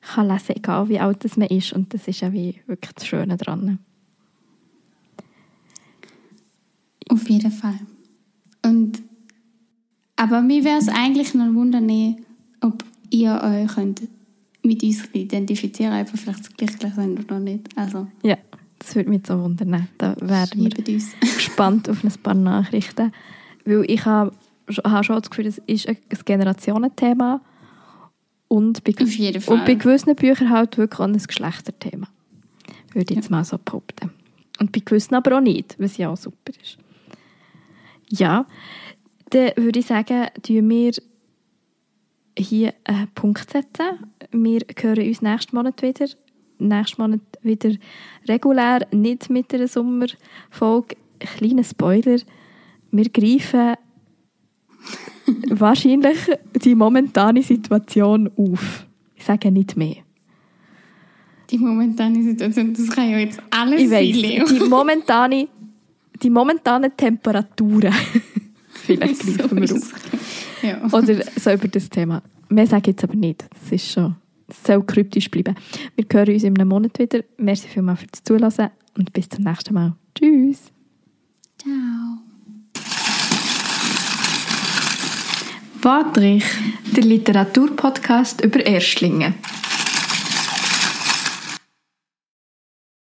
kann 0.00 0.28
lesen, 0.28 0.56
egal 0.56 0.88
wie 0.88 1.00
alt 1.00 1.36
man 1.36 1.48
ist. 1.48 1.72
Und 1.72 1.92
das 1.92 2.08
ist 2.08 2.20
ja 2.20 2.32
wie 2.32 2.60
wirklich 2.66 2.94
das 2.94 3.06
Schöne 3.06 3.36
daran. 3.36 3.78
Auf 7.08 7.28
jeden 7.28 7.50
Fall. 7.50 7.78
Und, 8.64 9.02
aber 10.16 10.40
mir 10.40 10.64
wäre 10.64 10.78
es 10.78 10.88
eigentlich 10.88 11.34
noch 11.34 11.52
wundern, 11.54 12.16
ob 12.60 12.84
ihr 13.10 13.40
euch 13.42 13.74
könnt 13.74 14.02
mit 14.62 14.82
uns 14.82 15.08
identifizieren 15.12 15.92
könnt, 15.92 16.10
ob 16.10 16.18
vielleicht 16.18 16.60
das 16.60 16.78
gleich 16.78 16.94
sind 16.94 17.24
oder 17.24 17.40
nicht. 17.40 17.68
Also, 17.76 18.08
Ja, 18.22 18.36
das 18.78 18.94
würde 18.94 19.10
mich 19.10 19.26
so 19.26 19.40
wundern. 19.40 19.88
Da 19.98 20.14
werden 20.20 20.64
wir 20.64 20.94
uns. 20.94 21.12
gespannt 21.20 21.88
auf 21.88 22.04
ein 22.04 22.12
paar 22.22 22.34
Nachrichten. 22.34 23.12
Weil 23.64 23.84
ich 23.90 24.04
habe, 24.04 24.32
habe 24.84 25.04
schon 25.04 25.16
das 25.16 25.30
Gefühl, 25.30 25.46
es 25.46 25.58
ist 25.66 25.88
ein 25.88 25.96
Generationenthema. 26.24 27.40
Und 28.48 28.82
bei, 28.84 28.94
Auf 29.00 29.12
jeden 29.12 29.42
Fall. 29.42 29.58
und 29.58 29.66
bei 29.66 29.74
gewissen 29.74 30.14
Büchern 30.16 30.50
halt 30.50 30.78
wirklich 30.78 31.00
auch 31.00 31.04
ein 31.04 31.18
Geschlechterthema. 31.18 32.08
Würde 32.94 33.12
ich 33.12 33.16
jetzt 33.16 33.30
mal 33.30 33.44
so 33.44 33.58
behaupten. 33.62 34.10
Und 34.58 34.72
bei 34.72 34.80
gewissen 34.82 35.14
aber 35.14 35.36
auch 35.36 35.42
nicht, 35.42 35.76
was 35.78 35.98
ja 35.98 36.08
auch 36.08 36.16
super 36.16 36.52
ist. 36.60 36.78
Ja, 38.08 38.46
dann 39.30 39.50
würde 39.56 39.80
ich 39.80 39.86
sagen, 39.86 40.28
tun 40.42 40.70
wir 40.70 40.92
hier 42.38 42.72
einen 42.84 43.08
Punkt 43.08 43.50
setzen. 43.50 44.12
Wir 44.30 44.60
hören 44.80 45.06
uns 45.06 45.20
nächsten 45.20 45.54
Monat 45.54 45.82
wieder. 45.82 46.06
Nächsten 46.58 47.00
Monat 47.02 47.20
wieder 47.42 47.70
regulär, 48.28 48.86
nicht 48.92 49.30
mit 49.30 49.52
einer 49.54 49.68
Sommerfolge. 49.68 50.96
Kleiner 51.18 51.64
Spoiler. 51.64 52.18
Wir 52.90 53.08
greifen 53.10 53.74
wahrscheinlich 55.50 56.18
die 56.64 56.74
momentane 56.74 57.42
Situation 57.42 58.30
auf. 58.36 58.86
Ich 59.16 59.24
sage 59.24 59.50
nicht 59.50 59.76
mehr. 59.76 59.96
Die 61.50 61.58
momentane 61.58 62.22
Situation, 62.22 62.74
das 62.74 62.88
kann 62.90 63.10
ja 63.10 63.18
jetzt 63.18 63.40
alles 63.50 63.80
Ich 63.80 63.88
sein, 63.88 64.06
weiss, 64.06 64.16
Leo. 64.16 64.44
die 64.46 64.68
momentane, 64.68 65.48
die 66.22 66.30
momentanen 66.30 66.92
Temperaturen. 66.96 67.92
Vielleicht 68.70 69.20
greifen 69.38 69.60
wir 69.60 69.66
So 69.68 69.76
auf. 69.76 69.82
ist 69.82 69.92
es. 69.94 70.62
Ja. 70.62 70.84
Oder 70.86 71.24
so 71.40 71.52
über 71.52 71.68
das 71.68 71.88
Thema. 71.88 72.22
Mehr 72.48 72.66
sage 72.66 72.82
ich 72.82 72.86
jetzt 72.88 73.04
aber 73.04 73.14
nicht. 73.14 73.44
Das 73.50 73.72
ist 73.72 73.90
schon, 73.92 74.14
es 74.48 74.62
soll 74.66 74.82
kryptisch 74.84 75.30
bleiben. 75.30 75.54
Wir 75.94 76.06
hören 76.10 76.34
uns 76.34 76.42
in 76.42 76.58
einem 76.58 76.68
Monat 76.68 76.98
wieder. 76.98 77.22
Merci 77.36 77.68
vielmals 77.68 78.00
fürs 78.00 78.24
Zuhören 78.24 78.70
und 78.96 79.12
bis 79.12 79.28
zum 79.28 79.44
nächsten 79.44 79.74
Mal. 79.74 79.94
Tschüss. 80.14 80.72
Ciao. 81.58 82.18
Wadrich, 85.82 86.44
der 86.96 87.04
Literaturpodcast 87.04 88.44
über 88.44 88.64
Erstlinge. 88.64 89.34